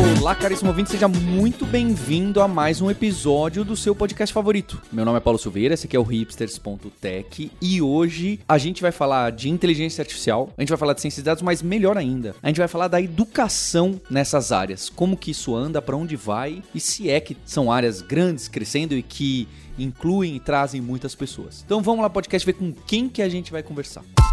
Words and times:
Olá, 0.00 0.34
caríssimo 0.34 0.70
ouvinte, 0.70 0.88
seja 0.88 1.06
muito 1.06 1.66
bem-vindo 1.66 2.40
a 2.40 2.48
mais 2.48 2.80
um 2.80 2.90
episódio 2.90 3.66
do 3.66 3.76
seu 3.76 3.94
podcast 3.94 4.32
favorito. 4.32 4.80
Meu 4.90 5.04
nome 5.04 5.18
é 5.18 5.20
Paulo 5.20 5.38
Silveira, 5.38 5.74
esse 5.74 5.86
aqui 5.86 5.94
é 5.94 6.00
o 6.00 6.02
hipsters.tech 6.02 7.52
e 7.60 7.82
hoje 7.82 8.40
a 8.48 8.56
gente 8.56 8.80
vai 8.80 8.92
falar 8.92 9.30
de 9.30 9.50
inteligência 9.50 10.00
artificial, 10.00 10.48
a 10.56 10.62
gente 10.62 10.70
vai 10.70 10.78
falar 10.78 10.94
de 10.94 11.02
ciência 11.02 11.22
de 11.22 11.26
dados, 11.26 11.42
mas 11.42 11.60
melhor 11.60 11.98
ainda, 11.98 12.34
a 12.42 12.48
gente 12.48 12.56
vai 12.56 12.66
falar 12.68 12.88
da 12.88 12.98
educação 12.98 14.00
nessas 14.08 14.52
áreas, 14.52 14.88
como 14.88 15.18
que 15.18 15.32
isso 15.32 15.54
anda, 15.54 15.82
para 15.82 15.96
onde 15.96 16.16
vai 16.16 16.62
e 16.74 16.80
se 16.80 17.10
é 17.10 17.20
que 17.20 17.36
são 17.44 17.70
áreas 17.70 18.00
grandes, 18.00 18.48
crescendo 18.48 18.94
e 18.94 19.02
que 19.02 19.46
incluem 19.78 20.36
e 20.36 20.40
trazem 20.40 20.80
muitas 20.80 21.14
pessoas. 21.14 21.62
Então 21.62 21.82
vamos 21.82 22.00
lá, 22.00 22.08
podcast, 22.08 22.46
ver 22.46 22.54
com 22.54 22.72
quem 22.72 23.06
que 23.06 23.20
a 23.20 23.28
gente 23.28 23.52
vai 23.52 23.62
conversar. 23.62 24.02
E 24.18 24.29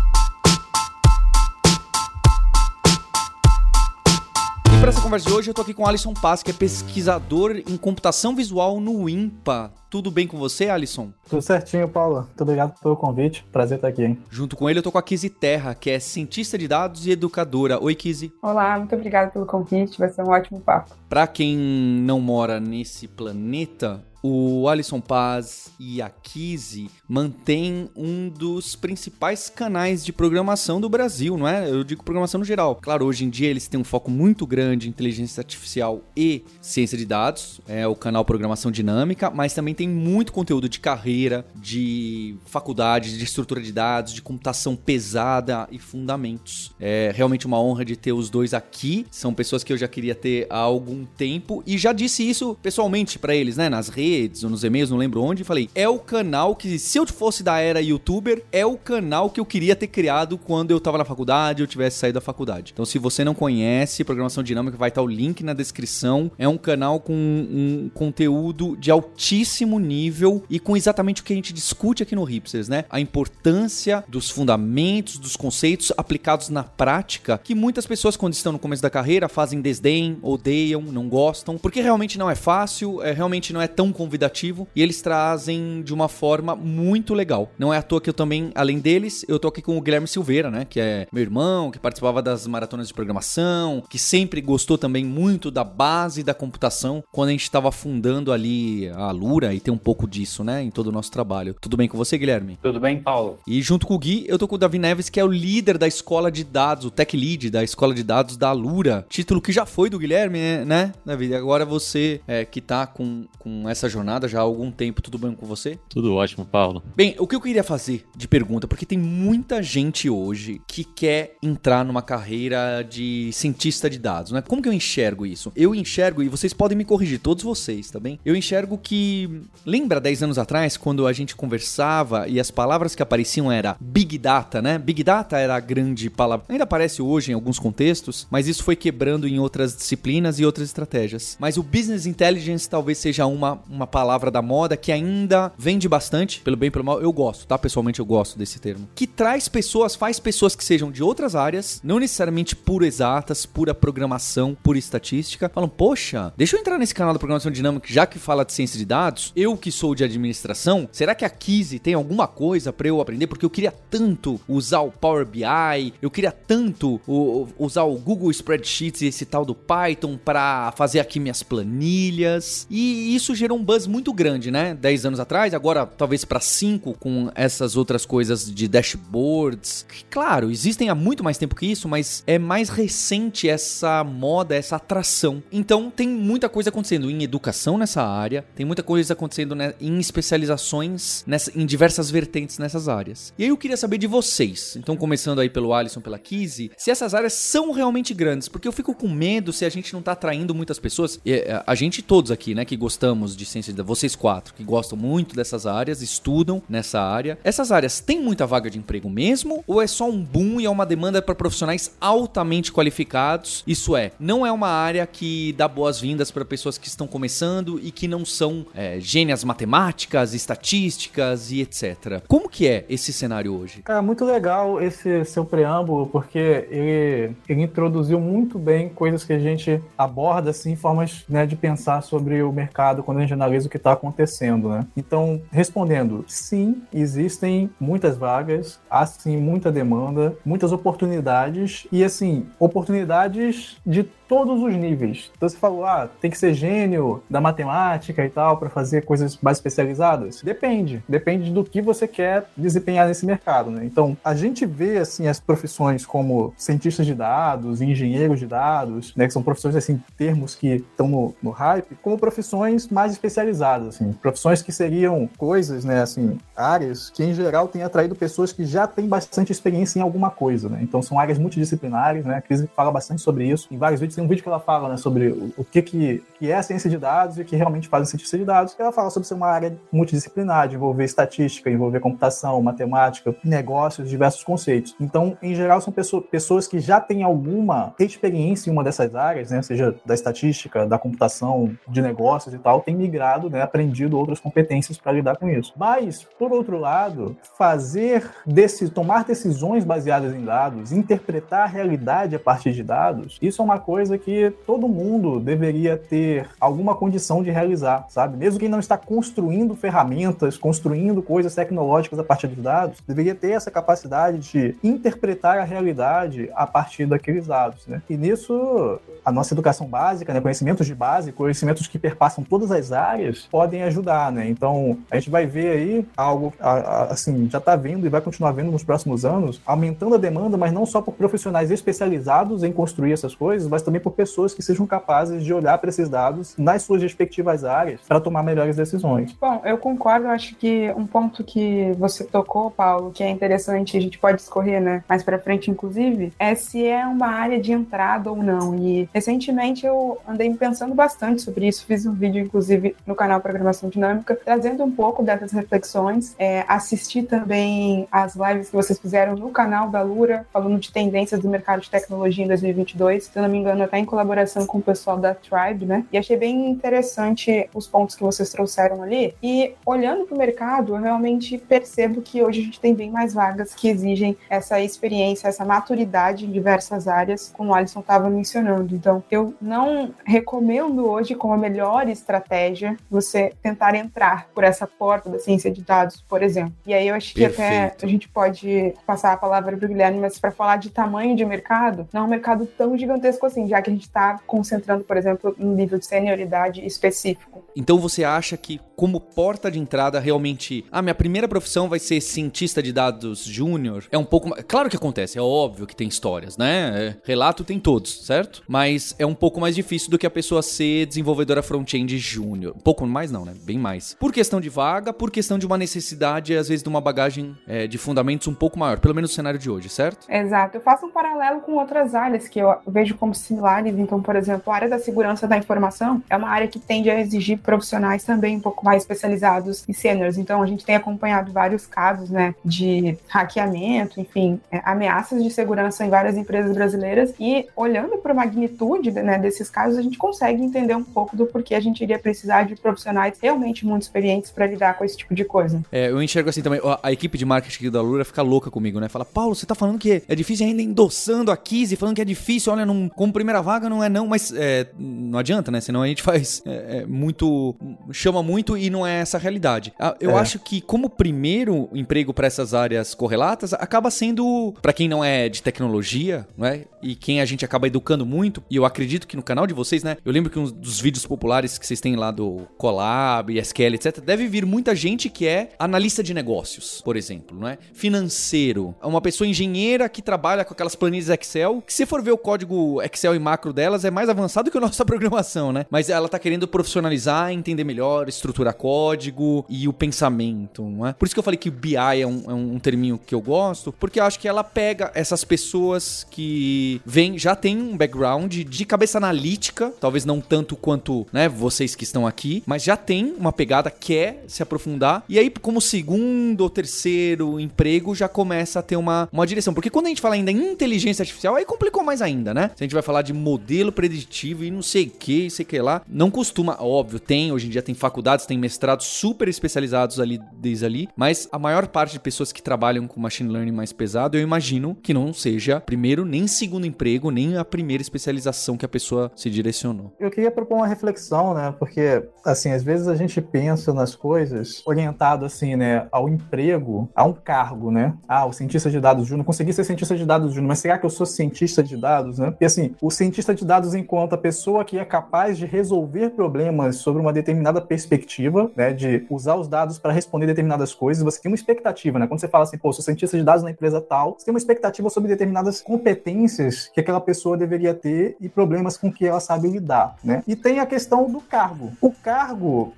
para 4.87 4.93
essa 4.93 5.01
conversa 5.01 5.27
de 5.27 5.35
hoje, 5.35 5.49
eu 5.49 5.53
tô 5.53 5.63
aqui 5.63 5.73
com 5.73 5.83
o 5.83 5.85
Alisson 5.85 6.13
Paz, 6.13 6.41
que 6.41 6.49
é 6.49 6.53
pesquisador 6.53 7.57
em 7.57 7.75
computação 7.75 8.33
visual 8.33 8.79
no 8.79 9.09
INPA. 9.09 9.69
Tudo 9.89 10.09
bem 10.09 10.25
com 10.25 10.37
você, 10.37 10.69
Alisson? 10.69 11.11
Tudo 11.29 11.41
certinho, 11.41 11.89
Paulo. 11.89 12.21
Muito 12.21 12.41
obrigado 12.41 12.79
pelo 12.79 12.95
convite. 12.95 13.45
Prazer 13.51 13.79
estar 13.79 13.89
aqui, 13.89 14.05
hein? 14.05 14.17
Junto 14.29 14.55
com 14.55 14.69
ele, 14.69 14.79
eu 14.79 14.83
tô 14.83 14.89
com 14.89 14.97
a 14.97 15.03
Kizzy 15.03 15.29
Terra, 15.29 15.75
que 15.75 15.89
é 15.89 15.99
cientista 15.99 16.57
de 16.57 16.69
dados 16.69 17.05
e 17.05 17.11
educadora. 17.11 17.83
Oi, 17.83 17.95
Kizzy. 17.95 18.31
Olá, 18.41 18.77
muito 18.77 18.95
obrigada 18.95 19.29
pelo 19.29 19.45
convite. 19.45 19.99
Vai 19.99 20.07
ser 20.07 20.21
um 20.21 20.29
ótimo 20.29 20.61
papo. 20.61 20.95
Para 21.09 21.27
quem 21.27 21.57
não 21.57 22.21
mora 22.21 22.57
nesse 22.57 23.09
planeta, 23.09 24.01
o 24.21 24.67
Alisson 24.67 24.99
Paz 24.99 25.69
e 25.79 26.01
a 26.01 26.09
Kizzy 26.09 26.89
mantêm 27.07 27.89
um 27.95 28.29
dos 28.29 28.75
principais 28.75 29.49
canais 29.49 30.03
de 30.03 30.11
programação 30.11 30.81
do 30.81 30.89
Brasil, 30.89 31.37
não 31.37 31.47
é? 31.47 31.69
Eu 31.69 31.83
digo 31.83 32.03
programação 32.03 32.39
no 32.39 32.45
geral. 32.45 32.75
Claro, 32.75 33.05
hoje 33.05 33.25
em 33.25 33.29
dia 33.29 33.49
eles 33.49 33.67
têm 33.67 33.79
um 33.79 33.83
foco 33.83 34.09
muito 34.09 34.45
grande 34.45 34.87
em 34.87 34.89
inteligência 34.89 35.41
artificial 35.41 36.03
e 36.15 36.43
ciência 36.61 36.97
de 36.97 37.05
dados, 37.05 37.61
é 37.67 37.87
o 37.87 37.95
canal 37.95 38.25
Programação 38.25 38.71
Dinâmica, 38.71 39.29
mas 39.29 39.53
também 39.53 39.73
tem 39.73 39.87
muito 39.87 40.33
conteúdo 40.33 40.67
de 40.67 40.79
carreira, 40.79 41.45
de 41.55 42.35
faculdade, 42.45 43.17
de 43.17 43.23
estrutura 43.23 43.61
de 43.61 43.71
dados, 43.71 44.13
de 44.13 44.21
computação 44.21 44.75
pesada 44.75 45.67
e 45.71 45.77
fundamentos. 45.77 46.71
É 46.79 47.11
realmente 47.15 47.45
uma 47.45 47.61
honra 47.61 47.85
de 47.85 47.95
ter 47.95 48.13
os 48.13 48.29
dois 48.29 48.53
aqui. 48.53 49.05
São 49.11 49.33
pessoas 49.33 49.63
que 49.63 49.71
eu 49.71 49.77
já 49.77 49.87
queria 49.87 50.15
ter 50.15 50.47
há 50.49 50.57
algum 50.57 51.05
tempo 51.05 51.63
e 51.65 51.77
já 51.77 51.93
disse 51.93 52.27
isso 52.27 52.57
pessoalmente 52.61 53.19
para 53.19 53.35
eles, 53.35 53.57
né, 53.57 53.69
nas 53.69 53.89
redes 53.89 54.06
ou 54.43 54.49
nos 54.49 54.63
e-mails, 54.63 54.89
não 54.89 54.97
lembro 54.97 55.21
onde, 55.21 55.43
falei: 55.43 55.69
"É 55.73 55.87
o 55.87 55.99
canal 55.99 56.55
que 56.55 56.77
se 56.79 56.97
eu 56.97 57.07
fosse 57.07 57.43
da 57.43 57.59
era 57.59 57.81
youtuber, 57.81 58.43
é 58.51 58.65
o 58.65 58.77
canal 58.77 59.29
que 59.29 59.39
eu 59.39 59.45
queria 59.45 59.75
ter 59.75 59.87
criado 59.87 60.37
quando 60.37 60.71
eu 60.71 60.79
tava 60.79 60.97
na 60.97 61.05
faculdade, 61.05 61.61
eu 61.61 61.67
tivesse 61.67 61.99
saído 61.99 62.15
da 62.15 62.21
faculdade". 62.21 62.71
Então, 62.73 62.85
se 62.85 62.97
você 62.99 63.23
não 63.23 63.33
conhece 63.33 64.03
Programação 64.03 64.43
Dinâmica, 64.43 64.77
vai 64.77 64.89
estar 64.89 65.01
o 65.01 65.07
link 65.07 65.43
na 65.43 65.53
descrição. 65.53 66.31
É 66.37 66.47
um 66.47 66.57
canal 66.57 66.99
com 66.99 67.13
um 67.13 67.89
conteúdo 67.93 68.75
de 68.77 68.91
altíssimo 68.91 69.79
nível 69.79 70.43
e 70.49 70.59
com 70.59 70.75
exatamente 70.75 71.21
o 71.21 71.25
que 71.25 71.33
a 71.33 71.35
gente 71.35 71.53
discute 71.53 72.03
aqui 72.03 72.15
no 72.15 72.23
Hipsters, 72.23 72.67
né? 72.67 72.85
A 72.89 72.99
importância 72.99 74.03
dos 74.07 74.29
fundamentos, 74.29 75.17
dos 75.17 75.35
conceitos 75.35 75.91
aplicados 75.97 76.49
na 76.49 76.63
prática, 76.63 77.39
que 77.43 77.55
muitas 77.55 77.85
pessoas, 77.85 78.15
quando 78.15 78.33
estão 78.33 78.51
no 78.51 78.59
começo 78.59 78.81
da 78.81 78.89
carreira, 78.89 79.27
fazem 79.27 79.61
desdém, 79.61 80.17
odeiam, 80.21 80.81
não 80.81 81.07
gostam, 81.09 81.57
porque 81.57 81.81
realmente 81.81 82.17
não 82.17 82.29
é 82.29 82.35
fácil, 82.35 83.01
é, 83.01 83.11
realmente 83.11 83.53
não 83.53 83.61
é 83.61 83.67
tão 83.67 83.91
convidativo 83.97 84.67
e 84.75 84.81
eles 84.81 85.01
trazem 85.01 85.81
de 85.81 85.93
uma 85.93 86.07
forma 86.07 86.55
muito 86.55 87.13
legal. 87.13 87.51
Não 87.57 87.73
é 87.73 87.77
à 87.77 87.81
toa 87.81 87.99
que 87.99 88.09
eu 88.09 88.13
também, 88.13 88.51
além 88.55 88.79
deles, 88.79 89.25
eu 89.27 89.39
tô 89.39 89.47
aqui 89.47 89.61
com 89.61 89.77
o 89.77 89.81
Guilherme 89.81 90.07
Silveira, 90.07 90.49
né? 90.49 90.65
Que 90.65 90.79
é 90.79 91.07
meu 91.11 91.21
irmão, 91.21 91.71
que 91.71 91.79
participava 91.79 92.21
das 92.21 92.45
maratonas 92.47 92.87
de 92.87 92.93
programação, 92.93 93.83
que 93.89 93.99
sempre 93.99 94.39
gostou 94.41 94.77
também 94.77 95.03
muito 95.03 95.49
da 95.49 95.63
base 95.63 96.23
da 96.23 96.33
computação 96.33 97.03
quando 97.11 97.29
a 97.29 97.31
gente 97.31 97.43
estava 97.43 97.71
fundando 97.71 98.31
ali 98.31 98.89
a 98.89 99.11
Lura 99.11 99.53
e 99.53 99.59
tem 99.59 99.73
um 99.73 99.77
pouco 99.77 100.07
disso, 100.07 100.43
né? 100.43 100.61
Em 100.61 100.69
todo 100.69 100.87
o 100.87 100.91
nosso 100.91 101.11
trabalho. 101.11 101.55
Tudo 101.59 101.75
bem 101.75 101.87
com 101.87 101.97
você, 101.97 102.17
Guilherme? 102.17 102.59
Tudo 102.61 102.79
bem, 102.79 103.01
Paulo. 103.01 103.39
E 103.47 103.61
junto 103.61 103.87
com 103.87 103.95
o 103.95 103.99
Gui, 103.99 104.25
eu 104.27 104.37
tô 104.37 104.47
com 104.47 104.55
o 104.55 104.57
Davi 104.57 104.77
Neves, 104.77 105.09
que 105.09 105.19
é 105.19 105.23
o 105.23 105.27
líder 105.27 105.77
da 105.77 105.87
escola 105.87 106.31
de 106.31 106.43
dados, 106.43 106.85
o 106.85 106.91
tech 106.91 107.15
lead 107.15 107.49
da 107.49 107.63
escola 107.63 107.93
de 107.93 108.03
dados 108.03 108.37
da 108.37 108.51
Lura. 108.51 109.05
Título 109.09 109.41
que 109.41 109.51
já 109.51 109.65
foi 109.65 109.89
do 109.89 109.99
Guilherme, 109.99 110.39
né, 110.65 110.93
Davi? 111.05 111.33
Agora 111.33 111.65
você 111.65 112.21
é, 112.27 112.45
que 112.45 112.61
tá 112.61 112.85
com, 112.85 113.25
com 113.39 113.69
essa 113.69 113.86
jornada 113.87 114.27
já 114.27 114.39
há 114.39 114.41
algum 114.41 114.71
tempo, 114.71 115.01
tudo 115.01 115.17
bem 115.17 115.33
com 115.33 115.45
você? 115.45 115.77
Tudo 115.89 116.13
ótimo, 116.15 116.45
Paulo. 116.45 116.83
Bem, 116.95 117.15
o 117.17 117.27
que 117.27 117.35
eu 117.35 117.41
queria 117.41 117.63
fazer 117.63 118.05
de 118.15 118.27
pergunta, 118.27 118.67
porque 118.67 118.85
tem 118.85 118.97
muita 118.97 119.61
gente 119.61 120.09
hoje 120.09 120.61
que 120.67 120.83
quer 120.83 121.35
entrar 121.41 121.83
numa 121.85 122.01
carreira 122.01 122.81
de 122.83 123.29
cientista 123.31 123.89
de 123.89 123.99
dados, 123.99 124.31
né? 124.31 124.41
Como 124.41 124.61
que 124.61 124.69
eu 124.69 124.73
enxergo 124.73 125.25
isso? 125.25 125.51
Eu 125.55 125.73
enxergo, 125.75 126.23
e 126.23 126.29
vocês 126.29 126.53
podem 126.53 126.77
me 126.77 126.85
corrigir, 126.85 127.19
todos 127.19 127.43
vocês, 127.43 127.89
tá 127.91 127.99
bem? 127.99 128.19
Eu 128.25 128.35
enxergo 128.35 128.77
que. 128.77 129.41
Lembra 129.65 129.99
10 129.99 130.23
anos 130.23 130.37
atrás, 130.37 130.77
quando 130.77 131.07
a 131.07 131.13
gente 131.13 131.35
conversava 131.35 132.27
e 132.27 132.39
as 132.39 132.51
palavras 132.51 132.95
que 132.95 133.03
apareciam 133.03 133.51
era 133.51 133.75
Big 133.79 134.17
Data, 134.17 134.61
né? 134.61 134.77
Big 134.77 135.03
Data 135.03 135.37
era 135.37 135.55
a 135.55 135.59
grande 135.59 136.09
palavra. 136.09 136.45
Ainda 136.49 136.63
aparece 136.63 137.01
hoje 137.01 137.31
em 137.31 137.33
alguns 137.33 137.59
contextos, 137.59 138.27
mas 138.29 138.47
isso 138.47 138.63
foi 138.63 138.75
quebrando 138.75 139.27
em 139.27 139.39
outras 139.39 139.75
disciplinas 139.75 140.39
e 140.39 140.45
outras 140.45 140.67
estratégias. 140.67 141.37
Mas 141.39 141.57
o 141.57 141.63
Business 141.63 142.05
Intelligence 142.05 142.69
talvez 142.69 142.97
seja 142.97 143.25
uma, 143.25 143.59
uma 143.77 143.87
palavra 143.87 144.29
da 144.31 144.41
moda 144.41 144.75
que 144.75 144.91
ainda 144.91 145.51
vende 145.57 145.87
bastante, 145.87 146.41
pelo 146.41 146.57
bem 146.57 146.67
e 146.67 146.71
pelo 146.71 146.83
mal. 146.83 147.01
Eu 147.01 147.13
gosto, 147.13 147.45
tá? 147.47 147.57
Pessoalmente 147.57 147.99
eu 147.99 148.05
gosto 148.05 148.37
desse 148.37 148.59
termo. 148.59 148.89
Que 148.95 149.07
traz 149.07 149.47
pessoas, 149.47 149.95
faz 149.95 150.19
pessoas 150.19 150.55
que 150.55 150.63
sejam 150.63 150.91
de 150.91 151.03
outras 151.03 151.35
áreas, 151.35 151.79
não 151.83 151.99
necessariamente 151.99 152.55
puro 152.55 152.85
exatas, 152.85 153.45
pura 153.45 153.73
programação, 153.73 154.57
pura 154.61 154.77
estatística, 154.77 155.49
falam, 155.53 155.69
poxa, 155.69 156.33
deixa 156.35 156.55
eu 156.55 156.59
entrar 156.59 156.77
nesse 156.77 156.95
canal 156.95 157.13
da 157.13 157.19
programação 157.19 157.51
dinâmica, 157.51 157.87
já 157.87 158.05
que 158.05 158.19
fala 158.19 158.43
de 158.43 158.53
ciência 158.53 158.77
de 158.77 158.85
dados, 158.85 159.31
eu 159.35 159.55
que 159.55 159.71
sou 159.71 159.93
de 159.93 160.03
administração, 160.03 160.89
será 160.91 161.13
que 161.13 161.25
a 161.25 161.29
Kizzy 161.29 161.79
tem 161.79 161.93
alguma 161.93 162.27
coisa 162.27 162.73
para 162.73 162.87
eu 162.87 162.99
aprender? 162.99 163.27
Porque 163.27 163.45
eu 163.45 163.49
queria 163.49 163.73
tanto 163.89 164.39
usar 164.47 164.81
o 164.81 164.91
Power 164.91 165.25
BI, 165.25 165.93
eu 166.01 166.09
queria 166.09 166.31
tanto 166.31 166.99
o, 167.07 167.47
usar 167.59 167.83
o 167.83 167.95
Google 167.95 168.31
Spreadsheets 168.31 169.01
e 169.01 169.07
esse 169.07 169.25
tal 169.25 169.45
do 169.45 169.53
Python 169.53 170.17
para 170.17 170.71
fazer 170.73 170.99
aqui 170.99 171.19
minhas 171.19 171.43
planilhas. 171.43 172.65
E 172.69 173.15
isso 173.15 173.35
gerou 173.35 173.57
um 173.57 173.63
buzz 173.67 173.85
muito 173.85 174.13
grande, 174.13 174.49
né? 174.49 174.73
10 174.73 175.07
anos 175.07 175.19
atrás, 175.19 175.53
agora 175.53 175.85
talvez 175.85 176.23
para 176.23 176.39
5 176.39 176.93
com 176.93 177.29
essas 177.35 177.75
outras 177.75 178.05
coisas 178.05 178.49
de 178.49 178.65
dashboards. 178.65 179.85
Que, 179.91 180.05
claro, 180.05 180.49
existem 180.49 180.89
há 180.89 180.95
muito 180.95 181.21
mais 181.21 181.37
tempo 181.37 181.53
que 181.53 181.65
isso, 181.65 181.85
mas 181.89 182.23
é 182.25 182.39
mais 182.39 182.69
recente 182.69 183.49
essa 183.49 184.05
moda, 184.05 184.55
essa 184.55 184.77
atração. 184.77 185.43
Então 185.51 185.91
tem 185.91 186.07
muita 186.07 186.47
coisa 186.47 186.69
acontecendo 186.69 187.11
em 187.11 187.23
educação 187.23 187.77
nessa 187.77 188.01
área, 188.01 188.45
tem 188.55 188.65
muita 188.65 188.81
coisa 188.81 189.11
acontecendo 189.11 189.53
né, 189.53 189.73
em 189.81 189.99
especializações 189.99 191.25
nessa, 191.27 191.51
em 191.53 191.65
diversas 191.65 192.09
vertentes 192.09 192.57
nessas 192.59 192.87
áreas. 192.87 193.33
E 193.37 193.43
aí 193.43 193.49
eu 193.49 193.57
queria 193.57 193.75
saber 193.75 193.97
de 193.97 194.07
vocês, 194.07 194.77
então 194.77 194.95
começando 194.95 195.39
aí 195.39 195.49
pelo 195.49 195.73
Alisson, 195.73 195.99
pela 195.99 196.17
Kizzy, 196.17 196.71
se 196.77 196.89
essas 196.89 197.13
áreas 197.13 197.33
são 197.33 197.73
realmente 197.73 198.13
grandes, 198.13 198.47
porque 198.47 198.65
eu 198.65 198.71
fico 198.71 198.95
com 198.95 199.09
medo 199.09 199.51
se 199.51 199.65
a 199.65 199.69
gente 199.69 199.91
não 199.91 200.01
tá 200.01 200.13
atraindo 200.13 200.55
muitas 200.55 200.79
pessoas, 200.79 201.19
é, 201.25 201.61
a 201.67 201.75
gente 201.75 202.01
todos 202.01 202.31
aqui, 202.31 202.55
né, 202.55 202.63
que 202.63 202.77
gostamos 202.77 203.35
de 203.35 203.56
ciência 203.57 203.73
de 203.73 203.81
vocês 203.81 204.15
quatro, 204.15 204.53
que 204.53 204.63
gostam 204.63 204.97
muito 204.97 205.35
dessas 205.35 205.65
áreas, 205.65 206.01
estudam 206.01 206.61
nessa 206.69 207.01
área. 207.01 207.37
Essas 207.43 207.71
áreas 207.71 207.99
têm 207.99 208.21
muita 208.21 208.45
vaga 208.45 208.69
de 208.69 208.77
emprego 208.77 209.09
mesmo? 209.09 209.63
Ou 209.65 209.81
é 209.81 209.87
só 209.87 210.09
um 210.09 210.23
boom 210.23 210.59
e 210.59 210.65
é 210.65 210.69
uma 210.69 210.85
demanda 210.85 211.21
para 211.21 211.35
profissionais 211.35 211.95
altamente 211.99 212.71
qualificados? 212.71 213.63
Isso 213.65 213.95
é, 213.95 214.11
não 214.19 214.45
é 214.45 214.51
uma 214.51 214.69
área 214.69 215.05
que 215.07 215.53
dá 215.53 215.67
boas-vindas 215.67 216.29
para 216.29 216.45
pessoas 216.45 216.77
que 216.77 216.87
estão 216.87 217.07
começando 217.07 217.79
e 217.81 217.91
que 217.91 218.07
não 218.07 218.25
são 218.25 218.65
é, 218.75 218.99
gênias 218.99 219.43
matemáticas, 219.43 220.33
estatísticas 220.33 221.51
e 221.51 221.61
etc. 221.61 222.21
Como 222.27 222.49
que 222.49 222.67
é 222.67 222.85
esse 222.89 223.11
cenário 223.11 223.53
hoje? 223.53 223.81
É 223.87 224.01
muito 224.01 224.23
legal 224.23 224.81
esse 224.81 225.25
seu 225.25 225.45
preâmbulo, 225.45 226.07
porque 226.07 226.67
ele, 226.69 227.35
ele 227.49 227.61
introduziu 227.63 228.19
muito 228.19 228.59
bem 228.59 228.89
coisas 228.89 229.23
que 229.23 229.33
a 229.33 229.39
gente 229.39 229.81
aborda, 229.97 230.51
assim, 230.51 230.75
formas 230.75 231.25
né, 231.27 231.45
de 231.45 231.55
pensar 231.55 232.01
sobre 232.01 232.41
o 232.43 232.51
mercado 232.51 233.01
quando 233.01 233.17
a 233.17 233.21
gente 233.21 233.33
analisa 233.33 233.46
o 233.65 233.69
que 233.69 233.77
está 233.77 233.93
acontecendo, 233.93 234.69
né? 234.69 234.85
Então, 234.95 235.41
respondendo, 235.51 236.23
sim, 236.27 236.81
existem 236.93 237.69
muitas 237.79 238.17
vagas, 238.17 238.79
há 238.89 239.05
sim 239.05 239.37
muita 239.37 239.71
demanda, 239.71 240.35
muitas 240.45 240.71
oportunidades 240.71 241.87
e 241.91 242.03
assim, 242.03 242.47
oportunidades 242.59 243.77
de 243.85 244.03
todos 244.27 244.61
os 244.61 244.75
níveis. 244.75 245.31
Então 245.35 245.47
você 245.47 245.57
falou, 245.57 245.85
ah, 245.85 246.09
tem 246.19 246.29
que 246.29 246.37
ser 246.37 246.53
gênio 246.53 247.23
da 247.29 247.39
matemática 247.39 248.25
e 248.25 248.29
tal 248.29 248.57
para 248.57 248.69
fazer 248.69 249.05
coisas 249.05 249.37
mais 249.41 249.57
especializadas? 249.57 250.41
Depende. 250.41 251.03
Depende 251.07 251.51
do 251.51 251.63
que 251.63 251.81
você 251.81 252.07
quer 252.07 252.49
desempenhar 252.55 253.07
nesse 253.07 253.25
mercado, 253.25 253.71
né? 253.71 253.85
Então, 253.85 254.17
a 254.23 254.35
gente 254.35 254.65
vê, 254.65 254.97
assim, 254.97 255.27
as 255.27 255.39
profissões 255.39 256.05
como 256.05 256.53
cientistas 256.57 257.05
de 257.05 257.15
dados, 257.15 257.81
engenheiros 257.81 258.39
de 258.39 258.45
dados, 258.45 259.15
né? 259.15 259.27
Que 259.27 259.33
são 259.33 259.43
profissões, 259.43 259.75
assim, 259.75 260.01
termos 260.17 260.55
que 260.55 260.67
estão 260.67 261.07
no, 261.07 261.35
no 261.41 261.51
hype, 261.51 261.95
como 262.01 262.17
profissões 262.17 262.87
mais 262.89 263.13
especializadas, 263.13 263.36
assim. 263.41 264.13
Profissões 264.13 264.61
que 264.61 264.71
seriam 264.71 265.29
coisas, 265.37 265.85
né, 265.85 266.01
assim, 266.01 266.37
áreas 266.55 267.09
que, 267.09 267.23
em 267.23 267.33
geral, 267.33 267.67
têm 267.67 267.83
atraído 267.83 268.15
pessoas 268.15 268.51
que 268.51 268.65
já 268.65 268.87
têm 268.87 269.07
bastante 269.07 269.51
experiência 269.51 269.99
em 269.99 270.01
alguma 270.01 270.29
coisa, 270.29 270.69
né? 270.69 270.79
Então, 270.81 271.01
são 271.01 271.19
áreas 271.19 271.37
multidisciplinares, 271.37 272.25
né? 272.25 272.35
A 272.37 272.41
Cris 272.41 272.65
fala 272.75 272.91
bastante 272.91 273.21
sobre 273.21 273.45
isso. 273.45 273.67
Em 273.71 273.77
vários 273.77 273.99
vídeos, 273.99 274.15
tem 274.15 274.23
um 274.23 274.27
vídeo 274.27 274.43
que 274.43 274.49
ela 274.49 274.59
fala, 274.59 274.89
né, 274.89 274.97
sobre 274.97 275.29
o, 275.57 275.63
que, 275.63 275.81
que, 275.81 276.23
que 276.39 276.51
é 276.51 276.61
ciência 276.61 276.89
de 276.89 276.97
dados 276.97 277.37
e 277.37 277.41
o 277.41 277.45
que 277.45 277.55
realmente 277.55 277.87
faz 277.87 278.03
a 278.03 278.05
ciência 278.05 278.37
de 278.37 278.45
dados. 278.45 278.75
Ela 278.77 278.91
fala 278.91 279.09
sobre 279.09 279.27
ser 279.27 279.33
uma 279.33 279.47
área 279.47 279.77
multidisciplinar, 279.91 280.67
de 280.67 280.75
envolver 280.75 281.03
estatística, 281.03 281.69
envolver 281.69 281.99
computação, 281.99 282.61
matemática, 282.61 283.35
negócios, 283.43 284.09
diversos 284.09 284.43
conceitos. 284.43 284.95
Então, 284.99 285.37
em 285.41 285.55
geral, 285.55 285.81
são 285.81 285.93
pessoas, 285.93 286.67
que 286.67 286.79
já 286.79 286.99
têm 286.99 287.23
alguma 287.23 287.93
experiência 287.99 288.69
em 288.69 288.73
uma 288.73 288.83
dessas 288.83 289.15
áreas, 289.15 289.51
né? 289.51 289.61
Seja 289.61 289.95
da 290.05 290.13
estatística, 290.13 290.85
da 290.85 290.97
computação, 290.97 291.75
de 291.87 292.01
negócios 292.01 292.53
e 292.53 292.57
tal, 292.57 292.81
têm 292.81 292.95
migrado, 292.95 293.16
né? 293.49 293.61
Aprendido 293.61 294.17
outras 294.17 294.39
competências 294.39 294.97
para 294.97 295.11
lidar 295.11 295.37
com 295.37 295.49
isso. 295.49 295.73
Mas, 295.75 296.23
por 296.37 296.51
outro 296.51 296.79
lado, 296.79 297.35
fazer, 297.57 298.29
desse, 298.45 298.89
tomar 298.89 299.23
decisões 299.23 299.83
baseadas 299.83 300.33
em 300.33 300.43
dados, 300.43 300.91
interpretar 300.91 301.63
a 301.63 301.67
realidade 301.67 302.35
a 302.35 302.39
partir 302.39 302.71
de 302.71 302.83
dados, 302.83 303.37
isso 303.41 303.61
é 303.61 303.65
uma 303.65 303.79
coisa 303.79 304.17
que 304.17 304.51
todo 304.65 304.87
mundo 304.87 305.39
deveria 305.39 305.97
ter 305.97 306.47
alguma 306.59 306.95
condição 306.95 307.43
de 307.43 307.51
realizar, 307.51 308.05
sabe? 308.09 308.37
Mesmo 308.37 308.59
quem 308.59 308.69
não 308.69 308.79
está 308.79 308.97
construindo 308.97 309.75
ferramentas, 309.75 310.57
construindo 310.57 311.21
coisas 311.21 311.53
tecnológicas 311.55 312.19
a 312.19 312.23
partir 312.23 312.47
dos 312.47 312.63
dados, 312.63 312.99
deveria 313.07 313.35
ter 313.35 313.51
essa 313.51 313.71
capacidade 313.71 314.39
de 314.39 314.75
interpretar 314.83 315.57
a 315.57 315.63
realidade 315.63 316.49
a 316.55 316.65
partir 316.65 317.05
daqueles 317.05 317.47
dados, 317.47 317.87
né? 317.87 318.01
E 318.09 318.17
nisso, 318.17 318.99
a 319.23 319.31
nossa 319.31 319.53
educação 319.53 319.87
básica, 319.87 320.33
né, 320.33 320.41
conhecimentos 320.41 320.85
de 320.85 320.95
base, 320.95 321.31
conhecimentos 321.31 321.87
que 321.87 321.99
perpassam 321.99 322.43
todas 322.43 322.71
as 322.71 322.91
áreas, 322.91 323.06
podem 323.49 323.83
ajudar, 323.83 324.31
né? 324.31 324.47
Então, 324.49 324.97
a 325.09 325.15
gente 325.15 325.29
vai 325.29 325.45
ver 325.45 325.71
aí 325.71 326.05
algo, 326.15 326.53
assim, 326.59 327.49
já 327.49 327.57
está 327.57 327.75
vendo 327.75 328.05
e 328.05 328.09
vai 328.09 328.21
continuar 328.21 328.51
vendo 328.51 328.71
nos 328.71 328.83
próximos 328.83 329.25
anos, 329.25 329.61
aumentando 329.65 330.15
a 330.15 330.17
demanda, 330.17 330.57
mas 330.57 330.71
não 330.71 330.85
só 330.85 331.01
por 331.01 331.13
profissionais 331.13 331.71
especializados 331.71 332.63
em 332.63 332.71
construir 332.71 333.13
essas 333.13 333.35
coisas, 333.35 333.67
mas 333.67 333.81
também 333.81 334.01
por 334.01 334.11
pessoas 334.11 334.53
que 334.53 334.61
sejam 334.61 334.85
capazes 334.85 335.43
de 335.43 335.53
olhar 335.53 335.77
para 335.77 335.89
esses 335.89 336.09
dados 336.09 336.55
nas 336.57 336.83
suas 336.83 337.01
respectivas 337.01 337.63
áreas 337.63 338.01
para 338.07 338.19
tomar 338.19 338.43
melhores 338.43 338.75
decisões. 338.75 339.35
Bom, 339.39 339.61
eu 339.63 339.77
concordo, 339.77 340.27
acho 340.27 340.55
que 340.55 340.91
um 340.97 341.05
ponto 341.05 341.43
que 341.43 341.93
você 341.97 342.23
tocou, 342.23 342.71
Paulo, 342.71 343.11
que 343.11 343.23
é 343.23 343.29
interessante, 343.29 343.97
a 343.97 344.01
gente 344.01 344.17
pode 344.17 344.41
escorrer, 344.41 344.81
né, 344.81 345.03
mais 345.07 345.23
para 345.23 345.39
frente, 345.39 345.71
inclusive, 345.71 346.33
é 346.39 346.55
se 346.55 346.85
é 346.85 347.05
uma 347.05 347.27
área 347.27 347.59
de 347.59 347.71
entrada 347.71 348.31
ou 348.31 348.37
não. 348.37 348.75
E 348.75 349.09
recentemente 349.13 349.85
eu 349.85 350.17
andei 350.27 350.53
pensando 350.53 350.93
bastante 350.93 351.41
sobre 351.41 351.67
isso, 351.67 351.85
fiz 351.85 352.05
um 352.05 352.13
vídeo, 352.13 352.43
inclusive, 352.43 352.95
no 353.05 353.15
canal 353.15 353.41
Programação 353.41 353.89
Dinâmica, 353.89 354.39
trazendo 354.43 354.83
um 354.83 354.91
pouco 354.91 355.23
dessas 355.23 355.51
reflexões. 355.51 356.35
É, 356.37 356.63
assisti 356.67 357.23
também 357.23 358.07
as 358.11 358.35
lives 358.35 358.69
que 358.69 358.75
vocês 358.75 358.99
fizeram 358.99 359.35
no 359.35 359.49
canal 359.49 359.89
da 359.89 360.01
Lura, 360.01 360.45
falando 360.51 360.79
de 360.79 360.91
tendências 360.91 361.41
do 361.41 361.49
mercado 361.49 361.81
de 361.81 361.89
tecnologia 361.89 362.43
em 362.43 362.47
2022, 362.47 363.25
se 363.25 363.39
não 363.39 363.49
me 363.49 363.57
engano, 363.57 363.83
até 363.83 363.97
em 363.97 364.05
colaboração 364.05 364.65
com 364.65 364.77
o 364.77 364.81
pessoal 364.81 365.17
da 365.17 365.33
Tribe, 365.33 365.85
né? 365.85 366.05
E 366.11 366.17
achei 366.17 366.37
bem 366.37 366.69
interessante 366.69 367.69
os 367.73 367.87
pontos 367.87 368.15
que 368.15 368.23
vocês 368.23 368.49
trouxeram 368.49 369.01
ali. 369.01 369.33
E 369.41 369.73
olhando 369.85 370.25
para 370.25 370.35
o 370.35 370.37
mercado, 370.37 370.95
eu 370.95 371.01
realmente 371.01 371.57
percebo 371.57 372.21
que 372.21 372.41
hoje 372.43 372.61
a 372.61 372.63
gente 372.63 372.79
tem 372.79 372.93
bem 372.93 373.09
mais 373.09 373.33
vagas 373.33 373.73
que 373.73 373.89
exigem 373.89 374.37
essa 374.49 374.79
experiência, 374.79 375.47
essa 375.47 375.65
maturidade 375.65 376.45
em 376.45 376.51
diversas 376.51 377.07
áreas, 377.07 377.51
como 377.55 377.71
o 377.71 377.73
Alisson 377.75 377.99
estava 377.99 378.29
mencionando. 378.29 378.95
Então, 378.95 379.23
eu 379.29 379.53
não 379.61 380.13
recomendo 380.25 381.07
hoje 381.07 381.35
como 381.35 381.53
a 381.53 381.57
melhor 381.57 382.07
estratégia 382.07 382.86
você 383.09 383.53
tentar 383.61 383.95
entrar 383.95 384.47
por 384.53 384.63
essa 384.63 384.87
porta 384.87 385.29
da 385.29 385.39
ciência 385.39 385.71
de 385.71 385.81
dados, 385.81 386.23
por 386.27 386.43
exemplo. 386.43 386.73
E 386.85 386.93
aí 386.93 387.07
eu 387.07 387.15
acho 387.15 387.33
que 387.33 387.41
Perfeito. 387.41 387.95
até 387.95 388.05
a 388.05 388.09
gente 388.09 388.29
pode 388.29 388.93
passar 389.05 389.33
a 389.33 389.37
palavra 389.37 389.75
para 389.75 389.85
o 389.85 389.89
Guilherme, 389.89 390.19
mas 390.19 390.39
para 390.39 390.51
falar 390.51 390.77
de 390.77 390.89
tamanho 390.89 391.35
de 391.35 391.45
mercado, 391.45 392.07
não 392.13 392.21
é 392.21 392.23
um 392.23 392.29
mercado 392.29 392.65
tão 392.65 392.97
gigantesco 392.97 393.45
assim, 393.45 393.67
já 393.67 393.81
que 393.81 393.89
a 393.89 393.93
gente 393.93 394.03
está 394.03 394.39
concentrando, 394.45 395.03
por 395.03 395.17
exemplo, 395.17 395.55
no 395.57 395.73
nível 395.73 395.97
de 395.97 396.05
senioridade 396.05 396.85
específico. 396.85 397.63
Então 397.75 397.99
você 397.99 398.23
acha 398.23 398.57
que 398.57 398.79
como 398.95 399.19
porta 399.19 399.69
de 399.69 399.77
entrada 399.77 400.19
realmente, 400.19 400.83
a 400.91 400.99
ah, 400.99 401.01
minha 401.03 401.13
primeira 401.13 401.47
profissão 401.47 401.87
vai 401.87 401.99
ser 401.99 402.19
cientista 402.19 402.81
de 402.81 402.91
dados 402.91 403.43
júnior? 403.43 404.05
É 404.11 404.17
um 404.17 404.25
pouco, 404.25 404.49
claro 404.63 404.89
que 404.89 404.95
acontece, 404.95 405.37
é 405.37 405.41
óbvio 405.41 405.85
que 405.85 405.95
tem 405.95 406.07
histórias, 406.07 406.57
né? 406.57 406.93
É, 406.97 407.15
relato 407.23 407.63
tem 407.63 407.79
todos, 407.79 408.25
certo? 408.25 408.63
Mas 408.67 409.15
é 409.19 409.25
um 409.25 409.35
pouco 409.35 409.61
mais 409.61 409.75
difícil 409.75 410.09
do 410.09 410.17
que 410.17 410.25
a 410.25 410.31
pessoa 410.31 410.63
ser 410.63 411.05
desenvolvedora 411.05 411.61
front-end 411.61 412.17
júnior. 412.17 412.75
Pouco 412.83 413.05
mais 413.05 413.31
não, 413.31 413.45
né? 413.45 413.53
Bem 413.63 413.77
mais. 413.77 414.15
Por 414.19 414.31
questão 414.31 414.59
de 414.59 414.69
vaga, 414.69 415.13
por 415.13 415.31
questão 415.31 415.57
de 415.57 415.65
uma 415.65 415.77
necessidade, 415.77 416.55
às 416.55 416.67
vezes, 416.67 416.83
de 416.83 416.89
uma 416.89 417.01
bagagem 417.01 417.55
é, 417.67 417.87
de 417.87 417.97
fundamentos 417.97 418.47
um 418.47 418.53
pouco 418.53 418.77
maior, 418.77 418.99
pelo 418.99 419.13
menos 419.13 419.31
no 419.31 419.35
cenário 419.35 419.59
de 419.59 419.69
hoje, 419.69 419.89
certo? 419.89 420.25
Exato. 420.29 420.77
Eu 420.77 420.81
faço 420.81 421.05
um 421.05 421.11
paralelo 421.11 421.61
com 421.61 421.73
outras 421.73 422.15
áreas 422.15 422.47
que 422.47 422.59
eu 422.59 422.75
vejo 422.87 423.15
como 423.15 423.33
similares. 423.33 423.97
Então, 423.97 424.21
por 424.21 424.35
exemplo, 424.35 424.71
a 424.71 424.75
área 424.75 424.89
da 424.89 424.99
segurança 424.99 425.47
da 425.47 425.57
informação 425.57 426.21
é 426.29 426.37
uma 426.37 426.49
área 426.49 426.67
que 426.67 426.79
tende 426.79 427.09
a 427.09 427.19
exigir 427.19 427.57
profissionais 427.59 428.23
também 428.23 428.57
um 428.57 428.59
pouco 428.59 428.83
mais 428.85 429.03
especializados 429.03 429.83
e 429.87 429.93
seniors. 429.93 430.37
Então, 430.37 430.61
a 430.61 430.65
gente 430.65 430.85
tem 430.85 430.95
acompanhado 430.95 431.51
vários 431.51 431.85
casos, 431.85 432.29
né, 432.29 432.55
de 432.63 433.17
hackeamento, 433.27 434.19
enfim, 434.19 434.59
é, 434.71 434.81
ameaças 434.83 435.43
de 435.43 435.49
segurança 435.49 436.05
em 436.05 436.09
várias 436.09 436.37
empresas 436.37 436.73
brasileiras. 436.73 437.33
E 437.39 437.67
olhando 437.75 438.17
para 438.17 438.31
a 438.31 438.35
magnitude 438.35 439.11
né, 439.11 439.37
desses 439.37 439.69
casos, 439.69 439.97
a 439.97 440.01
gente 440.01 440.17
consegue 440.17 440.61
entender 440.61 440.95
um 440.95 441.03
pouco 441.03 441.35
do 441.35 441.45
porquê 441.45 441.75
a 441.75 441.79
gente 441.79 442.01
iria 442.01 442.19
precisar 442.19 442.63
de 442.67 442.81
profissionais 442.81 443.37
realmente 443.41 443.85
muito 443.85 444.03
experientes 444.03 444.51
para 444.51 444.67
lidar 444.67 444.97
com 444.97 445.03
esse 445.03 445.17
tipo 445.17 445.33
de 445.33 445.43
coisa. 445.43 445.83
É, 445.91 446.09
eu 446.09 446.21
enxergo 446.21 446.49
assim 446.49 446.61
também, 446.61 446.79
a, 446.83 446.99
a 447.03 447.11
equipe 447.11 447.37
de 447.37 447.45
marketing 447.45 447.89
da 447.89 448.01
Lura 448.01 448.25
fica 448.25 448.41
louca 448.41 448.69
comigo, 448.69 448.99
né? 448.99 449.09
Fala, 449.09 449.25
Paulo, 449.25 449.55
você 449.55 449.65
tá 449.65 449.75
falando 449.75 449.97
que 449.97 450.23
é 450.27 450.35
difícil 450.35 450.65
ainda 450.65 450.81
endossando 450.81 451.51
a 451.51 451.57
Kizzy, 451.57 451.95
falando 451.95 452.15
que 452.15 452.21
é 452.21 452.25
difícil, 452.25 452.71
olha, 452.71 452.85
não, 452.85 453.09
como 453.09 453.31
primeira 453.31 453.61
vaga 453.61 453.89
não 453.89 454.03
é 454.03 454.09
não, 454.09 454.27
mas 454.27 454.53
é, 454.55 454.87
não 454.97 455.39
adianta, 455.39 455.71
né? 455.71 455.81
Senão 455.81 456.01
a 456.01 456.07
gente 456.07 456.21
faz 456.23 456.61
é, 456.65 456.99
é 456.99 457.05
muito, 457.05 457.75
chama 458.11 458.43
muito 458.43 458.77
e 458.77 458.89
não 458.89 459.05
é 459.05 459.19
essa 459.19 459.37
a 459.37 459.39
realidade. 459.39 459.93
Ah, 459.99 460.15
eu 460.19 460.31
é. 460.31 460.39
acho 460.39 460.59
que 460.59 460.81
como 460.81 461.09
primeiro 461.09 461.89
emprego 461.93 462.33
para 462.33 462.47
essas 462.47 462.73
áreas 462.73 463.13
correlatas, 463.15 463.73
acaba 463.73 464.11
sendo, 464.11 464.73
para 464.81 464.93
quem 464.93 465.07
não 465.07 465.23
é 465.23 465.47
de 465.47 465.61
tecnologia, 465.61 466.47
né? 466.57 466.85
E 467.01 467.15
quem 467.15 467.39
a 467.39 467.45
gente 467.45 467.63
acaba 467.63 467.87
educando 467.87 468.25
muito, 468.25 468.63
e 468.69 468.75
eu 468.75 468.85
acredito 468.85 469.27
que 469.27 469.35
no 469.35 469.43
canal 469.43 469.67
de 469.67 469.73
vocês, 469.73 470.03
né? 470.03 470.17
Eu 470.25 470.31
lembro 470.31 470.51
que 470.51 470.59
um 470.59 470.65
dos 470.65 470.99
vídeos 470.99 471.25
populares 471.25 471.77
que 471.77 471.85
vocês 471.85 472.01
têm 472.01 472.15
lá 472.15 472.31
do 472.31 472.56
Colab, 472.77 473.57
SQL, 473.57 473.95
etc, 473.95 474.19
deve 474.19 474.47
vir 474.47 474.65
muita 474.65 474.95
gente 474.95 475.29
que 475.29 475.47
é 475.47 475.69
analista 475.77 476.23
de 476.23 476.33
negócios, 476.33 477.01
por 477.03 477.15
exemplo, 477.15 477.57
né? 477.59 477.77
Financeiro, 477.93 478.95
uma 479.03 479.21
pessoa 479.21 479.47
engenheira 479.47 480.07
que 480.09 480.21
trabalha 480.21 480.63
com 480.63 480.73
aquelas 480.73 480.95
planilhas 480.95 481.29
Excel, 481.29 481.81
que 481.85 481.93
se 481.93 482.05
for 482.05 482.21
ver 482.21 482.31
o 482.31 482.37
código 482.37 483.01
Excel 483.01 483.35
e 483.35 483.39
macro 483.39 483.73
delas 483.73 484.05
é 484.05 484.11
mais 484.11 484.29
avançado 484.29 484.71
que 484.71 484.77
a 484.77 484.81
nossa 484.81 485.05
programação, 485.05 485.71
né? 485.71 485.85
Mas 485.89 486.09
ela 486.09 486.29
tá 486.29 486.39
querendo 486.39 486.67
profissionalizar, 486.67 487.51
entender 487.51 487.83
melhor, 487.83 488.27
estruturar 488.29 488.73
código 488.73 489.65
e 489.69 489.87
o 489.87 489.93
pensamento, 489.93 490.83
não 490.83 491.05
é? 491.05 491.13
Por 491.13 491.25
isso 491.25 491.35
que 491.35 491.39
eu 491.39 491.43
falei 491.43 491.57
que 491.57 491.69
BI 491.69 491.95
é 491.95 492.27
um, 492.27 492.43
é 492.47 492.53
um 492.53 492.79
terminho 492.79 493.17
que 493.17 493.33
eu 493.33 493.41
gosto, 493.41 493.91
porque 493.91 494.19
eu 494.19 494.23
acho 494.23 494.39
que 494.39 494.47
ela 494.47 494.63
pega 494.63 495.11
essas 495.13 495.43
pessoas 495.43 496.25
que 496.29 497.01
vem, 497.05 497.37
já 497.37 497.55
tem 497.55 497.77
um 497.77 497.97
background 497.97 498.53
de 498.53 498.85
cabeça 498.85 499.17
analítica, 499.17 499.93
talvez 499.99 500.25
não 500.25 500.39
tanto 500.39 500.75
quanto, 500.75 501.25
né, 501.31 501.49
vocês 501.49 501.95
que 501.95 502.03
estão 502.03 502.25
aqui, 502.27 502.46
mas 502.65 502.83
já 502.83 502.95
tem 502.95 503.33
uma 503.37 503.51
pegada, 503.51 503.89
quer 503.89 504.43
se 504.47 504.63
aprofundar, 504.63 505.23
e 505.27 505.37
aí 505.39 505.49
como 505.61 505.81
segundo 505.81 506.61
ou 506.61 506.69
terceiro 506.69 507.59
emprego 507.59 508.15
já 508.15 508.27
começa 508.27 508.79
a 508.79 508.83
ter 508.83 508.95
uma, 508.95 509.27
uma 509.31 509.47
direção, 509.47 509.73
porque 509.73 509.89
quando 509.89 510.05
a 510.05 510.09
gente 510.09 510.21
fala 510.21 510.35
ainda 510.35 510.51
em 510.51 510.71
inteligência 510.71 511.23
artificial, 511.23 511.55
aí 511.55 511.65
complicou 511.65 512.03
mais 512.03 512.21
ainda, 512.21 512.53
né? 512.53 512.71
Se 512.75 512.83
a 512.83 512.85
gente 512.85 512.93
vai 512.93 513.03
falar 513.03 513.21
de 513.21 513.33
modelo 513.33 513.91
preditivo 513.91 514.63
e 514.63 514.71
não 514.71 514.81
sei 514.81 515.05
o 515.05 515.09
que, 515.11 515.49
sei 515.49 515.65
que 515.65 515.79
lá, 515.79 516.01
não 516.07 516.29
costuma, 516.29 516.77
óbvio, 516.79 517.19
tem, 517.19 517.51
hoje 517.51 517.67
em 517.67 517.69
dia 517.69 517.81
tem 517.81 517.95
faculdades, 517.95 518.45
tem 518.45 518.57
mestrados 518.57 519.05
super 519.05 519.47
especializados 519.47 520.19
ali, 520.19 520.39
desde 520.53 520.85
ali, 520.85 521.09
mas 521.15 521.47
a 521.51 521.59
maior 521.59 521.87
parte 521.87 522.13
de 522.13 522.19
pessoas 522.19 522.51
que 522.51 522.61
trabalham 522.61 523.07
com 523.07 523.19
machine 523.19 523.49
learning 523.49 523.71
mais 523.71 523.91
pesado, 523.91 524.37
eu 524.37 524.41
imagino 524.41 524.95
que 525.01 525.13
não 525.13 525.33
seja 525.33 525.79
primeiro 525.79 526.25
nem 526.25 526.47
segundo 526.47 526.85
emprego, 526.85 527.31
nem 527.31 527.57
a 527.57 527.65
primeira 527.65 528.01
especialização 528.01 528.77
que 528.77 528.85
a 528.85 528.89
pessoa 528.89 529.31
se 529.35 529.49
direcionou. 529.49 530.13
Eu 530.19 530.29
queria 530.29 530.51
propor 530.51 530.77
uma 530.77 530.87
reflexão, 530.87 531.53
né? 531.53 531.73
Porque, 531.77 532.23
assim, 532.51 532.71
às 532.71 532.83
vezes 532.83 533.07
a 533.07 533.15
gente 533.15 533.41
pensa 533.41 533.93
nas 533.93 534.15
coisas 534.15 534.81
orientado, 534.85 535.45
assim, 535.45 535.75
né, 535.75 536.07
ao 536.11 536.29
emprego, 536.29 537.09
a 537.15 537.23
um 537.23 537.33
cargo, 537.33 537.91
né? 537.91 538.13
Ah, 538.27 538.45
o 538.45 538.53
cientista 538.53 538.89
de 538.89 538.99
dados 538.99 539.27
júnior, 539.27 539.45
consegui 539.45 539.73
ser 539.73 539.83
cientista 539.83 540.15
de 540.15 540.25
dados 540.25 540.53
júnior, 540.53 540.69
mas 540.69 540.79
será 540.79 540.97
que 540.97 541.05
eu 541.05 541.09
sou 541.09 541.25
cientista 541.25 541.83
de 541.83 541.97
dados, 541.97 542.39
né? 542.39 542.53
E 542.59 542.65
assim, 542.65 542.95
o 543.01 543.09
cientista 543.11 543.53
de 543.53 543.65
dados 543.65 543.93
enquanto 543.93 544.33
a 544.33 544.37
pessoa 544.37 544.83
que 544.83 544.97
é 544.97 545.05
capaz 545.05 545.57
de 545.57 545.65
resolver 545.65 546.31
problemas 546.31 546.97
sobre 546.97 547.21
uma 547.21 547.33
determinada 547.33 547.81
perspectiva, 547.81 548.71
né, 548.75 548.93
de 548.93 549.25
usar 549.29 549.55
os 549.55 549.67
dados 549.67 549.97
para 549.99 550.11
responder 550.11 550.45
determinadas 550.47 550.93
coisas, 550.93 551.23
você 551.23 551.41
tem 551.41 551.51
uma 551.51 551.55
expectativa, 551.55 552.19
né? 552.19 552.27
Quando 552.27 552.39
você 552.39 552.47
fala 552.47 552.63
assim, 552.63 552.77
pô, 552.77 552.91
sou 552.93 553.03
cientista 553.03 553.37
de 553.37 553.43
dados 553.43 553.63
na 553.63 553.71
empresa 553.71 554.01
tal, 554.01 554.35
você 554.37 554.45
tem 554.45 554.53
uma 554.53 554.59
expectativa 554.59 555.09
sobre 555.09 555.29
determinadas 555.29 555.81
competências 555.81 556.89
que 556.93 556.99
aquela 556.99 557.21
pessoa 557.21 557.57
deveria 557.57 557.93
ter 557.93 558.35
e 558.39 558.49
problemas 558.49 558.97
com 558.97 559.11
que 559.11 559.25
ela 559.25 559.39
sabe 559.39 559.67
lidar, 559.69 560.15
né? 560.23 560.43
E 560.47 560.55
tem 560.55 560.79
a 560.79 560.85
questão 560.85 561.29
do 561.29 561.41
cargo. 561.41 561.91
O 562.01 562.11
cargo, 562.11 562.36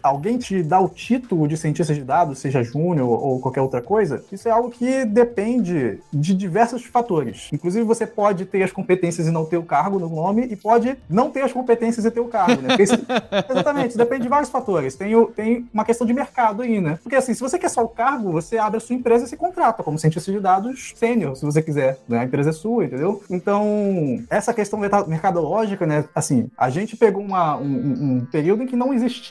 alguém 0.01 0.38
te 0.38 0.62
dá 0.63 0.79
o 0.79 0.89
título 0.89 1.48
de 1.48 1.58
cientista 1.58 1.93
de 1.93 2.03
dados, 2.03 2.39
seja 2.39 2.63
júnior 2.63 3.08
ou 3.10 3.39
qualquer 3.39 3.62
outra 3.62 3.81
coisa, 3.81 4.24
isso 4.31 4.48
é 4.48 4.51
algo 4.51 4.69
que 4.69 5.05
depende 5.05 6.00
de 6.12 6.34
diversos 6.34 6.86
fatores. 6.86 7.50
Inclusive, 7.51 7.84
você 7.86 8.05
pode 8.05 8.46
ter 8.46 8.63
as 8.63 8.72
competências 8.72 9.27
e 9.27 9.31
não 9.31 9.46
ter 9.46 9.58
o 9.58 9.63
cargo 9.63 10.00
no 10.00 10.10
nome, 10.10 10.48
e 10.50 10.55
pode 10.55 10.98
não 11.10 11.29
ter 11.29 11.41
as 11.41 11.53
competências 11.53 12.05
e 12.05 12.12
ter 12.12 12.19
o 12.19 12.27
cargo, 12.27 12.62
né? 12.62 12.75
Isso, 12.79 12.93
exatamente, 13.50 13.98
depende 13.98 14.24
de 14.24 14.29
vários 14.29 14.50
fatores. 14.50 14.96
Tem, 14.96 15.15
o, 15.15 15.27
tem 15.27 15.67
uma 15.74 15.86
questão 15.86 16.05
de 16.05 16.13
mercado 16.13 16.62
aí, 16.62 16.81
né? 16.81 17.00
Porque 17.01 17.15
assim, 17.15 17.34
se 17.34 17.41
você 17.41 17.58
quer 17.58 17.69
só 17.69 17.84
o 17.84 17.89
cargo, 17.89 18.31
você 18.31 18.58
abre 18.58 18.77
a 18.77 18.79
sua 18.79 18.96
empresa 18.96 19.25
e 19.25 19.27
se 19.27 19.38
contrata 19.38 19.84
como 19.84 19.98
cientista 19.98 20.31
de 20.31 20.39
dados 20.39 20.93
sênior, 20.96 21.36
se 21.36 21.46
você 21.46 21.62
quiser. 21.62 22.00
Né? 22.08 22.19
A 22.19 22.24
empresa 22.24 22.50
é 22.50 22.53
sua, 22.53 22.86
entendeu? 22.86 23.24
Então, 23.29 24.24
essa 24.29 24.53
questão 24.53 24.79
mercadológica, 24.79 25.86
né? 25.86 26.05
Assim, 26.13 26.50
a 26.58 26.69
gente 26.69 26.96
pegou 26.96 27.24
uma, 27.24 27.58
um, 27.58 27.65
um, 27.65 28.27
período 28.31 28.63
em 28.63 28.67
que 28.67 28.75
não 28.75 28.93
existia 28.93 29.28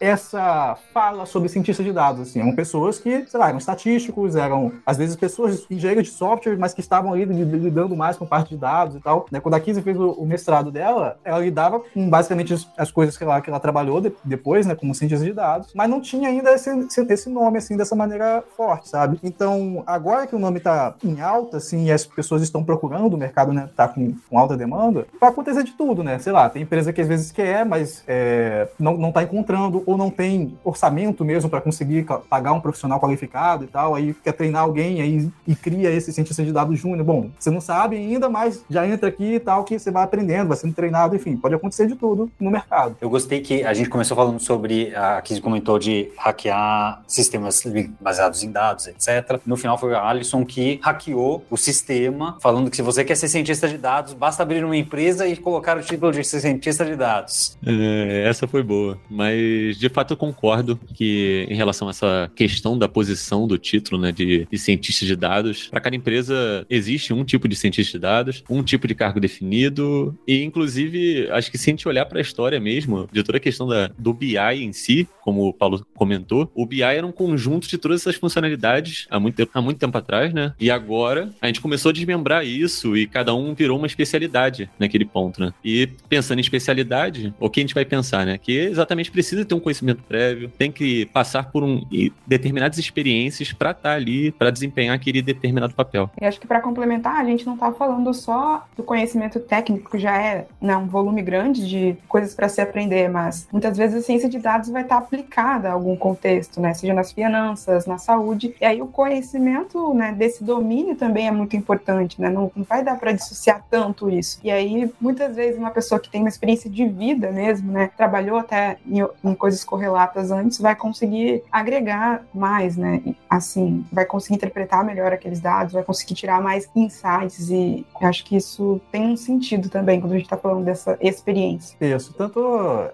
essa 0.00 0.76
fala 0.92 1.26
sobre 1.26 1.48
cientistas 1.48 1.84
de 1.84 1.92
dados, 1.92 2.20
assim. 2.22 2.40
Eram 2.40 2.54
pessoas 2.54 2.98
que, 2.98 3.26
sei 3.26 3.40
lá, 3.40 3.48
eram 3.48 3.58
estatísticos, 3.58 4.36
eram, 4.36 4.72
às 4.84 4.96
vezes, 4.96 5.16
pessoas 5.16 5.66
engenheiros 5.70 6.08
de 6.08 6.12
software, 6.12 6.56
mas 6.58 6.74
que 6.74 6.80
estavam 6.80 7.12
ali 7.12 7.24
lidando 7.24 7.96
mais 7.96 8.16
com 8.16 8.26
parte 8.26 8.50
de 8.50 8.56
dados 8.56 8.96
e 8.96 9.00
tal. 9.00 9.26
Né? 9.30 9.40
Quando 9.40 9.54
a 9.54 9.60
Kizzy 9.60 9.82
fez 9.82 9.98
o, 9.98 10.10
o, 10.10 10.26
mestrado 10.26 10.70
dela, 10.70 11.18
ela 11.24 11.38
lidava 11.40 11.80
com 11.80 12.08
basicamente 12.08 12.54
as, 12.54 12.68
as 12.76 12.90
coisas 12.90 13.16
que 13.16 13.24
ela, 13.24 13.40
que 13.40 13.50
ela 13.50 13.60
trabalhou 13.60 14.00
de, 14.00 14.12
depois, 14.24 14.66
né, 14.66 14.74
como 14.74 14.94
cientista 14.94 15.24
de 15.24 15.32
dados, 15.32 15.72
mas 15.74 15.88
não 15.88 16.00
tinha 16.00 16.28
ainda 16.28 16.52
esse, 16.52 16.70
esse 17.08 17.28
nome, 17.28 17.58
assim, 17.58 17.76
dessa 17.76 17.94
maneira 17.94 18.42
forte, 18.56 18.88
sabe? 18.88 19.18
Então, 19.22 19.82
agora 19.86 20.26
que 20.26 20.34
o 20.34 20.38
nome 20.38 20.60
tá 20.60 20.94
em 21.02 21.20
alta, 21.20 21.58
assim, 21.58 21.86
e 21.86 21.92
as 21.92 22.04
pessoas 22.04 22.42
estão 22.42 22.64
procurando, 22.64 23.14
o 23.14 23.18
mercado, 23.18 23.52
né, 23.52 23.68
tá 23.74 23.88
com, 23.88 24.14
com 24.28 24.38
alta 24.38 24.56
demanda, 24.56 25.06
vai 25.20 25.30
acontecer 25.30 25.62
de 25.62 25.72
tudo, 25.72 26.02
né? 26.02 26.18
Sei 26.18 26.32
lá, 26.32 26.48
tem 26.48 26.62
empresa 26.62 26.92
que 26.92 27.00
às 27.00 27.08
vezes 27.08 27.30
quer, 27.30 27.64
mas 27.64 28.02
é, 28.06 28.68
não, 28.78 28.96
não 28.96 29.12
tá 29.12 29.22
encontrando, 29.26 29.82
ou 29.86 29.96
não 29.96 30.10
tem 30.10 30.56
orçamento 30.64 31.24
mesmo 31.24 31.50
para 31.50 31.60
conseguir 31.60 32.06
pagar 32.28 32.52
um 32.52 32.60
profissional 32.60 33.00
qualificado 33.00 33.64
e 33.64 33.66
tal, 33.66 33.94
aí 33.94 34.14
quer 34.14 34.32
treinar 34.32 34.62
alguém 34.62 35.00
aí 35.00 35.30
e 35.46 35.54
cria 35.54 35.90
esse 35.90 36.12
cientista 36.12 36.44
de 36.44 36.52
dados 36.52 36.78
júnior. 36.78 37.04
Bom, 37.04 37.30
você 37.38 37.50
não 37.50 37.60
sabe 37.60 37.96
ainda, 37.96 38.28
mas 38.28 38.64
já 38.68 38.86
entra 38.86 39.08
aqui 39.08 39.34
e 39.34 39.40
tal, 39.40 39.64
que 39.64 39.78
você 39.78 39.90
vai 39.90 40.04
aprendendo, 40.04 40.48
vai 40.48 40.56
sendo 40.56 40.74
treinado, 40.74 41.14
enfim, 41.16 41.36
pode 41.36 41.54
acontecer 41.54 41.86
de 41.86 41.94
tudo 41.94 42.30
no 42.40 42.50
mercado. 42.50 42.96
Eu 43.00 43.10
gostei 43.10 43.40
que 43.40 43.64
a 43.64 43.74
gente 43.74 43.88
começou 43.88 44.16
falando 44.16 44.40
sobre, 44.40 44.94
a 44.94 45.20
Kizzy 45.20 45.40
comentou 45.40 45.78
de 45.78 46.10
hackear 46.16 47.02
sistemas 47.06 47.62
baseados 48.00 48.42
em 48.42 48.50
dados, 48.50 48.86
etc. 48.86 49.40
No 49.44 49.56
final 49.56 49.78
foi 49.78 49.94
a 49.94 50.02
Alisson 50.08 50.44
que 50.44 50.80
hackeou 50.82 51.44
o 51.50 51.56
sistema, 51.56 52.36
falando 52.40 52.70
que 52.70 52.76
se 52.76 52.82
você 52.82 53.04
quer 53.04 53.16
ser 53.16 53.28
cientista 53.28 53.68
de 53.68 53.78
dados, 53.78 54.12
basta 54.12 54.42
abrir 54.42 54.64
uma 54.64 54.76
empresa 54.76 55.26
e 55.26 55.36
colocar 55.36 55.76
o 55.76 55.82
título 55.82 56.12
de 56.12 56.24
cientista 56.24 56.84
de 56.84 56.96
dados. 56.96 57.56
É, 57.66 58.28
essa 58.28 58.46
foi 58.46 58.62
boa, 58.62 58.98
mas 59.16 59.78
de 59.78 59.88
fato 59.88 60.12
eu 60.12 60.16
concordo 60.16 60.78
que 60.94 61.46
em 61.48 61.54
relação 61.54 61.88
a 61.88 61.90
essa 61.90 62.30
questão 62.34 62.78
da 62.78 62.88
posição 62.88 63.48
do 63.48 63.56
título, 63.56 64.00
né, 64.00 64.12
de, 64.12 64.46
de 64.50 64.58
cientista 64.58 65.06
de 65.06 65.16
dados, 65.16 65.68
para 65.68 65.80
cada 65.80 65.96
empresa 65.96 66.66
existe 66.68 67.12
um 67.12 67.24
tipo 67.24 67.48
de 67.48 67.56
cientista 67.56 67.98
de 67.98 68.02
dados, 68.02 68.44
um 68.48 68.62
tipo 68.62 68.86
de 68.86 68.94
cargo 68.94 69.18
definido 69.18 70.16
e 70.26 70.42
inclusive 70.42 71.28
acho 71.30 71.50
que 71.50 71.58
se 71.58 71.70
a 71.70 71.72
gente 71.72 71.88
olhar 71.88 72.04
para 72.06 72.18
a 72.18 72.22
história 72.22 72.60
mesmo 72.60 73.08
de 73.10 73.22
toda 73.22 73.38
a 73.38 73.40
questão 73.40 73.66
da, 73.66 73.90
do 73.98 74.12
BI 74.12 74.36
em 74.36 74.72
si, 74.72 75.08
como 75.22 75.48
o 75.48 75.52
Paulo 75.52 75.84
comentou, 75.94 76.50
o 76.54 76.66
BI 76.66 76.82
era 76.82 77.06
um 77.06 77.12
conjunto 77.12 77.68
de 77.68 77.78
todas 77.78 78.02
essas 78.02 78.16
funcionalidades 78.16 79.06
há 79.10 79.18
muito 79.18 79.36
tempo, 79.36 79.50
há 79.54 79.62
muito 79.62 79.78
tempo 79.78 79.96
atrás, 79.96 80.32
né? 80.32 80.52
E 80.60 80.70
agora 80.70 81.30
a 81.40 81.46
gente 81.46 81.60
começou 81.60 81.90
a 81.90 81.92
desmembrar 81.92 82.46
isso 82.46 82.96
e 82.96 83.06
cada 83.06 83.34
um 83.34 83.54
virou 83.54 83.78
uma 83.78 83.86
especialidade 83.86 84.68
naquele 84.78 85.04
ponto, 85.04 85.40
né? 85.40 85.52
E 85.64 85.88
pensando 86.08 86.38
em 86.38 86.42
especialidade, 86.42 87.34
o 87.40 87.50
que 87.50 87.60
a 87.60 87.62
gente 87.62 87.74
vai 87.74 87.84
pensar, 87.84 88.26
né? 88.26 88.38
Que 88.38 88.52
exatamente 88.52 89.05
precisa 89.10 89.44
ter 89.44 89.54
um 89.54 89.60
conhecimento 89.60 90.02
prévio, 90.02 90.50
tem 90.56 90.70
que 90.70 91.06
passar 91.06 91.50
por 91.50 91.62
um 91.62 91.82
determinadas 92.26 92.78
experiências 92.78 93.52
para 93.52 93.70
estar 93.70 93.90
tá 93.90 93.94
ali, 93.94 94.32
para 94.32 94.50
desempenhar 94.50 94.94
aquele 94.94 95.22
determinado 95.22 95.74
papel. 95.74 96.10
E 96.20 96.24
acho 96.24 96.40
que 96.40 96.46
para 96.46 96.60
complementar, 96.60 97.16
a 97.16 97.24
gente 97.24 97.46
não 97.46 97.54
está 97.54 97.72
falando 97.72 98.12
só 98.12 98.66
do 98.76 98.82
conhecimento 98.82 99.40
técnico, 99.40 99.90
que 99.90 99.98
já 99.98 100.20
é 100.20 100.46
né, 100.60 100.76
um 100.76 100.86
volume 100.86 101.22
grande 101.22 101.66
de 101.68 101.96
coisas 102.08 102.34
para 102.34 102.48
se 102.48 102.60
aprender, 102.60 103.08
mas 103.08 103.48
muitas 103.52 103.76
vezes 103.76 103.96
a 103.96 104.02
ciência 104.02 104.28
de 104.28 104.38
dados 104.38 104.70
vai 104.70 104.82
estar 104.82 104.96
tá 104.96 105.02
aplicada 105.02 105.68
a 105.68 105.72
algum 105.72 105.96
contexto, 105.96 106.60
né? 106.60 106.74
Seja 106.74 106.94
nas 106.94 107.12
finanças, 107.12 107.86
na 107.86 107.98
saúde. 107.98 108.54
E 108.60 108.64
aí 108.64 108.80
o 108.80 108.86
conhecimento 108.86 109.94
né, 109.94 110.12
desse 110.12 110.42
domínio 110.42 110.96
também 110.96 111.26
é 111.26 111.30
muito 111.30 111.56
importante, 111.56 112.20
né? 112.20 112.28
Não, 112.28 112.50
não 112.54 112.64
vai 112.64 112.82
dar 112.82 112.98
para 112.98 113.12
dissociar 113.12 113.64
tanto 113.70 114.10
isso. 114.10 114.38
E 114.42 114.50
aí, 114.50 114.90
muitas 115.00 115.34
vezes, 115.36 115.58
uma 115.58 115.70
pessoa 115.70 116.00
que 116.00 116.10
tem 116.10 116.20
uma 116.20 116.28
experiência 116.28 116.70
de 116.70 116.86
vida 116.86 117.30
mesmo, 117.30 117.72
né? 117.72 117.90
Trabalhou 117.96 118.38
até 118.38 118.78
em, 118.86 118.95
em 119.24 119.34
coisas 119.34 119.64
correlatas 119.64 120.30
antes, 120.30 120.60
vai 120.60 120.74
conseguir 120.74 121.42
agregar 121.50 122.24
mais, 122.34 122.76
né? 122.76 123.02
Assim, 123.28 123.84
vai 123.92 124.04
conseguir 124.04 124.36
interpretar 124.36 124.84
melhor 124.84 125.12
aqueles 125.12 125.40
dados, 125.40 125.72
vai 125.72 125.82
conseguir 125.82 126.14
tirar 126.14 126.40
mais 126.40 126.68
insights 126.74 127.50
e 127.50 127.86
acho 128.02 128.24
que 128.24 128.36
isso 128.36 128.80
tem 128.90 129.12
um 129.12 129.16
sentido 129.16 129.68
também 129.68 130.00
quando 130.00 130.12
a 130.12 130.16
gente 130.16 130.26
está 130.26 130.36
falando 130.36 130.64
dessa 130.64 130.96
experiência. 131.00 131.76
Isso, 131.80 132.12
tanto 132.14 132.40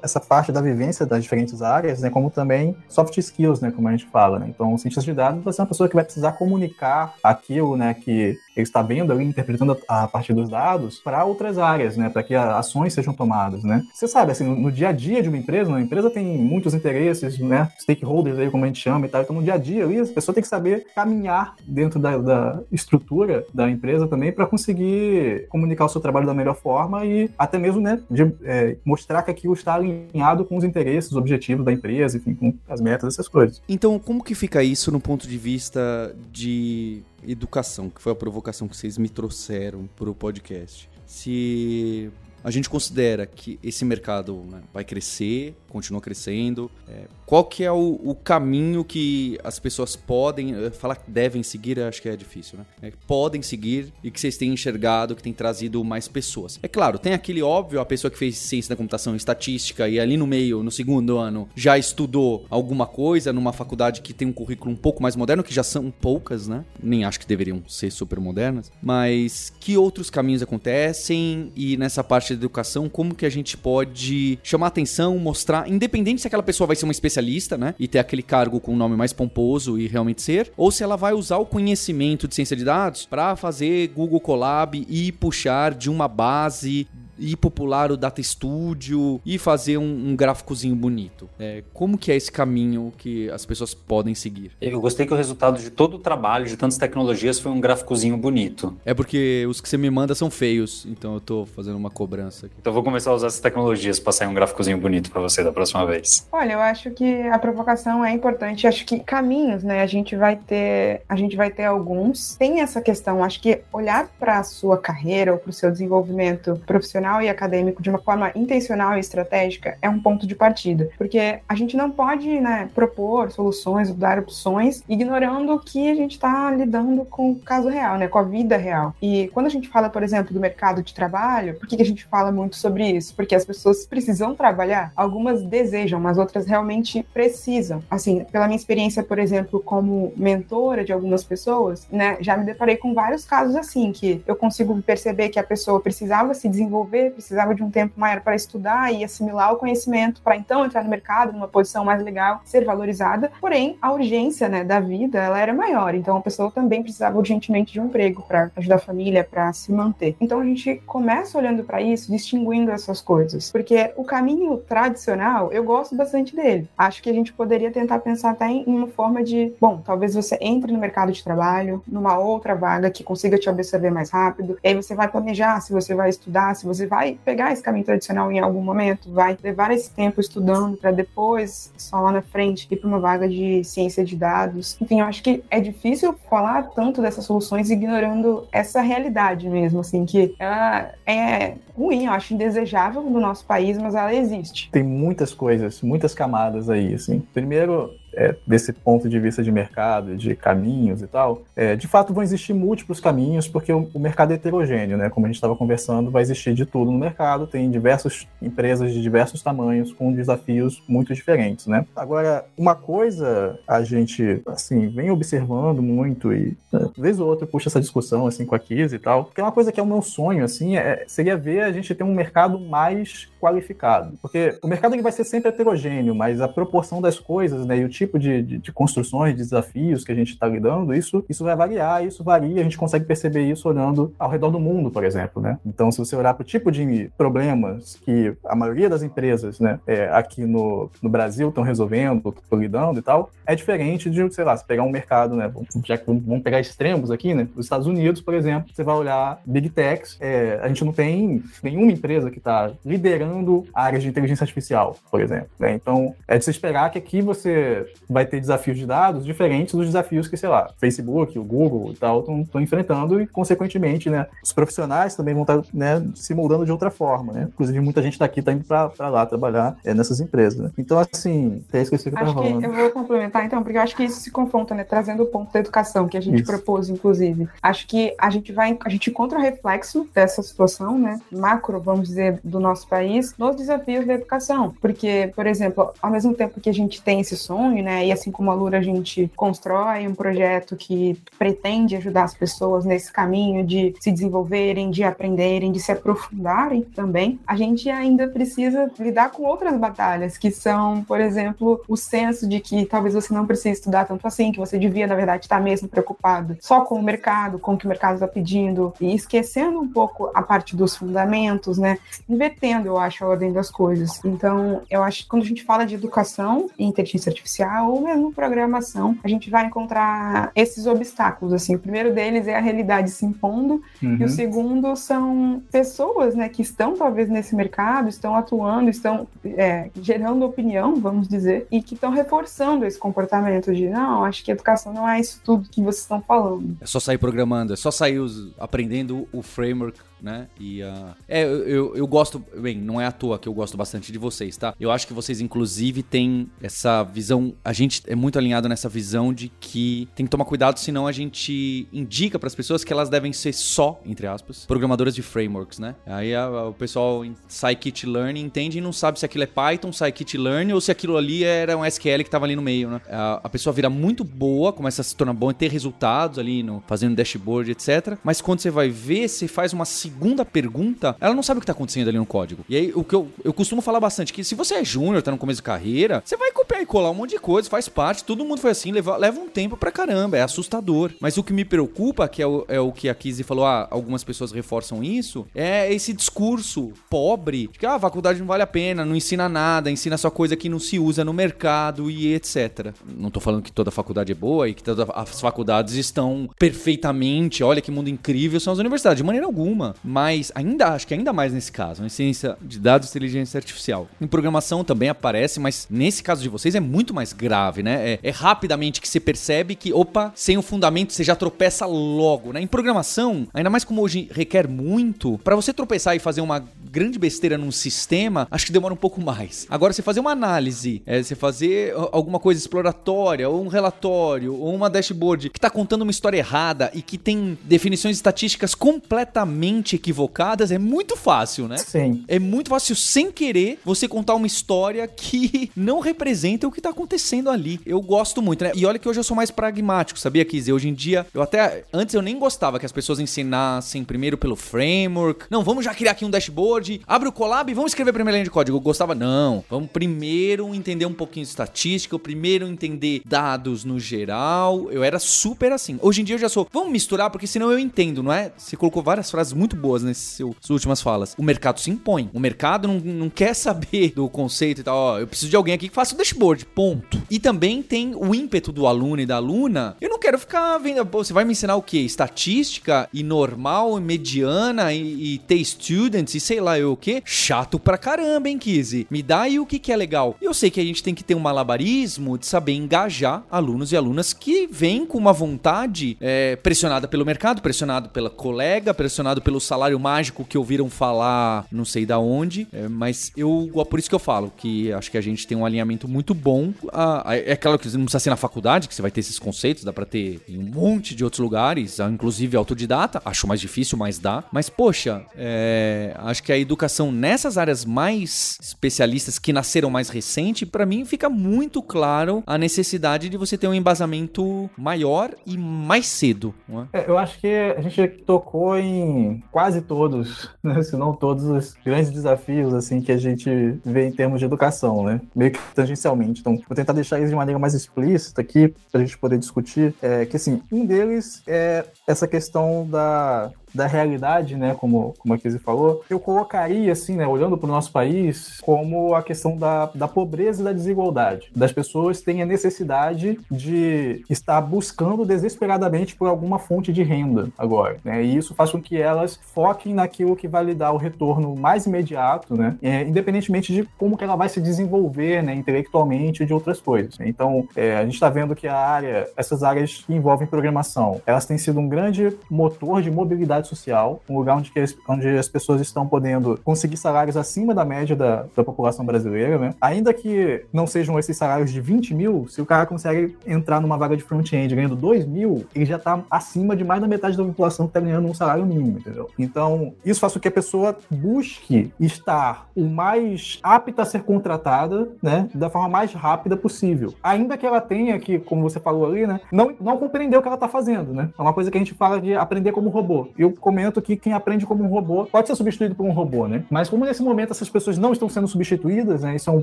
essa 0.03 0.21
parte 0.21 0.53
da 0.53 0.61
vivência 0.61 1.05
das 1.07 1.23
diferentes 1.23 1.63
áreas, 1.63 2.01
né, 2.01 2.11
como 2.11 2.31
também 2.31 2.77
soft 2.89 3.17
skills, 3.19 3.61
né, 3.61 3.71
como 3.71 3.89
a 3.89 3.91
gente 3.93 4.07
fala, 4.07 4.39
né? 4.39 4.47
Então, 4.49 4.73
o 4.73 4.79
cientista 4.79 5.03
de 5.03 5.15
dados 5.15 5.43
vai 5.43 5.53
ser 5.53 5.63
uma 5.63 5.69
pessoa 5.69 5.89
que 5.89 5.95
vai 5.95 6.05
precisar 6.05 6.33
comunicar 6.33 7.15
aquilo, 7.23 7.77
né, 7.77 7.95
que 7.95 8.39
ele 8.57 8.65
está 8.65 8.83
vendo 8.83 9.13
ali, 9.13 9.25
interpretando 9.25 9.77
a 9.89 10.07
partir 10.07 10.33
dos 10.33 10.49
dados 10.49 10.99
para 10.99 11.25
outras 11.25 11.59
áreas, 11.59 11.97
né, 11.97 12.09
para 12.09 12.23
que 12.23 12.35
ações 12.35 12.93
sejam 12.93 13.15
tomadas, 13.15 13.63
né. 13.63 13.83
Você 13.93 14.07
sabe, 14.07 14.33
assim, 14.33 14.45
no 14.45 14.71
dia 14.71 14.89
a 14.89 14.93
dia 14.93 15.23
de 15.23 15.29
uma 15.29 15.39
empresa, 15.39 15.71
uma 15.71 15.81
empresa 15.81 16.11
tem 16.11 16.25
muitos 16.39 16.75
interesses, 16.75 17.39
né, 17.39 17.69
stakeholders 17.79 18.39
aí, 18.39 18.51
como 18.51 18.65
a 18.65 18.67
gente 18.67 18.81
chama 18.81 19.07
e 19.07 19.09
tal, 19.09 19.23
então 19.23 19.37
no 19.37 19.43
dia 19.43 19.55
a 19.55 19.59
dia 19.59 19.85
ali, 19.85 20.01
a 20.01 20.07
pessoa 20.07 20.35
tem 20.35 20.43
que 20.43 20.49
saber 20.49 20.87
caminhar 20.95 21.55
dentro 21.67 21.99
da, 21.99 22.19
da 22.19 22.61
estrutura 22.71 23.45
da 23.53 23.71
empresa 23.71 24.07
também 24.07 24.33
para 24.33 24.47
conseguir 24.47 25.47
comunicar 25.49 25.85
o 25.85 25.89
seu 25.89 26.01
trabalho 26.01 26.27
da 26.27 26.35
melhor 26.35 26.55
forma 26.57 27.05
e 27.05 27.31
até 27.39 27.59
mesmo, 27.59 27.81
né, 27.81 28.01
de, 28.11 28.33
é, 28.45 28.77
mostrar 28.85 29.23
que 29.23 29.31
aquilo 29.31 29.55
está 29.55 29.75
alinhado 29.75 30.45
com 30.45 30.57
os 30.57 30.65
interesses, 30.65 31.11
os 31.11 31.17
objetivos 31.17 31.65
da 31.65 31.73
empresa, 31.73 32.17
enfim, 32.17 32.35
com 32.35 32.55
as 32.69 32.81
metas, 32.81 33.15
essas 33.15 33.29
coisas. 33.29 33.63
Então, 33.69 33.99
como 33.99 34.23
que 34.23 34.35
fica 34.35 34.63
isso 34.63 34.91
no 34.91 35.01
ponto 35.01 35.27
de 35.27 35.39
vista 35.39 36.15
de 36.31 37.03
educação, 37.27 37.89
que 37.89 38.01
foi 38.01 38.13
a 38.13 38.15
provocação 38.15 38.69
que 38.69 38.77
vocês 38.77 38.99
me 38.99 39.09
trouxeram 39.09 39.89
para 39.97 40.11
o 40.11 40.15
podcast. 40.15 40.89
Se 41.07 42.11
a 42.45 42.51
gente 42.51 42.69
considera 42.69 43.27
que 43.27 43.59
esse 43.63 43.85
mercado 43.85 44.45
né, 44.51 44.61
vai 44.73 44.85
crescer, 44.85 45.55
continua 45.69 46.01
crescendo, 46.01 46.71
é, 46.89 47.05
qual 47.25 47.45
que 47.45 47.65
é 47.65 47.73
o, 47.73 47.99
o, 48.05 48.15
caminho 48.15 48.85
que 48.85 49.39
as 49.43 49.59
pessoas 49.59 49.97
podem, 49.97 50.71
falar 50.73 50.97
que 50.97 51.11
devem 51.11 51.43
seguir, 51.43 51.81
acho 51.81 52.03
que 52.03 52.09
é 52.09 52.17
difícil, 52.17 52.59
né? 52.59 52.67
É, 52.83 52.93
podem 53.07 53.41
seguir 53.41 53.93
e 54.05 54.11
que 54.11 54.21
vocês 54.21 54.37
têm 54.37 54.53
enxergado 54.53 55.17
que 55.17 55.23
tem 55.23 55.33
trazido 55.33 55.83
mais 55.83 56.07
pessoas. 56.09 56.59
É 56.63 56.69
claro, 56.69 56.99
tem 56.99 57.15
aquele 57.15 57.43
óbvio, 57.43 57.81
a 57.81 57.87
pessoa 57.87 58.11
que 58.11 58.19
fez 58.19 58.37
ciência 58.37 58.71
da 58.71 58.77
computação 58.77 59.15
e 59.15 59.17
estatística 59.17 59.89
e 59.89 59.99
ali 59.99 60.17
no 60.17 60.27
meio, 60.27 60.63
no 60.63 60.71
segundo 60.71 61.17
ano, 61.17 61.49
já 61.57 61.79
estudou 61.79 62.45
alguma 62.51 62.87
coisa 62.87 63.33
numa 63.33 63.53
faculdade 63.53 64.03
que 64.03 64.13
tem 64.13 64.29
um 64.29 64.33
currículo 64.33 64.71
um 64.71 64.77
pouco 64.77 65.03
mais 65.03 65.17
moderno, 65.17 65.43
que 65.43 65.55
já 65.55 65.63
são 65.63 65.91
poucas, 65.91 66.49
né? 66.49 66.65
Nem 66.83 67.05
acho 67.05 67.19
que 67.19 67.27
deveriam 67.27 67.63
ser 67.67 67.91
super 67.91 68.21
modernas, 68.21 68.71
mas 68.83 69.53
que 69.59 69.77
outros 69.77 70.11
caminhos 70.11 70.43
acontecem 70.43 71.51
e 71.57 71.77
nessa 71.77 72.05
parte 72.05 72.32
da 72.33 72.41
educação, 72.41 72.89
como 72.89 73.15
que 73.15 73.27
a 73.27 73.31
gente 73.31 73.57
pode 73.57 74.39
chamar 74.43 74.69
atenção, 74.69 75.19
mostrar, 75.19 75.69
independente 75.69 76.21
se 76.21 76.27
aquela 76.27 76.43
pessoa 76.43 76.67
vai 76.67 76.77
ser 76.77 76.85
uma 76.85 76.93
especialista 76.93 77.13
especialista, 77.13 77.57
né? 77.57 77.75
E 77.79 77.87
ter 77.87 77.99
aquele 77.99 78.23
cargo 78.23 78.61
com 78.61 78.73
um 78.73 78.77
nome 78.77 78.97
mais 78.97 79.13
pomposo 79.13 79.79
e 79.79 79.87
realmente 79.87 80.23
ser, 80.23 80.53
ou 80.57 80.71
se 80.71 80.83
ela 80.83 80.97
vai 80.97 81.13
usar 81.13 81.39
o 81.39 81.47
conhecimento 81.47 82.27
de 82.27 82.35
ciência 82.35 82.57
de 82.57 82.65
dados 82.65 83.07
para 83.07 83.37
fazer 83.37 83.89
Google 83.89 84.21
Colab 84.21 84.85
e 84.89 85.13
puxar 85.13 85.75
de 85.75 85.91
uma 85.91 86.09
base 86.09 86.87
e 87.19 87.37
popular 87.37 87.91
o 87.91 87.97
Data 87.97 88.23
Studio 88.23 89.21
e 89.25 89.39
fazer 89.39 89.79
um, 89.79 90.11
um 90.11 90.17
gráficozinho 90.17 90.75
bonito. 90.75 91.29
É, 91.39 91.63
como 91.73 91.99
que 91.99 92.11
é 92.11 92.17
esse 92.17 92.31
caminho 92.31 92.93
que 92.97 93.31
as 93.31 93.45
pessoas 93.45 93.75
podem 93.75 94.15
seguir? 94.15 94.53
Eu 94.61 94.81
gostei 94.81 95.07
que 95.07 95.13
o 95.13 95.17
resultado 95.17 95.59
de 95.59 95.71
todo 95.71 95.95
o 95.95 95.99
trabalho, 95.99 96.47
de 96.47 96.57
tantas 96.57 96.79
tecnologias, 96.79 97.39
foi 97.39 97.53
um 97.53 97.61
gráficozinho 97.61 98.17
bonito. 98.17 98.77
É 98.85 98.95
porque 98.95 99.47
os 99.49 99.61
que 99.61 99.69
você 99.69 99.77
me 99.77 99.91
manda 99.91 100.15
são 100.15 100.31
feios, 100.31 100.87
então 100.87 101.15
eu 101.15 101.21
tô 101.21 101.47
fazendo 101.47 101.77
uma 101.77 101.91
cobrança 101.91 102.47
aqui. 102.47 102.55
Então 102.61 102.71
eu 102.71 102.75
vou 102.75 102.83
começar 102.83 103.11
a 103.11 103.15
usar 103.15 103.27
essas 103.29 103.41
tecnologias 103.41 103.99
para 103.99 104.13
sair 104.13 104.29
um 104.29 104.35
gráficozinho 104.35 104.79
bonito 104.79 105.11
para 105.11 105.21
você 105.21 105.43
da 105.45 105.53
próxima 105.53 105.85
vez. 105.87 106.27
Olha, 106.33 106.53
eu 106.53 106.61
acho 106.61 106.91
que 106.91 107.23
a 107.29 107.39
provocação 107.39 108.05
é 108.05 108.13
importante. 108.13 108.67
Acho 108.67 108.85
que 108.85 109.01
caminhos, 109.01 109.63
né? 109.63 109.83
A 109.83 109.87
gente 109.87 110.17
vai 110.17 110.37
ter, 110.37 111.03
a 111.09 111.17
gente 111.17 111.37
vai 111.37 111.51
ter 111.51 111.65
alguns. 111.65 112.37
Tem 112.37 112.61
essa 112.61 112.81
questão, 112.81 113.23
acho 113.23 113.41
que 113.41 113.61
olhar 113.73 114.09
para 114.19 114.39
a 114.39 114.45
sua 114.45 114.79
carreira 114.79 115.33
ou 115.33 115.39
para 115.39 115.51
o 115.51 115.53
seu 115.53 115.71
desenvolvimento 115.71 116.61
profissional 116.67 117.02
tradicional 117.03 117.21
e 117.21 117.29
acadêmico 117.29 117.83
de 117.83 117.91
uma 117.91 117.99
forma 117.99 118.31
intencional 118.35 118.97
e 118.97 119.01
estratégica 119.01 119.77
é 119.83 119.89
um 119.89 119.99
ponto 119.99 120.27
de 120.27 120.35
partida, 120.35 120.89
porque 120.97 121.41
a 121.49 121.55
gente 121.55 121.77
não 121.77 121.91
pode 121.91 122.41
né, 122.41 122.71
propor 122.75 123.31
soluções, 123.33 123.93
dar 123.93 124.19
opções, 124.19 124.83
ignorando 124.89 125.59
que 125.59 125.91
a 125.91 125.95
gente 125.95 126.13
está 126.13 126.51
lidando 126.53 127.05
com 127.05 127.33
o 127.33 127.37
caso 127.37 127.69
real, 127.69 127.99
né, 127.99 128.07
com 128.07 128.19
a 128.19 128.23
vida 128.23 128.57
real. 128.57 128.95
E 129.03 129.29
quando 129.35 129.47
a 129.47 129.51
gente 129.51 129.69
fala, 129.69 129.91
por 129.91 130.03
exemplo, 130.03 130.33
do 130.33 130.39
mercado 130.39 130.83
de 130.83 130.95
trabalho, 130.95 131.55
por 131.55 131.67
que, 131.67 131.77
que 131.77 131.83
a 131.83 131.87
gente 131.87 132.05
fala 132.05 132.31
muito 132.31 132.57
sobre 132.57 132.89
isso? 132.89 133.15
Porque 133.15 133.35
as 133.35 133.45
pessoas 133.45 133.85
precisam 133.85 134.35
trabalhar, 134.35 134.93
algumas 134.95 135.43
desejam, 135.43 136.01
mas 136.01 136.19
outras 136.19 136.47
realmente 136.47 137.05
precisam. 137.13 137.83
Assim, 137.91 138.25
pela 138.31 138.47
minha 138.47 138.57
experiência, 138.57 139.03
por 139.03 139.19
exemplo, 139.19 139.61
como 139.61 140.13
mentora 140.17 140.85
de 140.85 140.93
algumas 140.93 141.25
pessoas, 141.25 141.87
né, 141.91 142.17
já 142.21 142.37
me 142.37 142.45
deparei 142.45 142.77
com 142.77 142.95
vários 142.95 143.25
casos 143.25 143.57
assim, 143.57 143.93
que 143.93 144.23
eu 144.27 144.37
consigo 144.37 144.81
perceber 144.83 145.29
que 145.31 145.39
a 145.39 145.43
pessoa 145.43 145.81
precisava 145.81 146.35
se 146.35 146.49
desenvolver, 146.49 146.92
precisava 147.11 147.55
de 147.55 147.63
um 147.63 147.71
tempo 147.71 147.99
maior 147.99 148.21
para 148.21 148.35
estudar 148.35 148.93
e 148.93 149.05
assimilar 149.05 149.53
o 149.53 149.57
conhecimento, 149.57 150.21
para 150.23 150.37
então 150.37 150.65
entrar 150.65 150.83
no 150.83 150.91
mercado 150.91 151.33
numa 151.33 151.49
posição 151.49 151.85
mais 151.85 152.03
legal, 152.03 152.41
ser 152.45 152.65
valorizada. 152.65 153.31
Porém, 153.41 153.77
a 153.81 153.93
urgência 153.93 154.49
né, 154.49 154.65
da 154.65 154.81
vida 154.81 155.19
ela 155.19 155.39
era 155.39 155.53
maior, 155.53 155.95
então 155.95 156.17
a 156.17 156.21
pessoa 156.21 156.51
também 156.51 156.83
precisava 156.83 157.19
urgentemente 157.19 157.73
de 157.73 157.81
um 157.81 157.87
emprego 157.87 158.23
para 158.23 158.51
ajudar 158.57 158.77
a 158.77 158.79
família, 158.79 159.25
para 159.29 159.53
se 159.53 159.73
manter. 159.73 160.17
Então 160.21 160.41
a 160.41 160.45
gente 160.45 160.83
começa 160.87 161.39
olhando 161.39 161.65
para 161.65 161.81
isso, 161.81 162.11
distinguindo 162.11 162.71
essas 162.71 163.01
coisas, 163.01 163.51
porque 163.51 163.93
o 163.97 164.05
caminho 164.05 164.57
tradicional 164.59 165.53
eu 165.53 165.65
gosto 165.65 165.95
bastante 165.97 166.35
dele. 166.35 166.69
Acho 166.77 167.03
que 167.03 167.11
a 167.11 167.15
gente 167.15 167.33
poderia 167.33 167.71
tentar 167.71 167.99
pensar 168.01 168.31
até 168.31 168.49
em 168.49 168.65
uma 168.67 168.89
forma 168.89 169.23
de, 169.23 169.53
bom, 169.61 169.81
talvez 169.85 170.15
você 170.15 170.37
entre 170.41 170.73
no 170.73 170.79
mercado 170.79 171.13
de 171.13 171.23
trabalho, 171.23 171.83
numa 171.87 172.19
outra 172.19 172.55
vaga 172.55 172.91
que 172.91 173.05
consiga 173.05 173.39
te 173.39 173.49
absorver 173.49 173.91
mais 173.91 174.11
rápido, 174.11 174.59
e 174.63 174.69
aí 174.69 174.75
você 174.75 174.95
vai 174.95 175.09
planejar 175.09 175.61
se 175.61 175.73
você 175.73 175.95
vai 175.95 176.11
estudar, 176.11 176.55
se 176.55 176.67
você 176.67 176.82
vai 176.87 177.19
pegar 177.25 177.53
esse 177.53 177.63
caminho 177.63 177.85
tradicional 177.85 178.31
em 178.31 178.39
algum 178.39 178.63
momento, 178.63 179.13
vai 179.13 179.37
levar 179.43 179.73
esse 179.73 179.91
tempo 179.91 180.21
estudando 180.21 180.77
para 180.77 180.91
depois, 180.91 181.73
só 181.77 182.01
lá 182.01 182.13
na 182.13 182.23
frente, 182.23 182.67
ir 182.71 182.77
para 182.77 182.89
uma 182.89 183.01
vaga 183.01 183.29
de 183.29 183.65
ciência 183.65 184.05
de 184.05 184.17
dados. 184.17 184.77
Enfim, 184.81 185.01
eu 185.01 185.07
acho 185.07 185.23
que 185.23 185.43
é 185.51 185.61
difícil 185.61 186.15
falar 186.29 186.71
tanto 186.75 187.03
dessas 187.03 187.25
soluções 187.25 187.71
ignorando 187.71 188.47
essa 188.53 188.81
realidade 188.81 189.49
mesmo, 189.49 189.81
assim, 189.81 190.05
que 190.05 190.35
ela 190.39 190.93
é 191.07 191.55
ruim, 191.77 192.07
eu 192.07 192.13
acho 192.13 192.35
indesejável 192.35 193.03
no 193.03 193.21
nosso 193.21 193.45
país, 193.47 193.79
mas 193.79 193.95
ela 193.95 194.15
existe. 194.15 194.71
Tem 194.71 194.83
muitas 194.83 195.33
coisas, 195.33 195.81
muitas 195.83 196.15
camadas 196.15 196.69
aí, 196.69 196.95
assim. 196.95 197.21
Primeiro, 197.33 197.95
é, 198.15 198.35
desse 198.47 198.73
ponto 198.73 199.09
de 199.09 199.19
vista 199.19 199.43
de 199.43 199.51
mercado, 199.51 200.17
de 200.17 200.35
caminhos 200.35 201.03
e 201.03 201.07
tal, 201.07 201.43
é, 201.57 201.77
de 201.77 201.87
fato 201.87 202.13
vão 202.13 202.23
existir 202.23 202.53
múltiplos 202.53 203.01
caminhos, 203.01 203.49
porque 203.49 203.73
o, 203.73 203.89
o 203.95 203.99
mercado 203.99 204.33
é 204.33 204.35
heterogêneo, 204.35 204.97
né? 204.97 205.09
Como 205.11 205.27
a 205.27 205.29
gente 205.29 205.37
estava 205.37 205.57
conversando, 205.57 206.11
vai 206.11 206.23
existir 206.23 206.55
de 206.55 206.67
tudo 206.67 206.91
no 206.91 206.99
mercado, 206.99 207.47
tem 207.47 207.71
diversas 207.71 208.27
empresas 208.41 208.93
de 208.93 209.01
diversos 209.01 209.43
tamanhos, 209.43 209.93
com 209.93 210.13
desafios 210.13 210.83
muito 210.89 211.15
diferentes, 211.15 211.67
né? 211.67 211.87
Agora, 211.95 212.45
uma 212.57 212.75
coisa 212.75 213.59
a 213.67 213.83
gente, 213.83 214.43
assim, 214.47 214.89
vem 214.89 215.11
observando 215.11 215.83
muito 215.83 216.33
e, 216.33 216.57
né, 216.73 216.89
vez 216.97 217.21
ou 217.21 217.29
outra, 217.29 217.47
puxa 217.47 217.69
essa 217.69 217.81
discussão, 217.81 218.27
assim, 218.27 218.45
com 218.45 218.55
a 218.55 218.59
Kiz 218.59 218.93
e 218.93 218.99
tal, 218.99 219.27
que 219.27 219.41
é 219.41 219.45
uma 219.45 219.53
coisa 219.53 219.73
que 219.73 219.81
é 219.81 219.83
o 219.83 219.87
meu 219.87 220.03
sonho, 220.03 220.45
assim, 220.45 220.77
é, 220.77 221.05
seria 221.07 221.37
ver 221.37 221.63
a 221.63 221.73
gente 221.73 221.95
ter 221.95 222.05
um 222.05 222.15
mercado 222.15 222.59
mais 222.59 223.29
qualificado. 223.41 224.19
Porque 224.21 224.59
o 224.63 224.69
mercado 224.69 224.95
ele 224.95 225.03
vai 225.03 225.13
ser 225.13 225.25
sempre 225.25 225.49
heterogêneo, 225.49 226.15
mas 226.15 226.41
a 226.41 226.49
proporção 226.49 227.01
das 227.01 227.19
coisas, 227.19 227.67
né, 227.67 227.79
e 227.79 227.85
o 227.85 227.89
tipo 228.03 228.19
de, 228.19 228.43
de, 228.43 228.59
de 228.59 228.73
construções, 228.73 229.35
de 229.35 229.43
desafios 229.43 230.05
que 230.05 230.13
a 230.13 230.15
gente 230.15 230.33
está 230.33 230.47
lidando, 230.47 230.95
isso, 230.95 231.25
isso 231.29 231.45
vai 231.45 231.55
variar, 231.55 232.05
isso 232.05 232.25
varia, 232.25 232.61
a 232.61 232.65
gente 232.65 232.77
consegue 232.77 233.05
perceber 233.05 233.43
isso 233.43 233.69
olhando 233.69 234.13
ao 234.19 234.29
redor 234.29 234.51
do 234.51 234.59
mundo, 234.59 234.91
por 234.91 235.05
exemplo, 235.05 235.41
né? 235.41 235.59
Então, 235.65 235.91
se 235.91 235.99
você 235.99 236.17
olhar 236.17 236.35
para 236.35 236.43
o 236.43 236.47
tipo 236.47 236.71
de 236.71 237.11
problemas 237.17 237.97
que 238.05 238.35
a 238.45 238.57
maioria 238.57 238.89
das 238.89 239.03
empresas, 239.03 239.61
né, 239.61 239.79
é, 239.87 240.09
aqui 240.13 240.45
no, 240.45 240.91
no 241.01 241.09
Brasil 241.09 241.49
estão 241.49 241.63
resolvendo, 241.63 242.35
estão 242.43 242.59
lidando 242.59 242.99
e 242.99 243.03
tal, 243.03 243.31
é 243.47 243.55
diferente 243.55 244.11
de, 244.11 244.33
sei 244.33 244.45
lá, 244.45 244.57
se 244.57 244.65
pegar 244.65 244.83
um 244.83 244.91
mercado, 244.91 245.35
né, 245.35 245.51
já 245.85 245.97
que 245.97 246.07
vamos 246.07 246.43
pegar 246.43 246.61
extremos 246.61 247.11
aqui, 247.11 247.35
né, 247.35 247.49
os 247.57 247.67
Estados 247.67 247.87
Unidos, 247.87 248.21
por 248.21 248.35
exemplo, 248.35 248.71
você 248.73 248.83
vai 248.83 248.97
olhar 248.97 249.41
Big 249.47 249.71
Techs, 249.71 250.17
é, 250.21 250.59
a 250.63 250.69
gente 250.69 250.85
não 250.85 250.93
tem 250.93 251.43
nenhuma 251.63 251.93
empresa 251.93 252.31
que 252.31 252.39
está 252.39 252.73
liderando 252.85 253.65
áreas 253.75 254.03
de 254.03 254.09
inteligência 254.09 254.45
artificial, 254.45 254.97
por 255.11 255.21
exemplo. 255.21 255.49
Né? 255.59 255.75
Então, 255.75 256.15
é 256.27 256.39
de 256.39 256.45
se 256.45 256.51
esperar 256.51 256.91
que 256.91 256.99
aqui 256.99 257.21
você 257.21 257.92
vai 258.09 258.27
ter 258.27 258.41
desafios 258.41 258.79
de 258.79 258.87
dados 258.87 259.25
diferentes 259.25 259.75
dos 259.75 259.87
desafios 259.87 260.29
que, 260.29 260.37
sei 260.37 260.49
lá, 260.49 260.71
Facebook, 260.79 261.39
o 261.39 261.45
Google 261.45 261.93
e 261.93 261.97
tal 261.97 262.21
estão 262.21 262.61
enfrentando 262.61 263.21
e, 263.21 263.27
consequentemente, 263.27 264.11
né, 264.11 264.27
os 264.43 264.53
profissionais 264.53 265.15
também 265.15 265.35
vão 265.35 265.43
estar 265.43 265.59
tá, 265.59 265.69
né, 265.73 266.05
se 266.15 266.35
moldando 266.35 266.65
de 266.65 266.73
outra 266.73 266.91
forma. 266.91 267.33
Né? 267.33 267.49
Inclusive, 267.53 267.81
muita 267.81 268.03
gente 268.03 268.19
daqui 268.19 268.41
está 268.41 268.53
indo 268.53 268.65
para 268.65 269.09
lá 269.09 269.25
trabalhar 269.27 269.77
é, 269.85 269.95
nessas 269.95 270.21
empresas. 270.21 270.61
Né? 270.61 270.71
Então, 270.77 270.99
assim, 270.99 271.63
é 271.73 271.81
isso 271.81 271.91
que 271.91 271.97
eu 271.97 272.13
estava 272.13 272.33
falando. 272.33 272.65
Eu 272.65 272.73
vou 272.73 272.91
complementar, 272.91 273.45
então, 273.45 273.63
porque 273.63 273.79
eu 273.79 273.83
acho 273.83 273.97
que 273.97 274.05
isso 274.05 274.21
se 274.21 274.31
confronta, 274.31 274.75
né, 274.75 274.85
trazendo 274.85 275.23
o 275.23 275.27
ponto 275.27 275.53
da 275.53 275.61
educação 275.61 276.09
que 276.09 276.17
a 276.17 276.21
gente 276.21 276.43
isso. 276.43 276.51
propôs, 276.51 276.89
inclusive. 276.89 277.49
Acho 277.63 277.87
que 277.87 278.15
a 278.19 278.31
gente 278.31 278.53
vai, 278.53 278.77
a 278.85 278.89
gente 278.89 279.11
encontra 279.11 279.39
o 279.39 279.43
reflexo 279.43 280.09
dessa 280.15 280.43
situação, 280.43 280.99
né, 280.99 281.21
macro, 281.31 281.81
vamos 281.81 282.09
dizer, 282.09 282.41
do 282.45 282.61
nosso 282.61 282.87
país, 282.87 283.35
nos 283.39 283.57
desafios 283.57 284.07
da 284.07 284.15
educação. 284.15 284.75
Porque, 284.81 285.33
por 285.35 285.47
exemplo, 285.47 285.93
ao 286.01 286.11
mesmo 286.11 286.35
tempo 286.35 286.61
que 286.61 286.71
a 286.71 286.75
gente 286.75 287.03
tem 287.03 287.21
esse 287.21 287.37
sonho, 287.37 287.82
né, 287.83 288.07
e 288.07 288.13
assim 288.13 288.31
como 288.31 288.51
a 288.51 288.55
Lura, 288.55 288.79
a 288.79 288.83
gente 288.83 289.31
constrói 289.37 290.07
um 290.07 290.15
projeto 290.15 290.77
que 290.77 291.21
pretende 291.39 291.97
ajudar 291.97 292.25
as 292.25 292.35
pessoas 292.35 292.85
nesse 292.85 293.13
caminho 293.13 293.65
de 293.65 293.95
se 294.01 294.11
desenvolverem, 294.11 294.91
de 294.91 295.05
aprenderem, 295.05 295.73
de 295.73 295.81
se 295.81 295.93
aprofundarem 295.93 296.83
também, 296.83 297.39
a 297.47 297.57
gente 297.57 297.91
ainda 297.91 298.29
precisa 298.29 298.91
lidar 298.99 299.31
com 299.31 299.43
outras 299.43 299.77
batalhas, 299.79 300.39
que 300.39 300.51
são, 300.51 301.05
por 301.05 301.21
exemplo, 301.21 301.83
o 301.89 301.97
senso 301.97 302.49
de 302.49 302.61
que 302.61 302.87
talvez 302.87 303.15
você 303.15 303.35
não 303.35 303.47
precise 303.47 303.81
estudar 303.81 304.05
tanto 304.05 304.27
assim, 304.27 304.53
que 304.53 304.59
você 304.59 304.79
devia, 304.79 305.07
na 305.07 305.15
verdade, 305.15 305.45
estar 305.45 305.61
mesmo 305.61 305.89
preocupado 305.89 306.57
só 306.61 306.83
com 306.83 306.97
o 306.97 307.03
mercado, 307.03 307.59
com 307.59 307.75
o 307.75 307.77
que 307.77 307.85
o 307.85 307.89
mercado 307.89 308.15
está 308.15 308.29
pedindo, 308.29 308.93
e 309.01 309.15
esquecendo 309.15 309.81
um 309.81 309.89
pouco 309.89 310.31
a 310.35 310.43
parte 310.43 310.77
dos 310.77 310.97
fundamentos, 310.97 311.79
né? 311.79 311.99
Invertendo, 312.29 312.89
eu 312.89 312.99
acho 312.99 313.25
a 313.25 313.29
ordem 313.29 313.53
das 313.53 313.71
coisas. 313.71 314.21
Então, 314.25 314.83
eu 314.91 315.03
acho 315.03 315.23
que 315.23 315.29
quando 315.29 315.43
a 315.43 315.47
gente 315.47 315.65
fala 315.65 315.85
de 315.85 315.95
educação 315.95 316.71
e 316.79 316.85
inteligência 316.85 317.31
artificial, 317.31 317.72
ou 317.81 318.01
mesmo 318.01 318.33
programação, 318.33 319.17
a 319.23 319.29
gente 319.29 319.49
vai 319.49 319.67
encontrar 319.67 320.51
esses 320.55 320.87
obstáculos, 320.87 321.53
assim. 321.53 321.75
O 321.75 321.79
primeiro 321.79 322.13
deles 322.13 322.47
é 322.47 322.57
a 322.57 322.61
realidade 322.61 323.11
se 323.11 323.25
impondo, 323.25 323.83
uhum. 324.03 324.17
e 324.21 324.25
o 324.25 324.29
segundo 324.29 324.95
são 324.97 325.63
pessoas, 325.71 326.35
né, 326.35 326.49
que 326.49 326.63
estão 326.63 326.95
talvez 326.95 327.29
nesse 327.29 327.55
mercado, 327.55 328.09
estão 328.09 328.35
atuando, 328.35 328.91
estão 328.91 329.27
é, 329.45 329.91
gerando 330.01 330.45
opinião, 330.45 330.97
vamos 330.97 331.29
dizer, 331.29 331.67
e 331.71 331.83
que 331.83 331.95
estão 331.95 332.11
reforçando 332.11 332.85
esse 332.85 332.99
comportamento 332.99 333.75
de, 333.75 333.89
não, 333.89 334.25
acho 334.25 334.45
que 334.45 334.51
educação 334.51 334.93
não 334.93 335.09
é 335.09 335.21
isso 335.21 335.41
tudo 335.45 335.69
que 335.69 335.81
vocês 335.81 336.03
estão 336.03 336.21
falando. 336.21 336.77
É 336.81 336.87
só 336.87 337.01
sair 337.01 337.19
programando, 337.19 337.73
é 337.73 337.77
só 337.77 337.91
sair 337.91 338.19
os, 338.19 338.53
aprendendo 338.59 339.29
o 339.33 339.43
framework 339.43 339.99
né? 340.23 340.47
E 340.59 340.83
uh, 340.83 341.15
é, 341.29 341.43
eu, 341.43 341.97
eu, 341.97 342.07
gosto, 342.07 342.43
bem, 342.57 342.79
não 342.79 343.01
é 343.01 343.07
à 343.07 343.13
toa 343.13 343.39
que 343.39 343.49
eu 343.49 343.53
gosto 343.53 343.77
bastante 343.77 344.13
de 344.13 344.19
vocês, 344.19 344.57
tá? 344.57 344.75
Eu 344.79 344.91
acho 344.91 345.07
que 345.07 345.13
vocês, 345.13 345.41
inclusive, 345.41 346.03
têm 346.03 346.49
essa 346.63 347.03
visão. 347.03 347.55
A 347.65 347.73
gente 347.73 348.03
é 348.07 348.15
muito 348.15 348.39
alinhado 348.39 348.69
nessa 348.69 348.89
visão 348.89 349.33
de 349.33 349.49
que 349.61 350.09
tem 350.15 350.25
que 350.25 350.31
tomar 350.31 350.45
cuidado, 350.45 350.79
senão 350.79 351.07
a 351.07 351.13
gente 351.13 351.89
indica 351.93 352.39
para 352.39 352.47
as 352.47 352.55
pessoas 352.55 352.85
que 352.85 352.93
elas 352.93 353.09
devem 353.09 353.33
ser 353.33 353.53
só, 353.53 354.01
entre 354.07 354.27
aspas, 354.27 354.65
programadoras 354.65 355.15
de 355.15 355.23
frameworks, 355.23 355.79
né? 355.79 355.95
Aí 356.07 356.35
a, 356.35 356.45
a, 356.45 356.69
o 356.69 356.75
pessoal 356.75 357.25
em 357.25 357.35
Scikit-Learn 357.49 358.39
entende 358.39 358.79
e 358.79 358.81
não 358.81 358.93
sabe 358.93 359.19
se 359.19 359.27
aquilo 359.27 359.45
é 359.45 359.47
Python, 359.47 359.93
Scikit-Learn 359.93 360.73
ou 360.73 360.81
se 360.81 360.93
aquilo 360.93 361.17
ali 361.17 361.43
era 361.43 361.77
um 361.77 361.85
SQL 361.85 362.23
que 362.23 362.31
tava 362.31 362.45
ali 362.45 362.55
no 362.55 362.63
meio, 362.63 362.91
né? 362.91 363.01
A, 363.11 363.41
a 363.45 363.49
pessoa 363.49 363.73
vira 363.73 363.91
muito 363.91 364.23
boa, 364.23 364.73
começa 364.73 365.01
a 365.01 365.05
se 365.05 365.17
tornar 365.17 365.33
bom 365.33 365.51
e 365.51 365.55
ter 365.55 365.71
resultados 365.71 366.39
ali 366.39 366.63
no 366.63 366.83
fazendo 366.87 367.17
dashboard, 367.17 367.71
etc. 367.73 368.17
Mas 368.23 368.41
quando 368.41 368.61
você 368.61 368.71
vai 368.71 368.89
ver, 368.89 369.29
você 369.29 369.49
faz 369.49 369.73
uma 369.73 369.85
segunda 369.85 370.12
pergunta, 370.45 371.17
ela 371.21 371.35
não 371.35 371.43
sabe 371.43 371.59
o 371.59 371.61
que 371.61 371.67
tá 371.67 371.73
acontecendo 371.73 372.09
ali 372.09 372.19
no 372.19 372.27
código. 372.27 372.65
E 372.69 372.77
aí, 372.77 372.93
o 372.95 373.05
que 373.05 373.15
eu, 373.15 373.29
eu 373.45 373.53
costumo 373.53 373.81
falar 373.81 374.01
bastante, 374.01 374.33
que 374.33 374.45
se 374.45 374.55
você 374.55 374.75
é 374.75 374.85
júnior, 374.85 375.23
tá 375.23 375.31
no 375.31 375.39
começo 375.39 375.59
de 375.59 375.63
carreira, 375.63 376.23
você 376.25 376.37
vai 376.37 376.51
copiar 376.53 376.83
e 376.83 376.87
colar 376.87 377.11
um 377.11 377.15
monte 377.15 377.31
de 377.31 377.39
coisa, 377.39 377.69
faz 377.69 377.89
parte, 377.89 378.25
todo 378.25 378.45
mundo 378.45 378.61
foi 378.61 378.71
assim, 378.71 378.93
leva, 378.93 379.17
leva 379.17 379.41
um 379.41 379.49
tempo 379.49 379.77
pra 379.77 379.91
caramba, 379.91 380.37
é 380.37 380.43
assustador. 380.43 381.13
Mas 381.21 381.37
o 381.37 381.45
que 381.45 381.53
me 381.53 381.65
preocupa, 381.65 382.29
que 382.29 382.43
é 382.43 382.47
o, 382.47 382.65
é 382.69 382.81
o 382.81 382.93
que 382.93 383.09
a 383.09 383.15
Kizzy 383.15 383.43
falou, 383.43 383.65
ah, 383.65 383.89
algumas 383.91 384.25
pessoas 384.25 384.53
reforçam 384.53 385.03
isso, 385.03 385.47
é 385.55 385.93
esse 385.93 386.13
discurso 386.13 386.93
pobre, 387.09 387.69
de 387.69 387.79
que 387.79 387.87
ah, 387.87 387.95
a 387.95 388.01
faculdade 388.01 388.39
não 388.39 388.47
vale 388.47 388.63
a 388.63 388.67
pena, 388.67 389.05
não 389.05 389.17
ensina 389.17 389.49
nada, 389.49 389.91
ensina 389.91 390.17
só 390.19 390.31
coisa 390.31 390.57
que 390.57 390.69
não 390.69 390.79
se 390.79 390.99
usa 390.99 391.25
no 391.25 391.33
mercado 391.33 392.11
e 392.11 392.35
etc. 392.35 392.93
Não 393.07 393.31
tô 393.31 393.41
falando 393.41 393.63
que 393.63 393.73
toda 393.73 393.91
faculdade 393.91 394.33
é 394.33 394.35
boa 394.35 394.69
e 394.69 394.75
que 394.75 394.83
todas 394.83 395.09
as 395.15 395.41
faculdades 395.41 395.95
estão 395.95 396.49
perfeitamente, 396.59 397.63
olha 397.63 397.81
que 397.81 397.91
mundo 397.91 398.09
incrível 398.09 398.59
são 398.59 398.73
as 398.73 398.79
universidades, 398.79 399.19
de 399.19 399.25
maneira 399.25 399.47
alguma. 399.47 399.95
Mas 400.03 400.51
ainda 400.55 400.89
acho 400.89 401.07
que 401.07 401.15
ainda 401.15 401.33
mais 401.33 401.53
nesse 401.53 401.71
caso, 401.71 402.05
em 402.05 402.09
ciência 402.09 402.57
de 402.61 402.79
dados 402.79 403.09
e 403.09 403.11
inteligência 403.11 403.59
artificial. 403.59 404.09
Em 404.21 404.27
programação 404.27 404.85
também 404.85 405.09
aparece, 405.09 405.61
mas 405.61 405.87
nesse 405.91 406.23
caso 406.23 406.43
de 406.43 406.49
vocês 406.49 406.75
é 406.75 406.81
muito 406.81 407.15
mais 407.15 407.33
grave, 407.33 407.83
né? 407.83 408.13
É, 408.13 408.19
é 408.23 408.31
rapidamente 408.31 409.01
que 409.01 409.09
você 409.09 409.21
percebe 409.21 409.75
que, 409.75 409.93
opa, 409.93 410.33
sem 410.35 410.57
o 410.57 410.63
fundamento 410.63 411.13
você 411.13 411.25
já 411.25 411.37
tropeça 411.37 411.87
logo, 411.87 412.53
né? 412.53 412.61
Em 412.61 412.67
programação, 412.67 413.47
ainda 413.53 413.71
mais 413.71 413.85
como 413.85 414.01
hoje 414.01 414.29
requer 414.33 414.69
muito, 414.69 415.39
para 415.45 415.57
você 415.57 415.73
tropeçar 415.73 416.17
e 416.17 416.19
fazer 416.19 416.41
uma 416.41 416.65
grande 416.91 417.19
besteira 417.19 417.57
num 417.57 417.73
sistema, 417.73 418.47
acho 418.51 418.67
que 418.67 418.73
demora 418.73 418.93
um 418.93 418.97
pouco 418.97 419.21
mais. 419.21 419.67
Agora, 419.71 419.93
você 419.93 420.03
fazer 420.03 420.21
uma 420.21 420.33
análise, 420.33 421.03
é, 421.07 421.23
você 421.23 421.35
fazer 421.35 421.95
alguma 422.13 422.39
coisa 422.39 422.61
exploratória, 422.61 423.49
ou 423.49 423.65
um 423.65 423.69
relatório, 423.69 424.55
ou 424.55 424.75
uma 424.75 424.91
dashboard 424.91 425.51
que 425.51 425.61
tá 425.61 425.71
contando 425.71 426.03
uma 426.03 426.11
história 426.11 426.39
errada 426.39 426.91
e 426.95 427.03
que 427.03 427.17
tem 427.17 427.59
definições 427.65 428.17
estatísticas 428.17 428.75
completamente 428.75 429.82
equivocadas, 429.95 430.71
é 430.71 430.79
muito 430.79 431.17
fácil, 431.17 431.69
né? 431.69 431.77
Sim. 431.77 432.25
É 432.29 432.39
muito 432.39 432.71
fácil, 432.71 432.95
sem 432.95 433.31
querer, 433.31 433.79
você 433.85 434.07
contar 434.09 434.35
uma 434.35 434.47
história 434.47 435.07
que 435.07 435.71
não 435.77 436.01
representa 436.01 436.67
o 436.67 436.71
que 436.71 436.81
tá 436.81 436.91
acontecendo 436.91 437.51
ali. 437.51 437.81
Eu 437.85 438.01
gosto 438.01 438.41
muito, 438.41 438.65
né? 438.65 438.73
E 438.75 438.87
olha 438.87 438.99
que 438.99 439.09
hoje 439.09 439.21
eu 439.21 439.25
sou 439.25 439.37
mais 439.37 439.51
pragmático, 439.51 440.19
sabia, 440.19 440.45
Kizzy? 440.45 440.73
Hoje 440.73 440.89
em 440.89 440.95
dia, 440.95 441.27
eu 441.35 441.43
até. 441.43 441.85
Antes 441.93 442.15
eu 442.15 442.23
nem 442.23 442.39
gostava 442.39 442.79
que 442.79 442.87
as 442.87 442.93
pessoas 442.93 443.21
ensinassem 443.21 444.05
primeiro 444.05 444.39
pelo 444.39 444.57
framework. 444.57 445.47
Não, 445.51 445.63
vamos 445.63 445.85
já 445.85 445.95
criar 445.95 446.13
aqui 446.13 446.25
um 446.25 446.31
dashboard, 446.31 447.01
abre 447.07 447.29
o 447.29 447.33
collab 447.33 447.71
e 447.71 447.75
vamos 447.75 447.93
escrever 447.93 448.11
a 448.11 448.15
primeira 448.15 448.37
linha 448.37 448.45
de 448.45 448.51
código. 448.51 448.77
Eu 448.77 448.81
gostava, 448.81 449.15
não. 449.15 449.65
Vamos 449.69 449.91
primeiro 449.91 450.75
entender 450.75 451.07
um 451.07 451.15
pouquinho 451.15 451.45
de 451.45 451.51
estatística, 451.51 452.19
primeiro 452.19 452.67
entender 452.67 453.23
dados 453.25 453.85
no 453.85 453.99
geral. 453.99 454.91
Eu 454.91 455.03
era 455.03 455.19
super 455.19 455.73
assim. 455.73 455.99
Hoje 456.01 456.21
em 456.21 456.25
dia 456.25 456.37
eu 456.37 456.41
já 456.41 456.49
sou. 456.49 456.69
Vamos 456.73 456.93
misturar, 456.93 457.31
porque 457.31 457.47
senão 457.47 457.71
eu 457.71 457.79
entendo, 457.79 458.23
não 458.23 458.33
é? 458.33 458.53
Você 458.57 458.77
colocou 458.77 459.03
várias 459.03 459.31
frases 459.31 459.53
muito 459.53 459.72
boas 459.73 460.03
nessas 460.03 460.41
últimas 460.71 461.01
falas. 461.01 461.35
O 461.37 461.43
mercado 461.43 461.81
se 461.81 461.91
impõe. 461.91 462.31
O 462.33 462.41
mercado 462.41 462.89
não, 462.89 462.99
não 462.99 463.31
quer 463.31 463.55
saber 463.55 464.13
do 464.15 464.29
conceito 464.29 464.81
e 464.81 464.85
tal. 464.85 464.97
Ó, 464.97 465.19
eu 465.19 465.27
preciso 465.27 465.51
de 465.51 465.57
alguém 465.57 465.75
aqui 465.75 465.89
que 465.89 465.95
faça 465.95 466.15
o 466.15 466.19
dashboard. 466.19 466.65
Ponto. 466.67 467.21
E 467.31 467.39
também 467.39 467.83
tem 467.83 468.15
o 468.15 468.35
ímpeto 468.35 468.73
do 468.73 468.87
aluno 468.87 469.21
e 469.21 469.27
da 469.27 469.37
aluna. 469.37 469.97
Eu 470.01 470.09
não 470.09 470.19
quero 470.19 470.39
ficar 470.39 470.79
vendo. 470.79 471.05
Você 471.05 471.33
vai 471.33 471.45
me 471.45 471.53
ensinar 471.53 471.77
o 471.77 471.83
quê? 471.83 471.99
Estatística 471.99 473.09
e 473.13 473.23
normal, 473.23 473.99
e 473.99 474.01
mediana 474.01 474.93
e, 474.93 475.35
e 475.35 475.39
ter 475.39 475.65
students 475.65 476.35
e 476.35 476.41
sei 476.41 476.61
lá 476.61 476.79
eu 476.79 476.93
o 476.93 476.97
quê? 476.97 477.23
Chato 477.25 477.79
pra 477.79 477.99
caramba, 477.99 478.49
hein, 478.49 478.59
Kizzy? 478.59 479.07
Me 479.11 479.23
dá 479.23 479.43
aí 479.43 479.59
o 479.59 479.67
que, 479.67 479.79
que 479.79 479.93
é 479.93 479.97
legal. 479.97 480.37
Eu 480.41 480.55
sei 480.55 480.71
que 480.71 480.81
a 480.81 480.85
gente 480.85 481.03
tem 481.03 481.15
que 481.15 481.25
ter 481.25 481.35
um 481.35 481.41
malabarismo 481.41 482.39
de 482.39 482.47
saber 482.47 482.73
engajar 482.75 483.45
alunos 483.51 483.93
e 483.93 483.97
alunas 483.97 484.33
que 484.33 484.69
vêm 484.71 485.07
com 485.07 485.19
uma 485.19 485.33
vontade 485.33 486.17
é, 486.21 486.57
pressionada 486.57 487.09
pelo 487.09 487.25
mercado, 487.25 487.63
pressionado 487.63 488.09
pela 488.11 488.31
colega, 488.31 488.95
pressionado 488.95 489.41
pelo 489.41 489.61
salário 489.63 489.99
mágico 489.99 490.45
que 490.45 490.59
ouviram 490.59 490.89
falar 490.91 491.67
não 491.71 491.85
sei 491.85 492.05
da 492.05 492.19
onde. 492.19 492.67
É, 492.73 492.89
mas 492.89 493.33
eu. 493.37 493.71
Por 493.89 493.99
isso 493.99 494.09
que 494.09 494.15
eu 494.15 494.19
falo 494.19 494.53
que 494.57 494.93
acho 494.93 495.11
que 495.11 495.19
a 495.19 495.21
gente 495.21 495.47
tem 495.47 495.57
um 495.57 495.65
alinhamento 495.65 496.07
muito 496.07 496.35
bom. 496.35 496.73
Ah, 496.93 497.25
é 497.29 497.57
claro 497.57 497.79
que 497.79 497.89
não 497.97 498.05
precisa 498.05 498.21
ser 498.21 498.31
na 498.31 498.37
faculdade, 498.37 498.89
que 498.89 498.95
você 498.95 499.03
vai 499.03 499.11
ter 499.11 499.21
esses 499.21 499.39
conceitos, 499.39 499.85
dá 499.85 499.93
pra 499.93 500.05
ter 500.05 500.41
em 500.49 500.59
um 500.59 500.63
monte 500.63 501.15
de 501.15 501.25
outros 501.25 501.41
lugares, 501.41 501.99
inclusive 501.99 502.57
autodidata. 502.57 503.23
Acho 503.25 503.47
mais 503.47 503.61
difícil, 503.61 503.97
mas 503.97 504.19
dá. 504.19 504.45
Mas, 504.53 504.69
poxa, 504.69 505.23
é, 505.37 506.15
acho 506.19 506.43
que 506.43 506.53
a 506.53 506.59
educação 506.59 507.13
nessas 507.13 507.59
áreas 507.59 507.85
mais 507.85 508.59
especialistas 508.61 509.39
que 509.39 509.53
nasceram 509.53 509.91
mais 509.91 510.09
recente, 510.09 510.65
para 510.67 510.87
mim 510.87 511.05
fica 511.05 511.29
muito 511.29 511.83
claro 511.83 512.43
a 512.47 512.57
necessidade 512.59 513.29
de 513.29 513.37
você 513.37 513.57
ter 513.57 513.69
um 513.69 513.75
embasamento 513.75 514.71
maior 514.77 515.35
e 515.47 515.57
mais 515.57 516.07
cedo. 516.07 516.55
É? 516.93 517.01
É, 517.01 517.05
eu 517.09 517.19
acho 517.19 517.39
que 517.39 517.75
a 517.77 517.81
gente 517.81 518.09
tocou 518.25 518.79
em 518.79 519.43
quase 519.53 519.83
todos, 519.83 520.51
né, 520.65 520.83
se 520.83 520.97
não 520.97 521.13
todos 521.13 521.45
os 521.45 521.77
grandes 521.85 522.11
desafios 522.11 522.73
assim 522.73 523.03
que 523.03 523.13
a 523.13 523.19
gente 523.19 523.79
vê 523.85 524.07
em 524.07 524.13
termos 524.13 524.41
de 524.41 524.47
educação, 524.47 525.05
né? 525.05 525.21
Meio 525.37 525.53
que 525.53 525.61
tangencialmente. 525.75 526.41
Então, 526.41 526.57
vou 526.57 526.75
tentar 526.75 526.95
deixar 526.95 527.19
eles 527.19 527.31
de 527.31 527.37
maneira 527.37 527.59
mais 527.59 527.75
explícita 527.75 528.41
aqui 528.41 528.75
para 528.91 529.03
a 529.03 529.05
gente 529.05 529.19
poder 529.19 529.39
discutir. 529.39 529.95
É, 530.01 530.25
que 530.25 530.37
assim, 530.37 530.63
um 530.73 530.87
deles 530.87 531.43
é 531.47 531.85
essa 532.07 532.27
questão 532.27 532.89
da 532.89 533.51
da 533.75 533.87
realidade, 533.87 534.57
né, 534.57 534.75
como, 534.79 535.15
como 535.19 535.35
a 535.35 535.39
Kizzy 535.39 535.59
falou, 535.59 536.03
eu 536.09 536.21
colocaria, 536.21 536.93
assim, 536.93 537.17
né, 537.17 537.27
olhando 537.27 537.57
para 537.57 537.69
o 537.69 537.73
nosso 537.73 537.91
país, 537.93 538.61
como 538.63 539.15
a 539.15 539.23
questão 539.23 539.57
da, 539.57 539.91
da 539.95 540.09
pobreza 540.09 540.61
e 540.61 540.65
da 540.65 540.73
desigualdade. 540.73 541.51
Das 541.55 541.73
pessoas 541.73 542.21
têm 542.21 542.43
a 542.43 542.47
necessidade 542.47 543.39
de 543.51 544.25
estar 544.29 544.61
buscando 544.61 545.25
desesperadamente 545.25 546.15
por 546.17 546.29
alguma 546.29 546.59
fonte 546.59 546.93
de 546.93 547.03
renda 547.03 547.49
agora, 547.57 547.99
né, 548.05 548.23
e 548.23 548.37
isso 548.37 548.55
faz 548.55 548.71
com 548.71 548.81
que 548.81 549.01
elas 549.01 549.39
foquem 549.55 549.95
naquilo 549.95 550.37
que 550.37 550.49
vai 550.49 550.65
lhe 550.65 550.75
dar 550.75 550.93
o 550.93 550.97
retorno 550.97 551.55
mais 551.57 551.87
imediato, 551.87 552.57
né, 552.57 552.77
é, 552.83 553.03
independentemente 553.03 553.73
de 553.73 553.89
como 553.99 554.17
que 554.17 554.25
ela 554.25 554.37
vai 554.37 554.49
se 554.49 554.61
desenvolver, 554.61 555.43
né, 555.43 555.55
intelectualmente 555.55 556.43
e 556.43 556.47
de 556.47 556.53
outras 556.53 556.81
coisas. 556.81 557.17
Então, 557.21 557.67
é, 557.77 557.97
a 557.97 558.05
gente 558.05 558.15
está 558.15 558.29
vendo 558.29 558.55
que 558.55 558.67
a 558.67 558.77
área, 558.77 559.29
essas 559.37 559.63
áreas 559.63 560.05
que 560.07 560.15
envolvem 560.15 560.47
programação, 560.47 561.21
elas 561.27 561.47
têm 561.47 561.59
sido 561.59 561.79
um 561.79 561.89
grande 561.89 562.37
motor 562.51 563.03
de 563.03 563.11
mobilidade 563.11 563.62
social, 563.67 564.21
um 564.29 564.39
lugar 564.39 564.57
onde, 564.57 564.73
onde 565.09 565.29
as 565.29 565.49
pessoas 565.49 565.81
estão 565.81 566.07
podendo 566.07 566.59
conseguir 566.65 566.97
salários 566.97 567.37
acima 567.37 567.75
da 567.75 567.85
média 567.85 568.15
da, 568.15 568.47
da 568.55 568.65
população 568.65 569.05
brasileira, 569.05 569.59
né? 569.59 569.75
Ainda 569.81 570.13
que 570.13 570.65
não 570.73 570.87
sejam 570.87 571.19
esses 571.19 571.37
salários 571.37 571.71
de 571.71 571.81
20 571.81 572.15
mil, 572.15 572.47
se 572.49 572.61
o 572.61 572.67
cara 572.67 572.87
consegue 572.87 573.37
entrar 573.47 573.81
numa 573.81 573.97
vaga 573.97 574.17
de 574.17 574.23
front-end 574.23 574.75
ganhando 574.75 574.97
2 574.97 575.27
mil, 575.27 575.65
ele 575.75 575.85
já 575.85 575.97
está 575.97 576.23
acima 576.31 576.77
de 576.77 576.85
mais 576.85 577.01
da 577.01 577.09
metade 577.09 577.37
da 577.37 577.45
população 577.45 577.87
que 577.87 577.91
está 577.91 578.01
ganhando 578.01 578.29
um 578.29 578.35
salário 578.35 578.65
mínimo, 578.65 578.99
entendeu? 578.99 579.31
Então, 579.39 579.95
isso 580.05 580.21
faz 580.21 580.33
com 580.33 580.41
que 580.41 580.49
a 580.49 580.53
pessoa 580.53 580.97
busque 581.11 581.93
estar 581.99 582.69
o 582.75 582.85
mais 582.85 583.59
apta 583.63 584.03
a 584.03 584.05
ser 584.05 584.23
contratada, 584.23 585.09
né? 585.23 585.49
Da 585.55 585.71
forma 585.71 585.89
mais 585.89 586.13
rápida 586.13 586.57
possível. 586.57 587.15
Ainda 587.23 587.57
que 587.57 587.67
ela 587.67 587.81
tenha 587.81 588.19
que, 588.19 588.39
como 588.39 588.63
você 588.63 588.81
falou 588.81 589.07
ali, 589.07 589.27
né? 589.27 589.41
Não, 589.51 589.75
não 589.81 589.97
compreender 589.97 590.37
o 590.37 590.43
que 590.43 590.49
ela 590.49 590.57
está 590.57 590.69
fazendo, 590.69 591.13
né? 591.13 591.31
É 591.37 591.43
uma 591.43 591.53
coisa 591.53 591.71
que 591.71 591.77
a 591.77 591.81
gente 591.81 591.95
fala 591.95 592.21
de 592.21 592.35
aprender 592.35 592.73
como 592.73 592.91
robô. 592.91 593.29
Eu 593.37 593.52
comento 593.53 594.01
que 594.03 594.17
quem 594.17 594.33
aprende 594.33 594.67
como 594.67 594.85
um 594.85 594.89
robô 594.89 595.27
pode 595.27 595.47
ser 595.47 595.57
substituído 595.57 595.95
por 595.95 596.05
um 596.05 596.13
robô, 596.13 596.47
né? 596.47 596.65
Mas 596.71 596.89
como 596.89 597.05
nesse 597.05 597.23
momento 597.23 597.51
essas 597.51 597.69
pessoas 597.69 597.99
não 597.99 598.13
estão 598.13 598.29
sendo 598.29 598.49
substituídas, 598.49 599.23
né? 599.23 599.37
Isso 599.37 599.51
é 599.51 599.53
um 599.53 599.63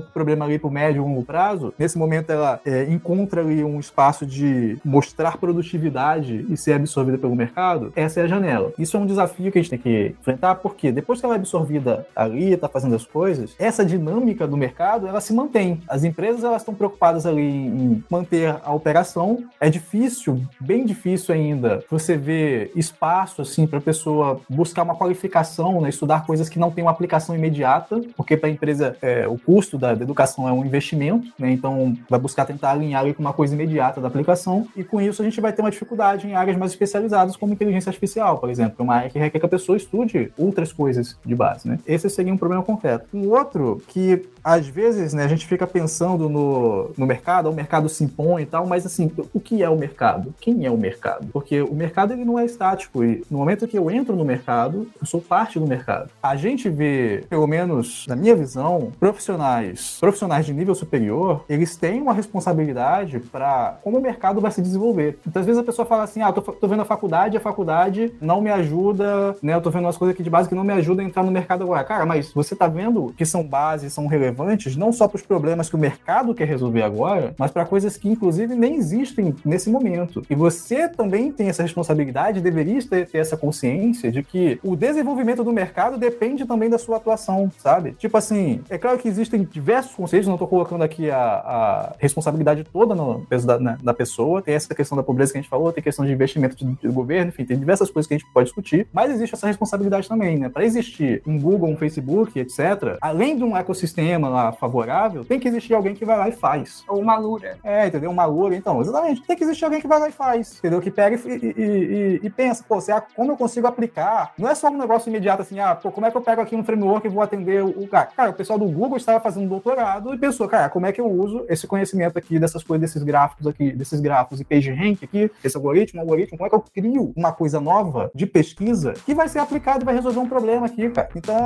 problema 0.00 0.44
ali 0.44 0.58
pro 0.58 0.70
médio 0.70 1.00
e 1.00 1.04
longo 1.04 1.24
prazo. 1.24 1.72
Nesse 1.78 1.98
momento 1.98 2.30
ela 2.30 2.60
é, 2.64 2.84
encontra 2.84 3.40
ali 3.40 3.62
um 3.64 3.78
espaço 3.78 4.24
de 4.26 4.78
mostrar 4.84 5.38
produtividade 5.38 6.46
e 6.48 6.56
ser 6.56 6.72
absorvida 6.72 7.18
pelo 7.18 7.34
mercado. 7.34 7.92
Essa 7.96 8.20
é 8.20 8.22
a 8.24 8.26
janela. 8.26 8.72
Isso 8.78 8.96
é 8.96 9.00
um 9.00 9.06
desafio 9.06 9.50
que 9.50 9.58
a 9.58 9.62
gente 9.62 9.70
tem 9.70 9.78
que 9.78 10.14
enfrentar, 10.20 10.56
porque 10.56 10.92
depois 10.92 11.20
que 11.20 11.26
ela 11.26 11.34
é 11.34 11.38
absorvida 11.38 12.06
ali, 12.14 12.56
tá 12.56 12.68
fazendo 12.68 12.94
as 12.94 13.04
coisas, 13.04 13.54
essa 13.58 13.84
dinâmica 13.84 14.46
do 14.46 14.56
mercado, 14.56 15.06
ela 15.06 15.20
se 15.20 15.32
mantém. 15.32 15.80
As 15.88 16.04
empresas, 16.04 16.44
elas 16.44 16.62
estão 16.62 16.74
preocupadas 16.74 17.26
ali 17.26 17.42
em 17.42 18.04
manter 18.10 18.56
a 18.64 18.72
operação. 18.72 19.44
É 19.60 19.68
difícil, 19.68 20.42
bem 20.60 20.84
difícil 20.84 21.34
ainda, 21.34 21.82
você 21.90 22.16
ver 22.16 22.70
espaço, 22.74 23.42
assim, 23.42 23.66
para 23.66 23.79
a 23.80 23.82
pessoa 23.82 24.40
buscar 24.48 24.82
uma 24.82 24.94
qualificação, 24.94 25.80
né, 25.80 25.88
estudar 25.88 26.24
coisas 26.24 26.48
que 26.48 26.58
não 26.58 26.70
têm 26.70 26.84
uma 26.84 26.90
aplicação 26.90 27.34
imediata, 27.34 28.00
porque 28.16 28.36
para 28.36 28.48
a 28.48 28.52
empresa 28.52 28.96
é, 29.02 29.26
o 29.26 29.38
custo 29.38 29.76
da, 29.76 29.94
da, 29.94 30.02
educação 30.02 30.48
é 30.48 30.52
um 30.52 30.64
investimento, 30.64 31.32
né, 31.38 31.50
então 31.50 31.96
vai 32.08 32.18
buscar 32.18 32.44
tentar 32.44 32.70
alinhar 32.70 33.02
ali 33.02 33.14
com 33.14 33.22
uma 33.22 33.32
coisa 33.32 33.54
imediata 33.54 34.00
da 34.00 34.08
aplicação, 34.08 34.66
e 34.76 34.84
com 34.84 35.00
isso 35.00 35.22
a 35.22 35.24
gente 35.24 35.40
vai 35.40 35.52
ter 35.52 35.62
uma 35.62 35.70
dificuldade 35.70 36.26
em 36.26 36.34
áreas 36.34 36.56
mais 36.56 36.72
especializadas, 36.72 37.36
como 37.36 37.52
inteligência 37.52 37.90
artificial, 37.90 38.38
por 38.38 38.50
exemplo, 38.50 38.76
é 38.78 38.82
uma 38.82 38.94
área 38.94 39.10
que 39.10 39.18
requer 39.18 39.38
que 39.38 39.46
a 39.46 39.48
pessoa 39.48 39.76
estude 39.76 40.32
outras 40.38 40.72
coisas 40.72 41.16
de 41.24 41.34
base. 41.34 41.68
Né? 41.68 41.78
Esse 41.86 42.08
seria 42.08 42.32
um 42.32 42.36
problema 42.36 42.62
concreto. 42.62 43.06
Um 43.12 43.30
outro 43.30 43.82
que 43.88 44.28
às 44.42 44.66
vezes, 44.66 45.12
né, 45.12 45.24
a 45.24 45.28
gente 45.28 45.46
fica 45.46 45.66
pensando 45.66 46.28
no, 46.28 46.90
no 46.96 47.06
mercado, 47.06 47.50
o 47.50 47.54
mercado 47.54 47.88
se 47.88 48.04
impõe 48.04 48.42
e 48.42 48.46
tal, 48.46 48.66
mas 48.66 48.86
assim, 48.86 49.10
o 49.32 49.40
que 49.40 49.62
é 49.62 49.68
o 49.68 49.76
mercado? 49.76 50.34
Quem 50.40 50.64
é 50.64 50.70
o 50.70 50.76
mercado? 50.76 51.26
Porque 51.32 51.60
o 51.60 51.74
mercado 51.74 52.12
ele 52.12 52.24
não 52.24 52.38
é 52.38 52.44
estático 52.44 53.04
e 53.04 53.22
no 53.30 53.38
momento 53.38 53.68
que 53.68 53.78
eu 53.78 53.90
entro 53.90 54.16
no 54.16 54.24
mercado, 54.24 54.88
eu 55.00 55.06
sou 55.06 55.20
parte 55.20 55.58
do 55.58 55.66
mercado. 55.66 56.10
A 56.22 56.36
gente 56.36 56.68
vê, 56.68 57.24
pelo 57.28 57.46
menos 57.46 58.06
na 58.08 58.16
minha 58.16 58.34
visão, 58.34 58.92
profissionais, 58.98 59.98
profissionais 60.00 60.46
de 60.46 60.52
nível 60.52 60.74
superior, 60.74 61.44
eles 61.48 61.76
têm 61.76 62.00
uma 62.00 62.12
responsabilidade 62.12 63.20
para 63.20 63.78
como 63.82 63.98
o 63.98 64.02
mercado 64.02 64.40
vai 64.40 64.50
se 64.50 64.62
desenvolver. 64.62 65.18
Às 65.34 65.46
vezes 65.46 65.60
a 65.60 65.64
pessoa 65.64 65.86
fala 65.86 66.04
assim: 66.04 66.22
"Ah, 66.22 66.32
tô, 66.32 66.40
tô 66.40 66.68
vendo 66.68 66.82
a 66.82 66.84
faculdade, 66.84 67.36
a 67.36 67.40
faculdade 67.40 68.12
não 68.20 68.40
me 68.40 68.50
ajuda, 68.50 69.36
né? 69.42 69.54
Eu 69.54 69.60
tô 69.60 69.70
vendo 69.70 69.84
umas 69.84 69.96
coisas 69.96 70.14
aqui 70.14 70.22
de 70.22 70.30
base 70.30 70.48
que 70.48 70.54
não 70.54 70.64
me 70.64 70.72
ajudam 70.72 71.04
a 71.04 71.08
entrar 71.08 71.22
no 71.22 71.30
mercado 71.30 71.64
agora". 71.64 71.84
Cara, 71.84 72.06
mas 72.06 72.32
você 72.32 72.56
tá 72.56 72.66
vendo 72.66 73.12
que 73.16 73.24
são 73.24 73.42
bases, 73.42 73.92
são 73.92 74.06
relevantes 74.06 74.29
relevantes 74.30 74.76
não 74.76 74.92
só 74.92 75.08
para 75.08 75.16
os 75.16 75.22
problemas 75.22 75.68
que 75.68 75.76
o 75.76 75.78
mercado 75.78 76.34
quer 76.34 76.46
resolver 76.46 76.82
agora, 76.82 77.34
mas 77.36 77.50
para 77.50 77.64
coisas 77.64 77.96
que, 77.96 78.08
inclusive, 78.08 78.54
nem 78.54 78.76
existem 78.76 79.34
nesse 79.44 79.68
momento. 79.68 80.22
E 80.30 80.34
você 80.34 80.88
também 80.88 81.32
tem 81.32 81.48
essa 81.48 81.62
responsabilidade, 81.62 82.40
deveria 82.40 82.80
ter, 82.82 83.06
ter 83.08 83.18
essa 83.18 83.36
consciência 83.36 84.12
de 84.12 84.22
que 84.22 84.60
o 84.62 84.76
desenvolvimento 84.76 85.42
do 85.42 85.52
mercado 85.52 85.98
depende 85.98 86.46
também 86.46 86.70
da 86.70 86.78
sua 86.78 86.96
atuação, 86.96 87.50
sabe? 87.58 87.92
Tipo 87.92 88.16
assim, 88.16 88.60
é 88.70 88.78
claro 88.78 88.98
que 88.98 89.08
existem 89.08 89.42
diversos 89.42 89.94
conceitos, 89.94 90.28
não 90.28 90.36
estou 90.36 90.48
colocando 90.48 90.82
aqui 90.82 91.10
a, 91.10 91.18
a 91.18 91.94
responsabilidade 91.98 92.64
toda 92.64 92.94
no 92.94 93.26
peso 93.26 93.46
da, 93.46 93.58
né, 93.58 93.76
da 93.82 93.92
pessoa, 93.92 94.40
tem 94.40 94.54
essa 94.54 94.74
questão 94.74 94.96
da 94.96 95.02
pobreza 95.02 95.32
que 95.32 95.38
a 95.38 95.40
gente 95.40 95.50
falou, 95.50 95.72
tem 95.72 95.82
questão 95.82 96.06
de 96.06 96.12
investimento 96.12 96.56
de 96.56 96.88
governo, 96.88 97.30
enfim, 97.30 97.44
tem 97.44 97.58
diversas 97.58 97.90
coisas 97.90 98.06
que 98.06 98.14
a 98.14 98.18
gente 98.18 98.30
pode 98.32 98.46
discutir, 98.46 98.86
mas 98.92 99.10
existe 99.10 99.34
essa 99.34 99.46
responsabilidade 99.46 100.08
também, 100.08 100.38
né? 100.38 100.48
Para 100.48 100.64
existir 100.64 101.22
um 101.26 101.38
Google, 101.38 101.68
um 101.68 101.76
Facebook, 101.76 102.38
etc., 102.38 102.98
além 103.00 103.36
de 103.36 103.42
um 103.42 103.56
ecossistema 103.56 104.19
lá 104.28 104.52
favorável, 104.52 105.24
tem 105.24 105.38
que 105.38 105.48
existir 105.48 105.74
alguém 105.74 105.94
que 105.94 106.04
vai 106.04 106.16
lá 106.16 106.28
e 106.28 106.32
faz. 106.32 106.84
Ou 106.88 107.00
uma 107.00 107.16
lura. 107.16 107.58
É, 107.62 107.86
entendeu? 107.86 108.10
Uma 108.10 108.24
lura, 108.24 108.54
então, 108.54 108.80
exatamente. 108.80 109.22
Tem 109.22 109.36
que 109.36 109.44
existir 109.44 109.64
alguém 109.64 109.80
que 109.80 109.88
vai 109.88 109.98
lá 109.98 110.08
e 110.08 110.12
faz, 110.12 110.58
entendeu? 110.58 110.80
Que 110.80 110.90
pega 110.90 111.16
e, 111.16 111.30
e, 111.30 111.54
e, 111.56 112.20
e 112.22 112.30
pensa, 112.30 112.64
pô, 112.66 112.80
será, 112.80 113.00
como 113.00 113.32
eu 113.32 113.36
consigo 113.36 113.66
aplicar? 113.66 114.32
Não 114.38 114.48
é 114.48 114.54
só 114.54 114.68
um 114.68 114.78
negócio 114.78 115.08
imediato 115.08 115.42
assim, 115.42 115.58
ah, 115.58 115.74
pô, 115.74 115.90
como 115.90 116.06
é 116.06 116.10
que 116.10 116.16
eu 116.16 116.20
pego 116.20 116.40
aqui 116.40 116.56
um 116.56 116.64
framework 116.64 117.06
e 117.06 117.10
vou 117.10 117.22
atender 117.22 117.62
o 117.62 117.86
cara? 117.88 118.06
Cara, 118.16 118.30
o 118.30 118.34
pessoal 118.34 118.58
do 118.58 118.66
Google 118.66 118.96
estava 118.96 119.20
fazendo 119.20 119.44
um 119.44 119.48
doutorado 119.48 120.14
e 120.14 120.18
pensou, 120.18 120.48
cara, 120.48 120.68
como 120.68 120.86
é 120.86 120.92
que 120.92 121.00
eu 121.00 121.06
uso 121.06 121.44
esse 121.48 121.66
conhecimento 121.66 122.18
aqui 122.18 122.38
dessas 122.38 122.62
coisas, 122.62 122.88
desses 122.88 123.02
gráficos 123.02 123.46
aqui, 123.46 123.72
desses 123.72 124.00
grafos 124.00 124.40
e 124.40 124.44
page 124.44 124.70
rank 124.70 125.02
aqui, 125.02 125.30
esse 125.42 125.56
algoritmo, 125.56 126.00
algoritmo, 126.00 126.38
como 126.38 126.46
é 126.46 126.50
que 126.50 126.56
eu 126.56 126.64
crio 126.74 127.12
uma 127.16 127.32
coisa 127.32 127.60
nova 127.60 128.10
de 128.14 128.26
pesquisa 128.26 128.92
que 128.92 129.14
vai 129.14 129.28
ser 129.28 129.38
aplicada 129.38 129.82
e 129.82 129.84
vai 129.84 129.94
resolver 129.94 130.18
um 130.18 130.28
problema 130.28 130.66
aqui, 130.66 130.88
cara? 130.90 131.08
Então, 131.14 131.36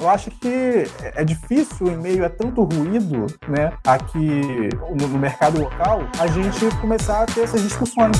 eu 0.00 0.08
acho 0.08 0.30
que 0.30 0.84
é 1.14 1.24
difícil, 1.24 1.88
em 1.88 1.96
meio 1.96 2.13
a 2.22 2.28
tanto 2.28 2.62
ruído, 2.62 3.26
né, 3.48 3.72
aqui 3.84 4.68
no, 5.00 5.08
no 5.08 5.18
mercado 5.18 5.60
local, 5.60 6.02
a 6.18 6.26
gente 6.26 6.66
começar 6.80 7.22
a 7.22 7.26
ter 7.26 7.42
essas 7.42 7.62
discussões. 7.62 8.16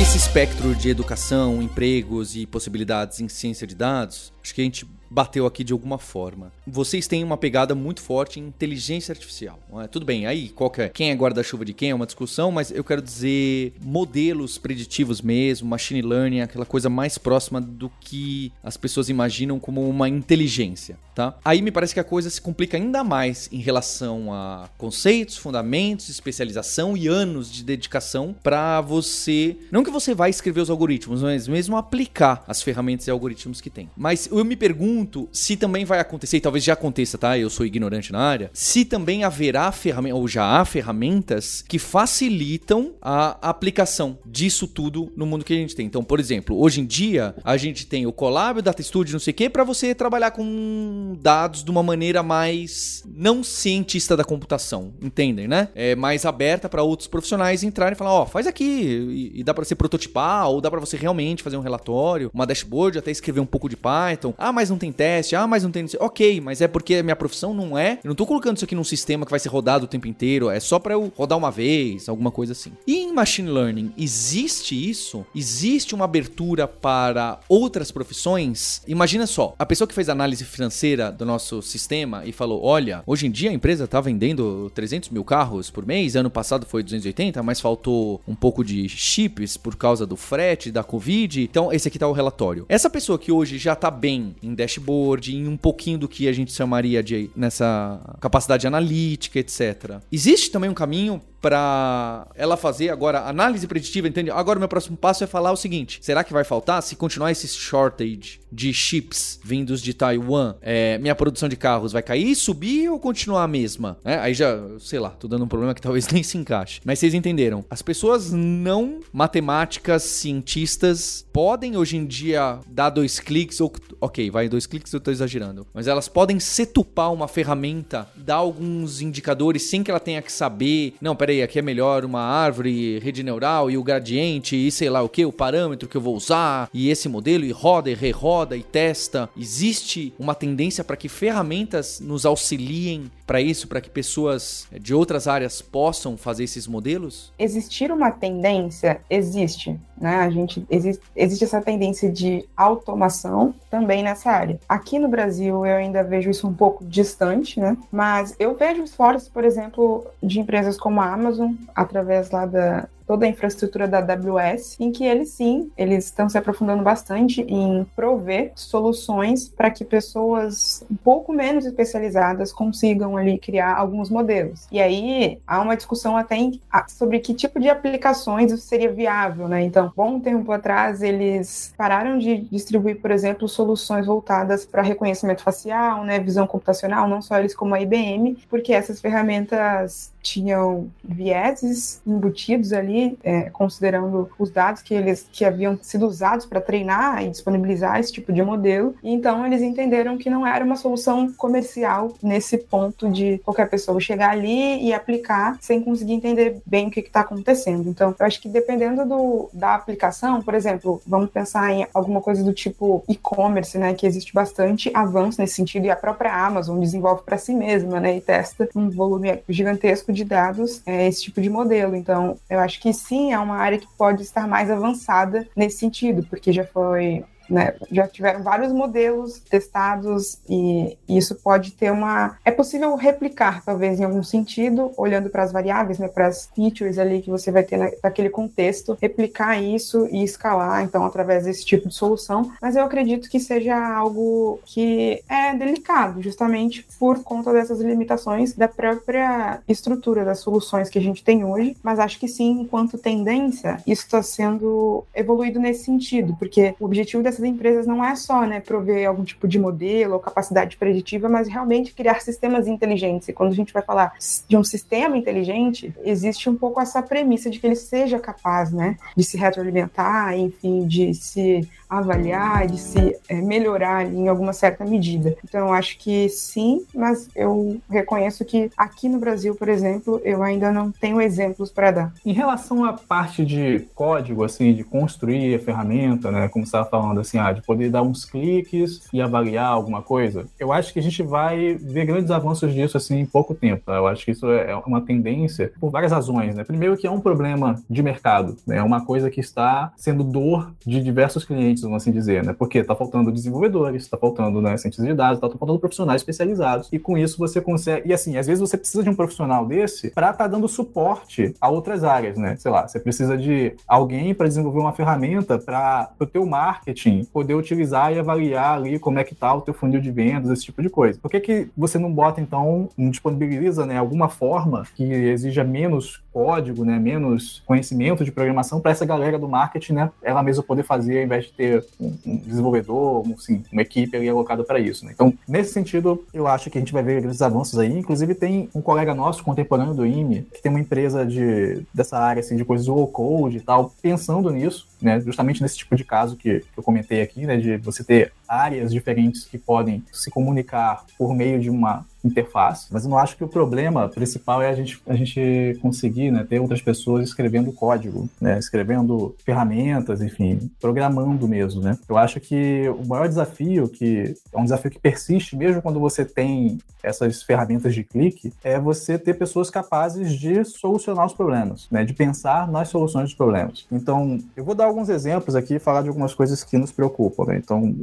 Esse 0.00 0.18
espectro 0.18 0.74
de 0.74 0.90
educação, 0.90 1.62
empregos 1.62 2.36
e 2.36 2.44
possibilidades 2.44 3.20
em 3.20 3.28
ciência 3.28 3.66
de 3.66 3.74
dados, 3.74 4.30
acho 4.42 4.54
que 4.54 4.60
a 4.60 4.64
gente 4.64 4.86
bateu 5.12 5.44
aqui 5.44 5.62
de 5.62 5.72
alguma 5.72 5.98
forma. 5.98 6.50
Vocês 6.66 7.06
têm 7.06 7.22
uma 7.22 7.36
pegada 7.36 7.74
muito 7.74 8.00
forte 8.00 8.40
em 8.40 8.46
inteligência 8.46 9.12
artificial. 9.12 9.58
É? 9.82 9.86
Tudo 9.86 10.06
bem, 10.06 10.26
aí 10.26 10.48
qual 10.48 10.72
é, 10.78 10.88
quem 10.88 11.10
é 11.10 11.14
guarda-chuva 11.14 11.64
de 11.64 11.74
quem 11.74 11.90
é 11.90 11.94
uma 11.94 12.06
discussão, 12.06 12.50
mas 12.50 12.70
eu 12.70 12.82
quero 12.82 13.02
dizer 13.02 13.74
modelos 13.80 14.56
preditivos 14.56 15.20
mesmo, 15.20 15.68
machine 15.68 16.00
learning, 16.00 16.40
aquela 16.40 16.64
coisa 16.64 16.88
mais 16.88 17.18
próxima 17.18 17.60
do 17.60 17.90
que 18.00 18.50
as 18.62 18.76
pessoas 18.76 19.10
imaginam 19.10 19.60
como 19.60 19.86
uma 19.86 20.08
inteligência, 20.08 20.96
tá? 21.14 21.36
Aí 21.44 21.60
me 21.60 21.70
parece 21.70 21.92
que 21.92 22.00
a 22.00 22.04
coisa 22.04 22.30
se 22.30 22.40
complica 22.40 22.76
ainda 22.76 23.04
mais 23.04 23.48
em 23.52 23.58
relação 23.58 24.32
a 24.32 24.70
conceitos, 24.78 25.36
fundamentos, 25.36 26.08
especialização 26.08 26.96
e 26.96 27.06
anos 27.06 27.52
de 27.52 27.62
dedicação 27.62 28.34
para 28.42 28.80
você, 28.80 29.56
não 29.70 29.84
que 29.84 29.90
você 29.90 30.14
vai 30.14 30.30
escrever 30.30 30.60
os 30.60 30.70
algoritmos, 30.70 31.22
mas 31.22 31.46
mesmo 31.46 31.76
aplicar 31.76 32.42
as 32.48 32.62
ferramentas 32.62 33.06
e 33.06 33.10
algoritmos 33.10 33.60
que 33.60 33.68
tem. 33.68 33.90
Mas 33.96 34.26
eu 34.26 34.44
me 34.44 34.56
pergunto 34.56 35.01
pergunto 35.02 35.28
se 35.32 35.56
também 35.56 35.84
vai 35.84 36.00
acontecer, 36.00 36.36
e 36.36 36.40
talvez 36.40 36.64
já 36.64 36.72
aconteça, 36.72 37.18
tá? 37.18 37.38
Eu 37.38 37.50
sou 37.50 37.66
ignorante 37.66 38.12
na 38.12 38.20
área. 38.20 38.50
Se 38.52 38.84
também 38.84 39.24
haverá 39.24 39.70
ferramentas, 39.72 40.18
ou 40.18 40.28
já 40.28 40.44
há 40.44 40.64
ferramentas 40.64 41.62
que 41.66 41.78
facilitam 41.78 42.94
a 43.00 43.36
aplicação 43.48 44.18
disso 44.24 44.66
tudo 44.66 45.12
no 45.16 45.26
mundo 45.26 45.44
que 45.44 45.52
a 45.52 45.56
gente 45.56 45.74
tem. 45.74 45.86
Então, 45.86 46.04
por 46.04 46.20
exemplo, 46.20 46.58
hoje 46.58 46.80
em 46.80 46.86
dia 46.86 47.34
a 47.44 47.56
gente 47.56 47.86
tem 47.86 48.06
o 48.06 48.12
Colab, 48.12 48.58
o 48.58 48.62
Data 48.62 48.82
Studio, 48.82 49.12
não 49.12 49.20
sei 49.20 49.32
o 49.32 49.34
quê, 49.34 49.50
para 49.50 49.64
você 49.64 49.94
trabalhar 49.94 50.30
com 50.30 51.16
dados 51.20 51.64
de 51.64 51.70
uma 51.70 51.82
maneira 51.82 52.22
mais 52.22 53.02
não 53.06 53.42
cientista 53.42 54.16
da 54.16 54.24
computação, 54.24 54.94
entendem, 55.00 55.48
né? 55.48 55.68
É 55.74 55.94
mais 55.94 56.24
aberta 56.24 56.68
para 56.68 56.82
outros 56.82 57.08
profissionais 57.08 57.62
entrarem 57.62 57.94
e 57.94 57.96
falar, 57.98 58.12
ó, 58.12 58.22
oh, 58.22 58.26
faz 58.26 58.46
aqui 58.46 58.64
e, 58.64 59.40
e 59.40 59.44
dá 59.44 59.52
para 59.52 59.64
você 59.64 59.74
prototipar 59.74 60.48
ou 60.48 60.60
dá 60.60 60.70
para 60.70 60.80
você 60.80 60.96
realmente 60.96 61.42
fazer 61.42 61.56
um 61.56 61.60
relatório, 61.60 62.30
uma 62.32 62.46
dashboard, 62.46 62.98
até 62.98 63.10
escrever 63.10 63.40
um 63.40 63.46
pouco 63.46 63.68
de 63.68 63.76
Python. 63.76 64.34
Ah, 64.38 64.52
mas 64.52 64.70
não 64.70 64.78
tem 64.78 64.91
teste, 64.92 65.34
ah, 65.34 65.46
mas 65.46 65.62
não 65.62 65.70
tem. 65.70 65.86
Ok, 65.98 66.40
mas 66.40 66.60
é 66.60 66.68
porque 66.68 66.96
a 66.96 67.02
minha 67.02 67.16
profissão 67.16 67.52
não 67.52 67.76
é. 67.76 67.98
Eu 68.04 68.08
não 68.08 68.14
tô 68.14 68.26
colocando 68.26 68.56
isso 68.56 68.64
aqui 68.64 68.74
num 68.74 68.84
sistema 68.84 69.24
que 69.24 69.30
vai 69.30 69.40
ser 69.40 69.48
rodado 69.48 69.84
o 69.84 69.88
tempo 69.88 70.06
inteiro, 70.06 70.50
é 70.50 70.60
só 70.60 70.78
para 70.78 70.94
eu 70.94 71.12
rodar 71.16 71.38
uma 71.38 71.50
vez, 71.50 72.08
alguma 72.08 72.30
coisa 72.30 72.52
assim. 72.52 72.72
E 72.86 72.98
em 72.98 73.12
machine 73.12 73.50
learning, 73.50 73.92
existe 73.96 74.90
isso? 74.90 75.24
Existe 75.34 75.94
uma 75.94 76.04
abertura 76.04 76.66
para 76.66 77.40
outras 77.48 77.90
profissões? 77.90 78.82
Imagina 78.86 79.26
só, 79.26 79.54
a 79.58 79.66
pessoa 79.66 79.88
que 79.88 79.94
fez 79.94 80.08
análise 80.08 80.44
financeira 80.44 81.10
do 81.10 81.24
nosso 81.24 81.62
sistema 81.62 82.22
e 82.24 82.32
falou: 82.32 82.62
olha, 82.62 83.02
hoje 83.06 83.26
em 83.26 83.30
dia 83.30 83.50
a 83.50 83.52
empresa 83.52 83.86
tá 83.86 84.00
vendendo 84.00 84.70
300 84.74 85.10
mil 85.10 85.24
carros 85.24 85.70
por 85.70 85.86
mês, 85.86 86.16
ano 86.16 86.30
passado 86.30 86.66
foi 86.66 86.82
280, 86.82 87.42
mas 87.42 87.60
faltou 87.60 88.20
um 88.26 88.34
pouco 88.34 88.64
de 88.64 88.88
chips 88.88 89.56
por 89.56 89.76
causa 89.76 90.06
do 90.06 90.16
frete, 90.16 90.70
da 90.70 90.82
Covid. 90.82 91.42
Então, 91.42 91.72
esse 91.72 91.88
aqui 91.88 91.98
tá 91.98 92.08
o 92.08 92.12
relatório. 92.12 92.66
Essa 92.68 92.90
pessoa 92.90 93.18
que 93.18 93.32
hoje 93.32 93.58
já 93.58 93.74
tá 93.74 93.90
bem 93.90 94.34
em 94.42 94.54
dashboard, 94.54 94.81
dashboard, 94.82 95.34
em 95.34 95.46
um 95.46 95.56
pouquinho 95.56 95.98
do 95.98 96.08
que 96.08 96.28
a 96.28 96.32
gente 96.32 96.52
chamaria 96.52 97.02
de 97.02 97.30
nessa 97.36 98.00
capacidade 98.20 98.66
analítica, 98.66 99.38
etc. 99.38 100.00
Existe 100.10 100.50
também 100.50 100.68
um 100.68 100.74
caminho 100.74 101.22
para 101.42 102.28
ela 102.36 102.56
fazer 102.56 102.90
agora 102.90 103.26
análise 103.28 103.66
preditiva, 103.66 104.06
entende? 104.06 104.30
Agora 104.30 104.60
meu 104.60 104.68
próximo 104.68 104.96
passo 104.96 105.24
é 105.24 105.26
falar 105.26 105.50
o 105.50 105.56
seguinte: 105.56 105.98
será 106.00 106.22
que 106.22 106.32
vai 106.32 106.44
faltar 106.44 106.80
se 106.82 106.94
continuar 106.94 107.32
esse 107.32 107.48
shortage 107.48 108.40
de 108.50 108.72
chips 108.72 109.40
vindos 109.42 109.82
de 109.82 109.92
Taiwan? 109.92 110.54
É, 110.62 110.96
minha 110.98 111.16
produção 111.16 111.48
de 111.48 111.56
carros 111.56 111.92
vai 111.92 112.02
cair, 112.02 112.34
subir 112.36 112.88
ou 112.88 113.00
continuar 113.00 113.42
a 113.42 113.48
mesma? 113.48 113.98
É, 114.04 114.14
aí 114.16 114.32
já, 114.32 114.56
sei 114.78 115.00
lá, 115.00 115.10
tô 115.10 115.26
dando 115.26 115.44
um 115.44 115.48
problema 115.48 115.74
que 115.74 115.80
talvez 115.82 116.06
nem 116.08 116.22
se 116.22 116.38
encaixe. 116.38 116.80
Mas 116.84 117.00
vocês 117.00 117.12
entenderam? 117.12 117.64
As 117.68 117.82
pessoas 117.82 118.30
não 118.30 119.00
matemáticas, 119.12 120.04
cientistas 120.04 121.26
podem 121.32 121.76
hoje 121.76 121.96
em 121.96 122.06
dia 122.06 122.60
dar 122.68 122.90
dois 122.90 123.18
cliques 123.18 123.60
ou 123.60 123.72
ok, 124.00 124.30
vai 124.30 124.48
dois 124.48 124.66
cliques 124.66 124.92
eu 124.92 125.00
tô 125.00 125.10
exagerando, 125.10 125.66
mas 125.74 125.88
elas 125.88 126.08
podem 126.08 126.38
setupar 126.38 127.12
uma 127.12 127.26
ferramenta, 127.26 128.08
dar 128.14 128.36
alguns 128.36 129.00
indicadores 129.00 129.68
sem 129.68 129.82
que 129.82 129.90
ela 129.90 129.98
tenha 129.98 130.22
que 130.22 130.30
saber. 130.30 130.94
Não, 131.00 131.16
peraí 131.16 131.31
aqui 131.40 131.60
é 131.60 131.62
melhor 131.62 132.04
uma 132.04 132.20
árvore, 132.20 132.98
rede 132.98 133.22
neural 133.22 133.70
e 133.70 133.78
o 133.78 133.82
gradiente 133.82 134.56
e 134.56 134.70
sei 134.70 134.90
lá 134.90 135.02
o 135.02 135.08
que, 135.08 135.24
o 135.24 135.32
parâmetro 135.32 135.88
que 135.88 135.96
eu 135.96 136.00
vou 136.00 136.16
usar 136.16 136.68
e 136.74 136.90
esse 136.90 137.08
modelo 137.08 137.44
e 137.44 137.52
roda 137.52 137.90
e 137.90 137.94
reroda 137.94 138.56
e 138.56 138.62
testa. 138.62 139.30
Existe 139.38 140.12
uma 140.18 140.34
tendência 140.34 140.82
para 140.82 140.96
que 140.96 141.08
ferramentas 141.08 142.00
nos 142.00 142.26
auxiliem 142.26 143.10
para 143.32 143.40
isso, 143.40 143.66
para 143.66 143.80
que 143.80 143.88
pessoas 143.88 144.68
de 144.78 144.94
outras 144.94 145.26
áreas 145.26 145.62
possam 145.62 146.18
fazer 146.18 146.44
esses 146.44 146.66
modelos? 146.66 147.32
Existir 147.38 147.90
uma 147.90 148.10
tendência 148.10 149.00
existe, 149.08 149.80
né? 149.98 150.16
A 150.16 150.28
gente 150.28 150.66
existe, 150.68 151.02
existe 151.16 151.42
essa 151.42 151.62
tendência 151.62 152.12
de 152.12 152.44
automação 152.54 153.54
também 153.70 154.02
nessa 154.02 154.30
área. 154.30 154.60
Aqui 154.68 154.98
no 154.98 155.08
Brasil 155.08 155.64
eu 155.64 155.76
ainda 155.76 156.04
vejo 156.04 156.28
isso 156.28 156.46
um 156.46 156.52
pouco 156.52 156.84
distante, 156.84 157.58
né? 157.58 157.74
Mas 157.90 158.36
eu 158.38 158.54
vejo 158.54 158.82
esforços, 158.82 159.30
por 159.30 159.44
exemplo, 159.44 160.06
de 160.22 160.38
empresas 160.38 160.76
como 160.76 161.00
a 161.00 161.10
Amazon, 161.10 161.52
através 161.74 162.30
lá 162.30 162.44
da, 162.44 162.86
toda 163.12 163.26
a 163.26 163.28
infraestrutura 163.28 163.86
da 163.86 163.98
AWS, 163.98 164.80
em 164.80 164.90
que 164.90 165.04
eles 165.04 165.28
sim, 165.28 165.70
eles 165.76 166.06
estão 166.06 166.30
se 166.30 166.38
aprofundando 166.38 166.82
bastante 166.82 167.42
em 167.42 167.84
prover 167.94 168.52
soluções 168.54 169.50
para 169.50 169.70
que 169.70 169.84
pessoas 169.84 170.82
um 170.90 170.96
pouco 170.96 171.30
menos 171.30 171.66
especializadas 171.66 172.50
consigam 172.50 173.14
ali 173.14 173.38
criar 173.38 173.76
alguns 173.76 174.08
modelos. 174.08 174.66
E 174.72 174.80
aí 174.80 175.38
há 175.46 175.60
uma 175.60 175.76
discussão 175.76 176.16
até 176.16 176.36
em, 176.36 176.58
sobre 176.88 177.18
que 177.18 177.34
tipo 177.34 177.60
de 177.60 177.68
aplicações 177.68 178.50
isso 178.50 178.66
seria 178.66 178.90
viável, 178.90 179.46
né? 179.46 179.60
Então, 179.60 179.92
bom 179.94 180.18
tempo 180.18 180.50
atrás 180.50 181.02
eles 181.02 181.74
pararam 181.76 182.16
de 182.16 182.38
distribuir, 182.50 182.98
por 182.98 183.10
exemplo, 183.10 183.46
soluções 183.46 184.06
voltadas 184.06 184.64
para 184.64 184.80
reconhecimento 184.80 185.42
facial, 185.42 186.02
né, 186.02 186.18
visão 186.18 186.46
computacional, 186.46 187.06
não 187.06 187.20
só 187.20 187.38
eles 187.38 187.54
como 187.54 187.74
a 187.74 187.80
IBM, 187.82 188.38
porque 188.48 188.72
essas 188.72 189.02
ferramentas 189.02 190.10
tinham 190.22 190.88
vieses 191.04 192.00
embutidos 192.06 192.72
ali 192.72 193.01
é, 193.22 193.50
considerando 193.50 194.30
os 194.38 194.50
dados 194.50 194.82
que 194.82 194.94
eles 194.94 195.26
que 195.32 195.44
haviam 195.44 195.78
sido 195.80 196.06
usados 196.06 196.46
para 196.46 196.60
treinar 196.60 197.22
e 197.22 197.30
disponibilizar 197.30 197.98
esse 197.98 198.12
tipo 198.12 198.32
de 198.32 198.42
modelo. 198.42 198.94
E 199.02 199.12
então 199.12 199.46
eles 199.46 199.62
entenderam 199.62 200.18
que 200.18 200.30
não 200.30 200.46
era 200.46 200.64
uma 200.64 200.76
solução 200.76 201.32
comercial 201.32 202.14
nesse 202.22 202.58
ponto 202.58 203.10
de 203.10 203.38
qualquer 203.38 203.68
pessoa 203.68 204.00
chegar 204.00 204.30
ali 204.30 204.82
e 204.82 204.92
aplicar 204.92 205.56
sem 205.60 205.80
conseguir 205.80 206.14
entender 206.14 206.60
bem 206.66 206.88
o 206.88 206.90
que 206.90 207.00
está 207.00 207.20
acontecendo. 207.20 207.88
Então, 207.88 208.14
eu 208.18 208.26
acho 208.26 208.40
que 208.40 208.48
dependendo 208.48 209.06
do, 209.06 209.50
da 209.52 209.74
aplicação, 209.74 210.42
por 210.42 210.54
exemplo, 210.54 211.00
vamos 211.06 211.30
pensar 211.30 211.72
em 211.72 211.86
alguma 211.92 212.20
coisa 212.20 212.42
do 212.42 212.52
tipo 212.52 213.04
e-commerce, 213.08 213.78
né, 213.78 213.94
que 213.94 214.06
existe 214.06 214.32
bastante 214.32 214.90
avanço 214.94 215.40
nesse 215.40 215.54
sentido 215.54 215.86
e 215.86 215.90
a 215.90 215.96
própria 215.96 216.32
Amazon 216.32 216.78
desenvolve 216.78 217.22
para 217.22 217.38
si 217.38 217.54
mesma, 217.54 218.00
né, 218.00 218.16
e 218.16 218.20
testa 218.20 218.68
um 218.74 218.90
volume 218.90 219.42
gigantesco 219.48 220.12
de 220.12 220.24
dados, 220.24 220.82
é, 220.86 221.06
esse 221.08 221.22
tipo 221.22 221.40
de 221.40 221.50
modelo. 221.50 221.96
Então, 221.96 222.36
eu 222.48 222.58
acho 222.58 222.80
que 222.80 222.91
sim, 222.92 223.32
é 223.32 223.38
uma 223.38 223.56
área 223.56 223.78
que 223.78 223.88
pode 223.96 224.22
estar 224.22 224.46
mais 224.46 224.70
avançada 224.70 225.48
nesse 225.56 225.78
sentido, 225.78 226.26
porque 226.28 226.52
já 226.52 226.64
foi 226.64 227.24
né? 227.48 227.74
Já 227.90 228.06
tiveram 228.06 228.42
vários 228.42 228.72
modelos 228.72 229.40
testados 229.40 230.38
e 230.48 230.96
isso 231.08 231.34
pode 231.34 231.72
ter 231.72 231.90
uma. 231.90 232.36
É 232.44 232.50
possível 232.50 232.94
replicar, 232.96 233.62
talvez, 233.64 234.00
em 234.00 234.04
algum 234.04 234.22
sentido, 234.22 234.92
olhando 234.96 235.30
para 235.30 235.42
as 235.42 235.52
variáveis, 235.52 235.98
né? 235.98 236.08
Para 236.08 236.26
as 236.26 236.48
features 236.54 236.98
ali 236.98 237.22
que 237.22 237.30
você 237.30 237.50
vai 237.50 237.62
ter 237.62 237.98
naquele 238.02 238.30
contexto, 238.30 238.96
replicar 239.00 239.60
isso 239.60 240.08
e 240.10 240.22
escalar, 240.22 240.82
então, 240.82 241.04
através 241.04 241.44
desse 241.44 241.64
tipo 241.64 241.88
de 241.88 241.94
solução. 241.94 242.50
Mas 242.60 242.76
eu 242.76 242.84
acredito 242.84 243.28
que 243.28 243.40
seja 243.40 243.76
algo 243.76 244.60
que 244.64 245.22
é 245.28 245.54
delicado, 245.54 246.22
justamente 246.22 246.86
por 246.98 247.22
conta 247.22 247.52
dessas 247.52 247.80
limitações 247.80 248.52
da 248.54 248.68
própria 248.68 249.60
estrutura 249.68 250.24
das 250.24 250.40
soluções 250.40 250.88
que 250.88 250.98
a 250.98 251.02
gente 251.02 251.22
tem 251.24 251.44
hoje. 251.44 251.76
Mas 251.82 251.98
acho 251.98 252.18
que 252.18 252.28
sim, 252.28 252.62
enquanto 252.62 252.98
tendência, 252.98 253.78
isso 253.86 254.02
está 254.02 254.22
sendo 254.22 255.04
evoluído 255.14 255.60
nesse 255.60 255.84
sentido, 255.84 256.36
porque 256.38 256.74
o 256.78 256.84
objetivo 256.84 257.22
dessas 257.32 257.44
empresas 257.44 257.86
não 257.86 258.04
é 258.04 258.14
só 258.14 258.46
né, 258.46 258.60
prover 258.60 259.08
algum 259.08 259.24
tipo 259.24 259.48
de 259.48 259.58
modelo 259.58 260.14
ou 260.14 260.20
capacidade 260.20 260.76
preditiva, 260.76 261.28
mas 261.28 261.48
realmente 261.48 261.94
criar 261.94 262.20
sistemas 262.20 262.66
inteligentes. 262.66 263.28
E 263.28 263.32
quando 263.32 263.52
a 263.52 263.54
gente 263.54 263.72
vai 263.72 263.82
falar 263.82 264.12
de 264.46 264.56
um 264.56 264.62
sistema 264.62 265.16
inteligente, 265.16 265.94
existe 266.04 266.48
um 266.50 266.56
pouco 266.56 266.80
essa 266.80 267.02
premissa 267.02 267.50
de 267.50 267.58
que 267.58 267.66
ele 267.66 267.76
seja 267.76 268.18
capaz 268.18 268.72
né, 268.72 268.96
de 269.16 269.24
se 269.24 269.36
retroalimentar, 269.36 270.36
enfim, 270.38 270.86
de 270.86 271.14
se 271.14 271.68
avaliar, 271.88 272.66
de 272.66 272.78
se 272.78 273.16
é, 273.28 273.34
melhorar 273.34 274.06
em 274.06 274.26
alguma 274.28 274.52
certa 274.54 274.84
medida. 274.84 275.36
Então, 275.44 275.72
acho 275.72 275.98
que 275.98 276.28
sim, 276.30 276.86
mas 276.94 277.28
eu 277.36 277.80
reconheço 277.88 278.44
que 278.44 278.70
aqui 278.76 279.08
no 279.08 279.18
Brasil, 279.18 279.54
por 279.54 279.68
exemplo, 279.68 280.20
eu 280.24 280.42
ainda 280.42 280.72
não 280.72 280.90
tenho 280.90 281.20
exemplos 281.20 281.70
para 281.70 281.90
dar. 281.90 282.14
Em 282.24 282.32
relação 282.32 282.84
à 282.84 282.94
parte 282.94 283.44
de 283.44 283.80
código, 283.94 284.42
assim, 284.42 284.72
de 284.72 284.82
construir 284.82 285.54
a 285.54 285.58
ferramenta, 285.58 286.30
né, 286.30 286.48
como 286.48 286.64
você 286.64 286.70
estava 286.70 286.88
falando, 286.88 287.20
assim, 287.22 287.38
ah, 287.38 287.52
de 287.52 287.62
poder 287.62 287.90
dar 287.90 288.02
uns 288.02 288.24
cliques 288.24 289.08
e 289.12 289.20
avaliar 289.20 289.66
alguma 289.66 290.02
coisa, 290.02 290.46
eu 290.58 290.72
acho 290.72 290.92
que 290.92 290.98
a 290.98 291.02
gente 291.02 291.22
vai 291.22 291.74
ver 291.74 292.06
grandes 292.06 292.30
avanços 292.30 292.72
disso, 292.72 292.96
assim, 292.96 293.20
em 293.20 293.26
pouco 293.26 293.54
tempo. 293.54 293.82
Tá? 293.86 293.96
Eu 293.96 294.06
acho 294.06 294.24
que 294.24 294.30
isso 294.30 294.50
é 294.50 294.74
uma 294.86 295.00
tendência 295.00 295.72
por 295.80 295.90
várias 295.90 296.12
razões, 296.12 296.54
né? 296.54 296.64
Primeiro 296.64 296.96
que 296.96 297.06
é 297.06 297.10
um 297.10 297.20
problema 297.20 297.80
de 297.88 298.02
mercado, 298.02 298.56
né? 298.66 298.76
É 298.76 298.82
uma 298.82 299.04
coisa 299.04 299.30
que 299.30 299.40
está 299.40 299.92
sendo 299.96 300.24
dor 300.24 300.72
de 300.84 301.02
diversos 301.02 301.44
clientes 301.44 301.82
vamos 301.82 302.02
assim 302.02 302.12
dizer, 302.12 302.44
né? 302.44 302.52
Porque 302.52 302.78
está 302.78 302.94
faltando 302.94 303.30
desenvolvedores, 303.30 304.02
está 304.02 304.16
faltando 304.16 304.60
né, 304.60 304.76
cientistas 304.76 305.06
de 305.06 305.14
dados, 305.14 305.36
está 305.36 305.48
faltando 305.48 305.78
profissionais 305.78 306.20
especializados. 306.20 306.88
E 306.92 306.98
com 306.98 307.16
isso 307.16 307.38
você 307.38 307.60
consegue. 307.60 308.08
E 308.08 308.12
assim, 308.12 308.36
às 308.36 308.46
vezes 308.46 308.60
você 308.60 308.76
precisa 308.76 309.02
de 309.02 309.10
um 309.10 309.14
profissional 309.14 309.66
desse 309.66 310.10
para 310.10 310.30
estar 310.30 310.44
tá 310.44 310.48
dando 310.48 310.68
suporte 310.68 311.54
a 311.60 311.68
outras 311.68 312.04
áreas, 312.04 312.36
né? 312.36 312.56
Sei 312.56 312.70
lá, 312.70 312.86
você 312.86 312.98
precisa 312.98 313.36
de 313.36 313.74
alguém 313.86 314.34
para 314.34 314.48
desenvolver 314.48 314.80
uma 314.80 314.92
ferramenta 314.92 315.58
para 315.58 316.10
o 316.18 316.26
teu 316.26 316.46
marketing 316.46 317.11
poder 317.32 317.54
utilizar 317.54 318.12
e 318.12 318.18
avaliar 318.18 318.76
ali 318.76 318.98
como 318.98 319.18
é 319.18 319.24
que 319.24 319.34
tá 319.34 319.54
o 319.54 319.60
teu 319.60 319.74
funil 319.74 320.00
de 320.00 320.10
vendas, 320.10 320.50
esse 320.50 320.64
tipo 320.64 320.82
de 320.82 320.88
coisa. 320.88 321.18
Por 321.20 321.30
que, 321.30 321.40
que 321.40 321.68
você 321.76 321.98
não 321.98 322.12
bota, 322.12 322.40
então, 322.40 322.88
não 322.96 323.10
disponibiliza 323.10 323.86
né, 323.86 323.98
alguma 323.98 324.28
forma 324.28 324.84
que 324.94 325.04
exija 325.04 325.64
menos 325.64 326.22
código, 326.32 326.84
né, 326.84 326.98
menos 326.98 327.62
conhecimento 327.66 328.24
de 328.24 328.32
programação 328.32 328.80
para 328.80 328.90
essa 328.90 329.04
galera 329.04 329.38
do 329.38 329.48
marketing, 329.48 329.92
né, 329.92 330.10
ela 330.22 330.42
mesma 330.42 330.62
poder 330.62 330.82
fazer, 330.82 331.18
ao 331.18 331.24
invés 331.24 331.46
de 331.46 331.52
ter 331.52 331.84
um, 332.00 332.12
um 332.26 332.36
desenvolvedor, 332.36 333.26
um, 333.26 333.34
assim, 333.34 333.62
uma 333.72 333.82
equipe 333.82 334.16
ali 334.16 334.28
alocada 334.28 334.64
para 334.64 334.78
isso. 334.78 335.04
Né? 335.04 335.12
Então, 335.14 335.32
nesse 335.46 335.72
sentido, 335.72 336.24
eu 336.32 336.46
acho 336.46 336.70
que 336.70 336.78
a 336.78 336.80
gente 336.80 336.92
vai 336.92 337.02
ver 337.02 337.20
grandes 337.20 337.42
avanços 337.42 337.78
aí. 337.78 337.98
Inclusive, 337.98 338.34
tem 338.34 338.68
um 338.74 338.80
colega 338.80 339.14
nosso, 339.14 339.44
contemporâneo 339.44 339.94
do 339.94 340.06
IME, 340.06 340.46
que 340.52 340.62
tem 340.62 340.70
uma 340.70 340.80
empresa 340.80 341.26
de, 341.26 341.84
dessa 341.92 342.18
área 342.18 342.40
assim, 342.40 342.56
de 342.56 342.64
coisas 342.64 342.86
low 342.86 343.06
code 343.06 343.58
e 343.58 343.60
tal, 343.60 343.92
pensando 344.00 344.50
nisso, 344.50 344.88
né, 345.00 345.20
justamente 345.20 345.62
nesse 345.62 345.76
tipo 345.76 345.94
de 345.96 346.04
caso 346.04 346.36
que, 346.36 346.60
que 346.60 346.78
eu 346.78 346.82
comentei 346.82 347.22
aqui, 347.22 347.44
né, 347.46 347.56
de 347.56 347.76
você 347.76 348.02
ter 348.02 348.32
áreas 348.48 348.92
diferentes 348.92 349.44
que 349.44 349.58
podem 349.58 350.02
se 350.12 350.30
comunicar 350.30 351.04
por 351.18 351.34
meio 351.34 351.58
de 351.60 351.70
uma 351.70 352.04
interface, 352.24 352.86
mas 352.90 353.04
eu 353.04 353.10
não 353.10 353.18
acho 353.18 353.36
que 353.36 353.44
o 353.44 353.48
problema 353.48 354.08
principal 354.08 354.62
é 354.62 354.68
a 354.68 354.74
gente, 354.74 355.00
a 355.06 355.14
gente 355.14 355.78
conseguir 355.80 356.30
né, 356.30 356.44
ter 356.48 356.60
outras 356.60 356.80
pessoas 356.80 357.28
escrevendo 357.28 357.72
código, 357.72 358.28
né, 358.40 358.58
escrevendo 358.58 359.34
ferramentas, 359.44 360.22
enfim, 360.22 360.70
programando 360.80 361.48
mesmo. 361.48 361.82
Né? 361.82 361.98
Eu 362.08 362.16
acho 362.16 362.40
que 362.40 362.88
o 362.88 363.06
maior 363.06 363.28
desafio, 363.28 363.88
que 363.88 364.34
é 364.52 364.58
um 364.58 364.64
desafio 364.64 364.90
que 364.90 364.98
persiste 364.98 365.56
mesmo 365.56 365.82
quando 365.82 365.98
você 365.98 366.24
tem 366.24 366.78
essas 367.02 367.42
ferramentas 367.42 367.94
de 367.94 368.04
clique, 368.04 368.52
é 368.62 368.78
você 368.78 369.18
ter 369.18 369.34
pessoas 369.34 369.68
capazes 369.70 370.32
de 370.32 370.64
solucionar 370.64 371.26
os 371.26 371.32
problemas, 371.32 371.88
né, 371.90 372.04
de 372.04 372.14
pensar 372.14 372.70
nas 372.70 372.88
soluções 372.88 373.24
dos 373.24 373.34
problemas. 373.34 373.86
Então, 373.90 374.38
eu 374.56 374.64
vou 374.64 374.74
dar 374.74 374.86
alguns 374.86 375.08
exemplos 375.08 375.56
aqui, 375.56 375.78
falar 375.78 376.02
de 376.02 376.08
algumas 376.08 376.34
coisas 376.34 376.62
que 376.62 376.78
nos 376.78 376.92
preocupam. 376.92 377.46
Né? 377.46 377.56
Então, 377.56 377.94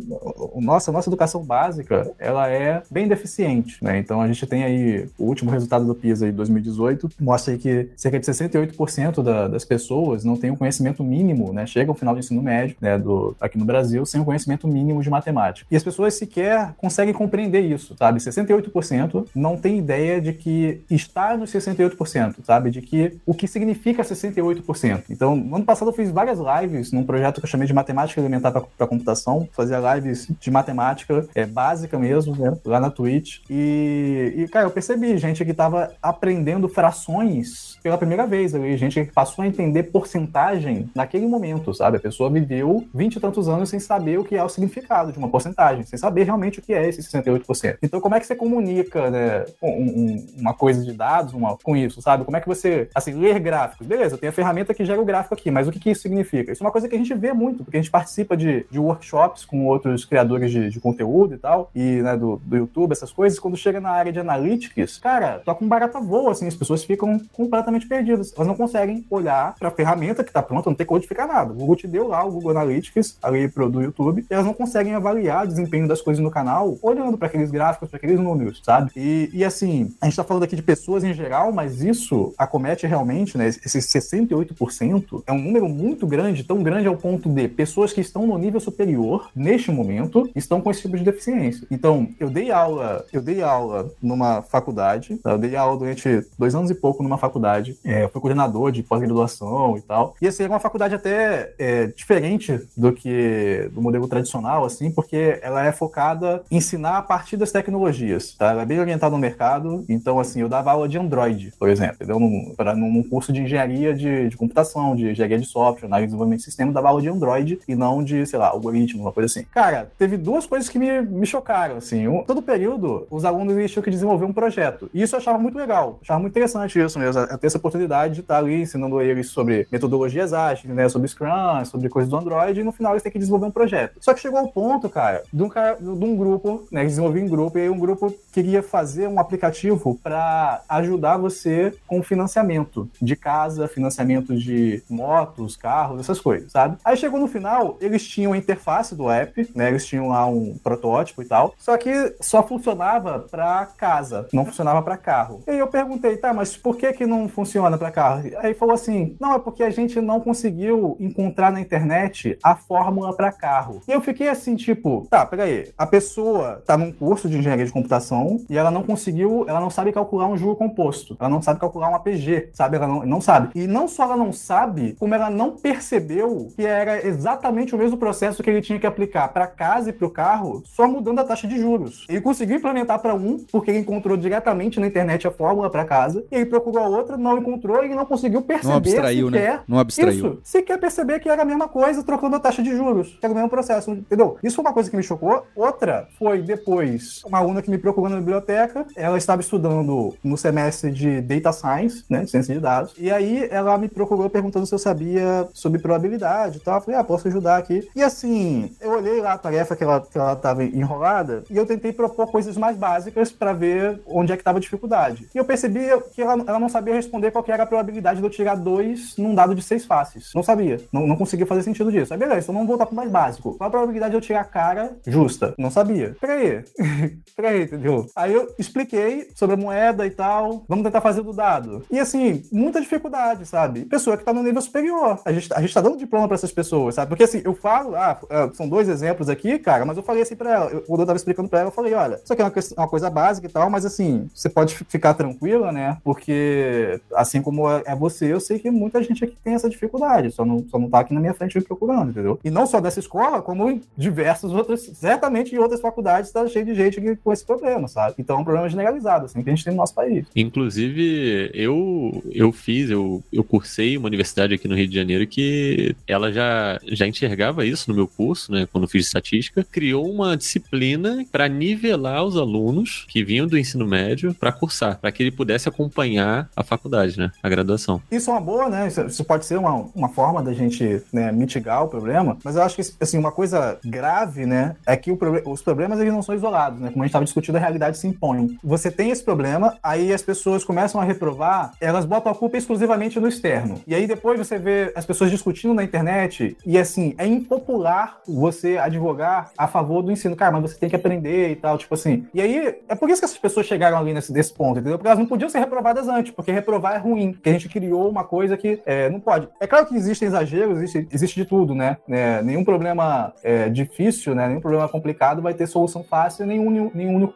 nossa, 0.55 0.91
nossa 0.91 1.09
educação 1.09 1.43
básica, 1.43 2.11
ela 2.19 2.49
é 2.49 2.83
bem 2.91 3.07
deficiente. 3.07 3.81
Né? 3.83 3.99
Então 4.09 4.21
a 4.21 4.27
gente 4.27 4.43
tem 4.47 4.63
aí 4.63 5.07
o 5.19 5.25
último 5.25 5.51
resultado 5.51 5.85
do 5.85 5.93
PISA 5.93 6.25
de 6.25 6.31
2018, 6.31 7.11
mostra 7.19 7.55
que 7.55 7.89
cerca 7.95 8.19
de 8.19 8.25
68% 8.25 9.21
da, 9.21 9.47
das 9.47 9.63
pessoas 9.63 10.23
não 10.23 10.35
têm 10.35 10.49
um 10.49 10.55
conhecimento 10.55 11.03
mínimo, 11.03 11.53
né? 11.53 11.67
Chega 11.67 11.91
ao 11.91 11.95
final 11.95 12.15
do 12.15 12.19
ensino 12.19 12.41
médio, 12.41 12.75
né, 12.81 12.97
do, 12.97 13.35
aqui 13.39 13.55
no 13.55 13.65
Brasil, 13.65 14.03
sem 14.07 14.19
um 14.19 14.23
conhecimento 14.23 14.67
mínimo 14.67 15.03
de 15.03 15.11
matemática. 15.11 15.67
E 15.69 15.75
as 15.75 15.83
pessoas 15.83 16.15
sequer 16.15 16.73
conseguem 16.75 17.13
compreender 17.13 17.61
isso, 17.61 17.95
sabe? 17.99 18.19
68% 18.19 19.27
não 19.35 19.55
tem 19.55 19.77
ideia 19.77 20.19
de 20.19 20.33
que 20.33 20.81
está 20.89 21.37
nos 21.37 21.51
68%, 21.51 22.37
sabe? 22.43 22.71
De 22.71 22.81
que 22.81 23.15
o 23.27 23.35
que 23.35 23.47
significa 23.47 24.01
68%. 24.01 25.03
Então, 25.11 25.35
no 25.35 25.57
ano 25.57 25.65
passado 25.65 25.89
eu 25.89 25.93
fiz 25.93 26.09
várias 26.09 26.39
lives 26.39 26.91
num 26.91 27.03
projeto 27.03 27.39
que 27.39 27.45
eu 27.45 27.49
chamei 27.49 27.67
de 27.67 27.75
Matemática 27.75 28.19
Elementar 28.19 28.51
para 28.51 28.87
Computação, 28.87 29.47
fazia 29.51 29.77
lives 29.93 30.27
de 30.39 30.49
matemática 30.49 31.27
é, 31.35 31.45
básica 31.45 31.99
mesmo, 31.99 32.35
né? 32.35 32.57
Lá 32.65 32.79
na 32.79 32.89
Twitch. 32.89 33.41
E 33.47 33.98
e, 34.35 34.47
cara, 34.47 34.65
eu 34.65 34.71
percebi 34.71 35.17
gente 35.17 35.43
que 35.43 35.51
estava 35.51 35.91
aprendendo 36.01 36.67
frações 36.67 37.77
pela 37.81 37.97
primeira 37.97 38.25
vez 38.27 38.53
ali, 38.53 38.75
gente 38.77 39.05
que 39.05 39.11
passou 39.11 39.43
a 39.43 39.47
entender 39.47 39.83
porcentagem 39.83 40.89
naquele 40.93 41.25
momento, 41.25 41.73
sabe? 41.73 41.97
A 41.97 41.99
pessoa 41.99 42.29
viveu 42.29 42.87
vinte 42.93 43.15
e 43.15 43.19
tantos 43.19 43.47
anos 43.47 43.69
sem 43.69 43.79
saber 43.79 44.19
o 44.19 44.23
que 44.23 44.35
é 44.35 44.43
o 44.43 44.49
significado 44.49 45.11
de 45.11 45.17
uma 45.17 45.29
porcentagem, 45.29 45.83
sem 45.83 45.97
saber 45.97 46.23
realmente 46.23 46.59
o 46.59 46.61
que 46.61 46.73
é 46.73 46.87
esse 46.87 47.01
68%. 47.01 47.77
Então, 47.81 48.01
como 48.01 48.15
é 48.15 48.19
que 48.19 48.27
você 48.27 48.35
comunica, 48.35 49.09
né, 49.09 49.45
um, 49.61 49.69
um, 49.69 50.27
uma 50.39 50.53
coisa 50.53 50.83
de 50.83 50.93
dados 50.93 51.33
uma, 51.33 51.57
com 51.57 51.75
isso, 51.75 52.01
sabe? 52.01 52.25
Como 52.25 52.35
é 52.37 52.41
que 52.41 52.47
você, 52.47 52.89
assim, 52.93 53.13
ler 53.13 53.39
gráficos? 53.39 53.87
Beleza, 53.87 54.17
tem 54.17 54.29
a 54.29 54.33
ferramenta 54.33 54.73
que 54.73 54.85
gera 54.85 55.01
o 55.01 55.05
gráfico 55.05 55.33
aqui, 55.33 55.49
mas 55.49 55.67
o 55.67 55.71
que, 55.71 55.79
que 55.79 55.91
isso 55.91 56.01
significa? 56.01 56.51
Isso 56.51 56.63
é 56.63 56.65
uma 56.65 56.71
coisa 56.71 56.87
que 56.87 56.95
a 56.95 56.97
gente 56.97 57.13
vê 57.13 57.33
muito, 57.33 57.63
porque 57.63 57.77
a 57.77 57.81
gente 57.81 57.91
participa 57.91 58.35
de, 58.35 58.65
de 58.69 58.79
workshops 58.79 59.45
com 59.45 59.65
outros 59.65 60.05
criadores 60.05 60.51
de, 60.51 60.69
de 60.69 60.79
conteúdo 60.79 61.33
e 61.33 61.37
tal, 61.37 61.71
e 61.73 62.01
né, 62.01 62.17
do, 62.17 62.37
do 62.43 62.57
YouTube, 62.57 62.91
essas 62.91 63.11
coisas, 63.11 63.39
quando 63.39 63.57
chega 63.57 63.79
na 63.79 63.88
área 63.91 64.11
de 64.11 64.19
analytics, 64.19 64.97
cara, 64.97 65.39
toca 65.39 65.63
um 65.63 65.67
barata 65.67 65.99
voa, 65.99 66.31
assim, 66.31 66.47
as 66.47 66.55
pessoas 66.55 66.83
ficam 66.83 67.19
completamente 67.33 67.87
perdidas. 67.87 68.33
Elas 68.35 68.47
não 68.47 68.55
conseguem 68.55 69.05
olhar 69.09 69.55
para 69.57 69.69
a 69.69 69.71
ferramenta 69.71 70.23
que 70.23 70.29
está 70.29 70.41
pronta, 70.41 70.69
não 70.69 70.75
tem 70.75 70.85
codificar 70.85 71.27
nada. 71.27 71.51
O 71.51 71.55
Google 71.55 71.75
te 71.75 71.87
deu 71.87 72.07
lá 72.07 72.23
o 72.23 72.31
Google 72.31 72.51
Analytics, 72.51 73.17
ali 73.21 73.47
pro 73.47 73.69
do 73.69 73.81
YouTube, 73.81 74.25
e 74.29 74.33
elas 74.33 74.45
não 74.45 74.53
conseguem 74.53 74.95
avaliar 74.95 75.45
o 75.45 75.47
desempenho 75.47 75.87
das 75.87 76.01
coisas 76.01 76.23
no 76.23 76.31
canal 76.31 76.77
olhando 76.81 77.17
para 77.17 77.27
aqueles 77.27 77.51
gráficos, 77.51 77.89
para 77.89 77.97
aqueles 77.97 78.19
números, 78.19 78.61
sabe? 78.63 78.91
E, 78.95 79.29
e 79.33 79.45
assim, 79.45 79.93
a 80.01 80.05
gente 80.05 80.13
está 80.13 80.23
falando 80.23 80.43
aqui 80.43 80.55
de 80.55 80.61
pessoas 80.61 81.03
em 81.03 81.13
geral, 81.13 81.51
mas 81.51 81.83
isso 81.83 82.33
acomete 82.37 82.87
realmente, 82.87 83.37
né? 83.37 83.47
Esses 83.47 83.85
68% 83.85 85.23
é 85.27 85.31
um 85.31 85.39
número 85.39 85.69
muito 85.69 86.07
grande, 86.07 86.43
tão 86.43 86.63
grande 86.63 86.87
ao 86.87 86.97
ponto 86.97 87.29
de 87.29 87.47
pessoas 87.47 87.93
que 87.93 88.01
estão 88.01 88.25
no 88.25 88.37
nível 88.37 88.59
superior, 88.59 89.29
neste 89.35 89.71
momento, 89.71 90.29
estão 90.35 90.61
com 90.61 90.71
esse 90.71 90.81
tipo 90.81 90.97
de 90.97 91.03
deficiência. 91.03 91.67
Então, 91.69 92.09
eu 92.19 92.29
dei 92.29 92.51
aula, 92.51 93.05
eu 93.13 93.21
dei 93.21 93.41
aula 93.41 93.78
numa 94.01 94.41
faculdade, 94.41 95.17
tá? 95.17 95.31
eu 95.31 95.37
dei 95.37 95.55
aula 95.55 95.77
durante 95.77 96.25
dois 96.37 96.55
anos 96.55 96.69
e 96.69 96.75
pouco 96.75 97.03
numa 97.03 97.17
faculdade, 97.17 97.77
é, 97.83 98.03
eu 98.03 98.09
fui 98.09 98.21
coordenador 98.21 98.71
de 98.71 98.83
pós-graduação 98.83 99.77
e 99.77 99.81
tal, 99.81 100.15
e 100.21 100.27
assim, 100.27 100.43
era 100.43 100.53
uma 100.53 100.59
faculdade 100.59 100.95
até 100.95 101.53
é, 101.57 101.87
diferente 101.87 102.59
do 102.75 102.91
que 102.91 103.69
do 103.73 103.81
modelo 103.81 104.07
tradicional, 104.07 104.65
assim, 104.65 104.91
porque 104.91 105.39
ela 105.41 105.65
é 105.65 105.71
focada 105.71 106.43
em 106.51 106.59
ensinar 106.59 106.97
a 106.97 107.01
partir 107.01 107.37
das 107.37 107.51
tecnologias, 107.51 108.35
tá? 108.35 108.51
Ela 108.51 108.61
é 108.61 108.65
bem 108.65 108.79
orientada 108.79 109.11
no 109.11 109.17
mercado, 109.17 109.83
então 109.89 110.19
assim, 110.19 110.41
eu 110.41 110.49
dava 110.49 110.71
aula 110.71 110.87
de 110.87 110.97
Android, 110.97 111.53
por 111.57 111.69
exemplo, 111.69 111.95
entendeu? 111.95 112.19
Num, 112.19 112.53
pra, 112.55 112.75
num 112.75 113.01
curso 113.01 113.33
de 113.33 113.41
engenharia 113.41 113.93
de, 113.93 114.29
de 114.29 114.37
computação, 114.37 114.95
de 114.95 115.09
engenharia 115.09 115.39
de 115.39 115.45
software, 115.45 115.87
análise 115.87 116.07
de 116.07 116.09
desenvolvimento 116.09 116.39
de 116.39 116.45
sistema, 116.45 116.71
dava 116.71 116.89
aula 116.89 117.01
de 117.01 117.09
Android 117.09 117.59
e 117.67 117.75
não 117.75 118.03
de, 118.03 118.25
sei 118.25 118.37
lá, 118.37 118.47
algoritmo, 118.47 119.01
uma 119.01 119.11
coisa 119.11 119.25
assim. 119.25 119.45
Cara, 119.51 119.91
teve 119.97 120.17
duas 120.17 120.45
coisas 120.45 120.69
que 120.69 120.77
me, 120.77 121.01
me 121.01 121.25
chocaram, 121.25 121.77
assim. 121.77 122.07
Um, 122.07 122.23
todo 122.23 122.41
período, 122.41 123.07
os 123.09 123.25
alunos 123.25 123.55
eles 123.69 123.71
tinham 123.71 123.83
que 123.83 123.91
desenvolver 123.91 124.25
um 124.25 124.33
projeto. 124.33 124.89
E 124.93 125.01
isso 125.01 125.15
eu 125.15 125.19
achava 125.19 125.37
muito 125.37 125.57
legal. 125.57 125.99
achava 126.01 126.19
muito 126.19 126.31
interessante 126.31 126.79
isso 126.79 126.99
mesmo. 126.99 127.25
ter 127.37 127.47
essa 127.47 127.57
oportunidade 127.57 128.15
de 128.15 128.21
estar 128.21 128.37
ali 128.37 128.61
ensinando 128.61 129.01
eles 129.01 129.27
sobre 129.29 129.67
metodologias 129.71 130.33
ágeis, 130.33 130.73
né? 130.73 130.89
Sobre 130.89 131.07
Scrum, 131.07 131.63
sobre 131.65 131.89
coisas 131.89 132.09
do 132.09 132.17
Android, 132.17 132.59
e 132.59 132.63
no 132.63 132.71
final 132.71 132.93
eles 132.93 133.03
têm 133.03 133.11
que 133.11 133.19
desenvolver 133.19 133.45
um 133.45 133.51
projeto. 133.51 133.97
Só 134.01 134.13
que 134.13 134.19
chegou 134.19 134.39
ao 134.39 134.47
ponto, 134.47 134.89
cara, 134.89 135.23
de 135.31 135.43
um, 135.43 135.49
cara, 135.49 135.75
de 135.75 135.87
um 135.87 136.15
grupo, 136.15 136.67
né? 136.71 136.81
Eles 136.81 136.93
desenvolviam 136.93 137.25
em 137.25 137.29
grupo, 137.29 137.57
e 137.57 137.61
aí 137.61 137.69
um 137.69 137.79
grupo 137.79 138.13
queria 138.31 138.63
fazer 138.63 139.07
um 139.07 139.19
aplicativo 139.19 139.99
para 140.01 140.61
ajudar 140.67 141.17
você 141.17 141.73
com 141.87 142.01
financiamento 142.01 142.89
de 143.01 143.15
casa, 143.15 143.67
financiamento 143.67 144.35
de 144.35 144.83
motos, 144.89 145.55
carros, 145.55 145.99
essas 145.99 146.19
coisas, 146.19 146.51
sabe? 146.51 146.77
Aí 146.83 146.97
chegou 146.97 147.19
no 147.19 147.27
final, 147.27 147.77
eles 147.81 148.07
tinham 148.07 148.33
a 148.33 148.37
interface 148.37 148.95
do 148.95 149.09
app, 149.09 149.49
né? 149.55 149.69
Eles 149.69 149.85
tinham 149.85 150.09
lá 150.09 150.25
um 150.25 150.57
protótipo 150.63 151.21
e 151.21 151.25
tal, 151.25 151.53
só 151.57 151.77
que 151.77 152.15
só 152.19 152.43
funcionava 152.43 153.19
para 153.19 153.58
casa, 153.65 154.27
não 154.33 154.45
funcionava 154.45 154.81
para 154.81 154.97
carro. 154.97 155.41
E 155.47 155.51
aí 155.51 155.59
eu 155.59 155.67
perguntei, 155.67 156.17
tá, 156.17 156.33
mas 156.33 156.55
por 156.55 156.77
que 156.77 156.91
que 156.93 157.05
não 157.05 157.27
funciona 157.27 157.77
para 157.77 157.91
carro? 157.91 158.23
Aí 158.37 158.53
falou 158.53 158.73
assim, 158.73 159.15
não, 159.19 159.33
é 159.33 159.39
porque 159.39 159.63
a 159.63 159.69
gente 159.69 159.99
não 160.01 160.19
conseguiu 160.19 160.97
encontrar 160.99 161.51
na 161.51 161.61
internet 161.61 162.37
a 162.43 162.55
fórmula 162.55 163.13
para 163.15 163.31
carro. 163.31 163.81
E 163.87 163.91
eu 163.91 164.01
fiquei 164.01 164.27
assim, 164.27 164.55
tipo, 164.55 165.07
tá, 165.09 165.25
peraí, 165.25 165.71
a 165.77 165.85
pessoa 165.85 166.61
tá 166.65 166.77
num 166.77 166.91
curso 166.91 167.29
de 167.29 167.37
engenharia 167.37 167.65
de 167.65 167.71
computação 167.71 168.39
e 168.49 168.57
ela 168.57 168.71
não 168.71 168.83
conseguiu, 168.83 169.45
ela 169.47 169.59
não 169.59 169.69
sabe 169.69 169.91
calcular 169.91 170.27
um 170.27 170.37
juro 170.37 170.55
composto, 170.55 171.15
ela 171.19 171.29
não 171.29 171.41
sabe 171.41 171.59
calcular 171.59 171.89
um 171.89 171.95
APG, 171.95 172.49
sabe? 172.53 172.77
Ela 172.77 172.87
não, 172.87 173.05
não 173.05 173.21
sabe. 173.21 173.49
E 173.55 173.67
não 173.67 173.87
só 173.87 174.03
ela 174.03 174.17
não 174.17 174.31
sabe, 174.31 174.95
como 174.99 175.13
ela 175.15 175.29
não 175.29 175.51
percebeu 175.51 176.49
que 176.55 176.65
era 176.65 177.05
exatamente 177.05 177.75
o 177.75 177.77
mesmo 177.77 177.97
processo 177.97 178.43
que 178.43 178.49
ele 178.49 178.61
tinha 178.61 178.79
que 178.79 178.87
aplicar 178.87 179.27
para 179.29 179.47
casa 179.47 179.89
e 179.89 179.93
para 179.93 180.07
o 180.07 180.11
carro, 180.11 180.63
só 180.65 180.87
mudando 180.87 181.19
a 181.19 181.23
taxa 181.23 181.47
de 181.47 181.59
juros. 181.59 182.05
Ele 182.09 182.21
conseguiu 182.21 182.57
implementar 182.57 182.99
para 182.99 183.15
um, 183.15 183.38
porque 183.51 183.71
ele 183.71 183.79
encontrou 183.79 184.17
diretamente 184.17 184.79
na 184.79 184.87
internet 184.87 185.27
a 185.27 185.31
fórmula 185.31 185.69
para 185.69 185.85
casa, 185.85 186.23
e 186.31 186.35
ele 186.35 186.45
procurou 186.45 186.83
a 186.83 186.87
outra, 186.87 187.17
não 187.17 187.37
encontrou 187.37 187.83
e 187.83 187.89
não 187.89 188.05
conseguiu 188.05 188.41
perceber 188.41 188.69
Não 188.69 188.77
abstraiu, 188.77 189.27
sequer. 189.29 189.53
né? 189.53 189.59
Não 189.67 189.79
abstraiu. 189.79 190.13
Isso, 190.13 190.39
sequer 190.43 190.79
perceber 190.79 191.19
que 191.19 191.29
era 191.29 191.41
a 191.41 191.45
mesma 191.45 191.67
coisa, 191.67 192.03
trocando 192.03 192.35
a 192.35 192.39
taxa 192.39 192.61
de 192.61 192.75
juros, 192.75 193.17
que 193.19 193.25
era 193.25 193.31
o 193.31 193.35
mesmo 193.35 193.49
processo, 193.49 193.91
entendeu? 193.91 194.37
Isso 194.43 194.55
foi 194.55 194.65
uma 194.65 194.73
coisa 194.73 194.89
que 194.89 194.97
me 194.97 195.03
chocou. 195.03 195.43
Outra 195.55 196.07
foi 196.17 196.41
depois, 196.41 197.21
uma 197.25 197.37
aluna 197.39 197.61
que 197.61 197.69
me 197.69 197.77
procurou 197.77 198.09
na 198.09 198.17
biblioteca, 198.17 198.85
ela 198.95 199.17
estava 199.17 199.41
estudando 199.41 200.13
no 200.23 200.37
semestre 200.37 200.91
de 200.91 201.21
Data 201.21 201.51
Science, 201.51 202.03
né, 202.09 202.25
ciência 202.25 202.53
de 202.53 202.59
dados, 202.61 202.93
e 202.97 203.11
aí 203.11 203.47
ela 203.51 203.77
me 203.77 203.87
procurou 203.87 204.29
perguntando 204.29 204.65
se 204.65 204.73
eu 204.73 204.79
sabia 204.79 205.47
sobre 205.53 205.79
probabilidade 205.79 206.57
e 206.57 206.59
tal. 206.59 206.75
Eu 206.75 206.81
falei, 206.81 206.99
ah, 206.99 207.03
posso 207.03 207.27
ajudar 207.27 207.57
aqui. 207.57 207.87
E 207.95 208.01
assim, 208.03 208.71
eu 208.81 208.91
olhei 208.91 209.21
lá 209.21 209.33
a 209.33 209.37
tarefa 209.37 209.75
que 209.75 209.83
ela, 209.83 210.01
que 210.01 210.17
ela 210.17 210.35
tava 210.35 210.63
enrolada 210.63 211.43
e 211.49 211.57
eu 211.57 211.65
tentei 211.65 211.91
propor 211.91 212.27
coisas 212.31 212.57
mais 212.57 212.77
básicas 212.77 213.28
para 213.31 213.53
ver 213.53 214.01
onde 214.05 214.31
é 214.31 214.37
que 214.37 214.43
tava 214.43 214.57
a 214.57 214.61
dificuldade. 214.61 215.27
E 215.33 215.37
eu 215.37 215.45
percebi 215.45 215.81
que 216.13 216.21
ela, 216.21 216.43
ela 216.47 216.59
não 216.59 216.69
sabia 216.69 216.93
responder 216.93 217.31
qual 217.31 217.43
que 217.43 217.51
era 217.51 217.63
a 217.63 217.65
probabilidade 217.65 218.19
de 218.19 218.25
eu 218.25 218.29
tirar 218.29 218.55
dois 218.55 219.15
num 219.17 219.35
dado 219.35 219.55
de 219.55 219.61
seis 219.61 219.85
faces. 219.85 220.31
Não 220.33 220.43
sabia. 220.43 220.79
Não, 220.91 221.07
não 221.07 221.15
conseguia 221.15 221.45
fazer 221.45 221.63
sentido 221.63 221.91
disso. 221.91 222.13
Aí 222.13 222.19
beleza, 222.19 222.41
então 222.41 222.53
vamos 222.53 222.67
voltar 222.67 222.85
pro 222.85 222.95
mais 222.95 223.09
básico. 223.09 223.55
Qual 223.57 223.67
a 223.67 223.71
probabilidade 223.71 224.11
de 224.11 224.17
eu 224.17 224.21
tirar 224.21 224.41
a 224.41 224.45
cara 224.45 224.97
justa? 225.05 225.53
Não 225.57 225.71
sabia. 225.71 226.15
Peraí. 226.19 226.63
Peraí, 227.35 227.63
entendeu? 227.63 228.07
Aí 228.15 228.33
eu 228.33 228.53
expliquei 228.57 229.29
sobre 229.35 229.55
a 229.55 229.57
moeda 229.57 230.05
e 230.05 230.11
tal. 230.11 230.63
Vamos 230.67 230.83
tentar 230.83 231.01
fazer 231.01 231.21
do 231.21 231.33
dado. 231.33 231.83
E 231.91 231.99
assim, 231.99 232.43
muita 232.51 232.81
dificuldade, 232.81 233.45
sabe? 233.45 233.85
Pessoa 233.85 234.17
que 234.17 234.23
tá 234.23 234.33
no 234.33 234.43
nível 234.43 234.61
superior. 234.61 235.19
A 235.25 235.31
gente, 235.31 235.53
a 235.53 235.61
gente 235.61 235.73
tá 235.73 235.81
dando 235.81 235.97
diploma 235.97 236.27
para 236.27 236.35
essas 236.35 236.51
pessoas, 236.51 236.95
sabe? 236.95 237.09
Porque 237.09 237.23
assim, 237.23 237.41
eu 237.43 237.53
falo, 237.53 237.95
ah, 237.95 238.19
são 238.53 238.67
dois 238.67 238.89
exemplos 238.89 239.29
aqui, 239.29 239.59
cara, 239.59 239.85
mas 239.85 239.97
eu 239.97 240.03
falei 240.03 240.21
assim 240.21 240.35
pra 240.35 240.53
ela, 240.53 240.71
eu, 240.71 240.81
quando 240.81 241.01
eu 241.01 241.05
tava 241.05 241.17
explicando 241.17 241.49
pra 241.49 241.59
ela, 241.59 241.67
eu 241.67 241.73
falei, 241.73 241.93
olha, 241.93 242.19
isso 242.23 242.31
aqui 242.31 242.41
é 242.41 242.45
uma, 242.45 242.53
uma, 242.77 242.87
coisa 242.87 243.09
básica 243.09 243.18
e 243.47 243.49
tal, 243.49 243.69
mas 243.69 243.85
assim, 243.85 244.29
você 244.33 244.49
pode 244.49 244.75
ficar 244.75 245.13
tranquila, 245.13 245.71
né? 245.71 245.97
Porque 246.03 246.99
assim 247.13 247.41
como 247.41 247.69
é, 247.69 247.83
é 247.85 247.95
você, 247.95 248.31
eu 248.31 248.39
sei 248.39 248.59
que 248.59 248.71
muita 248.71 249.03
gente 249.03 249.23
aqui 249.23 249.35
tem 249.43 249.53
essa 249.53 249.69
dificuldade, 249.69 250.31
só 250.31 250.45
não, 250.45 250.65
só 250.69 250.79
não 250.79 250.89
tá 250.89 250.99
aqui 250.99 251.13
na 251.13 251.19
minha 251.19 251.33
frente 251.33 251.57
me 251.57 251.63
procurando, 251.63 252.11
entendeu? 252.11 252.39
E 252.43 252.49
não 252.49 252.65
só 252.65 252.79
dessa 252.79 252.99
escola, 252.99 253.41
como 253.41 253.69
em 253.69 253.81
diversas 253.97 254.51
outras, 254.51 254.81
certamente 254.81 255.53
em 255.53 255.57
outras 255.57 255.81
faculdades 255.81 256.31
tá 256.31 256.47
cheio 256.47 256.65
de 256.65 256.75
gente 256.75 256.99
com 257.23 257.33
esse 257.33 257.45
problema, 257.45 257.87
sabe? 257.87 258.15
Então 258.17 258.37
é 258.37 258.39
um 258.39 258.43
problema 258.43 258.69
generalizado, 258.69 259.25
assim, 259.25 259.43
que 259.43 259.49
a 259.49 259.55
gente 259.55 259.63
tem 259.63 259.73
no 259.73 259.79
nosso 259.79 259.93
país. 259.93 260.25
Inclusive, 260.35 261.51
eu, 261.53 262.23
eu 262.31 262.51
fiz, 262.51 262.89
eu, 262.89 263.23
eu 263.31 263.43
cursei 263.43 263.97
uma 263.97 264.07
universidade 264.07 264.53
aqui 264.53 264.67
no 264.67 264.75
Rio 264.75 264.87
de 264.87 264.95
Janeiro 264.95 265.25
que 265.27 265.95
ela 266.07 266.31
já, 266.31 266.79
já 266.87 267.07
enxergava 267.07 267.65
isso 267.65 267.89
no 267.89 267.95
meu 267.95 268.07
curso, 268.07 268.51
né, 268.51 268.67
quando 268.71 268.87
fiz 268.87 269.05
estatística, 269.05 269.63
criou 269.63 270.09
uma 270.09 270.35
disciplina 270.35 271.25
para 271.31 271.47
nivelar 271.47 272.23
os 272.23 272.37
alunos 272.37 273.05
que 273.09 273.23
vinham 273.23 273.47
do 273.47 273.57
ensino 273.57 273.85
médio 273.85 274.33
para 274.33 274.51
cursar, 274.51 274.99
para 274.99 275.11
que 275.11 275.23
ele 275.23 275.31
pudesse 275.31 275.67
acompanhar 275.67 276.49
a 276.55 276.63
faculdade, 276.63 277.17
né, 277.17 277.31
a 277.41 277.49
graduação. 277.49 278.01
Isso 278.11 278.29
é 278.29 278.33
uma 278.33 278.41
boa, 278.41 278.69
né? 278.69 278.87
Isso, 278.87 279.01
isso 279.01 279.23
pode 279.25 279.45
ser 279.45 279.57
uma, 279.57 279.73
uma 279.95 280.09
forma 280.09 280.41
da 280.41 280.53
gente 280.53 281.01
né, 281.11 281.31
mitigar 281.31 281.83
o 281.83 281.87
problema, 281.87 282.37
mas 282.43 282.55
eu 282.55 282.61
acho 282.61 282.75
que 282.75 282.81
assim 283.01 283.17
uma 283.17 283.31
coisa 283.31 283.79
grave, 283.83 284.45
né, 284.45 284.75
é 284.85 284.95
que 284.95 285.11
os 285.45 285.61
problemas 285.61 285.99
eles 285.99 286.13
não 286.13 286.21
são 286.21 286.35
isolados, 286.35 286.79
né? 286.79 286.89
Como 286.91 287.03
a 287.03 287.05
gente 287.05 287.11
estava 287.11 287.25
discutindo, 287.25 287.55
a 287.55 287.59
realidade 287.59 287.97
se 287.97 288.07
impõe. 288.07 288.57
Você 288.63 288.91
tem 288.91 289.09
esse 289.09 289.23
problema, 289.23 289.77
aí 289.81 290.13
as 290.13 290.21
pessoas 290.21 290.63
começam 290.63 291.01
a 291.01 291.03
reprovar, 291.03 291.73
elas 291.81 292.05
botam 292.05 292.31
a 292.31 292.35
culpa 292.35 292.57
exclusivamente 292.57 293.19
no 293.19 293.27
externo. 293.27 293.81
E 293.87 293.95
aí 293.95 294.07
depois 294.07 294.37
você 294.37 294.57
vê 294.57 294.91
as 294.95 295.05
pessoas 295.05 295.31
discutindo 295.31 295.73
na 295.73 295.83
internet 295.83 296.55
e 296.65 296.77
assim, 296.77 297.15
é 297.17 297.25
impopular 297.25 298.19
você 298.27 298.77
advogar 298.77 299.51
a 299.57 299.67
favor 299.67 300.01
do 300.01 300.11
ensino. 300.11 300.35
Cara, 300.35 300.51
mas 300.51 300.71
você 300.71 300.77
tem 300.77 300.89
que 300.89 300.95
aprender 300.95 301.51
e 301.51 301.55
tal, 301.55 301.77
tipo 301.77 301.93
assim. 301.93 302.27
E 302.33 302.41
aí, 302.41 302.75
é 302.87 302.95
por 302.99 303.09
isso 303.09 303.21
que 303.21 303.25
essas 303.25 303.37
pessoas 303.37 303.65
chegaram 303.65 303.97
ali 303.97 304.13
nesse, 304.13 304.53
ponto, 304.53 304.79
entendeu? 304.79 304.97
Porque 304.97 305.07
elas 305.07 305.19
não 305.19 305.25
podiam 305.25 305.49
ser 305.49 305.59
reprovadas 305.59 306.07
antes, 306.07 306.31
porque 306.31 306.51
reprovar 306.51 306.95
é 306.95 306.97
ruim, 306.97 307.33
porque 307.33 307.49
a 307.49 307.53
gente 307.53 307.69
criou 307.69 308.09
uma 308.09 308.23
coisa 308.23 308.57
que 308.57 308.81
é, 308.85 309.09
não 309.09 309.19
pode. 309.19 309.47
É 309.59 309.65
claro 309.65 309.85
que 309.85 309.95
existem 309.95 310.27
exageros, 310.27 310.77
existe, 310.77 311.07
existe 311.11 311.35
de 311.35 311.45
tudo, 311.45 311.73
né? 311.73 311.97
É, 312.09 312.41
nenhum 312.41 312.63
problema 312.63 313.33
é, 313.43 313.69
difícil, 313.69 314.35
né? 314.35 314.47
Nenhum 314.47 314.61
problema 314.61 314.87
complicado 314.87 315.41
vai 315.41 315.53
ter 315.53 315.67
solução 315.67 316.03
fácil, 316.03 316.45
nenhum, 316.45 316.91
nenhum 316.93 317.15
único 317.15 317.33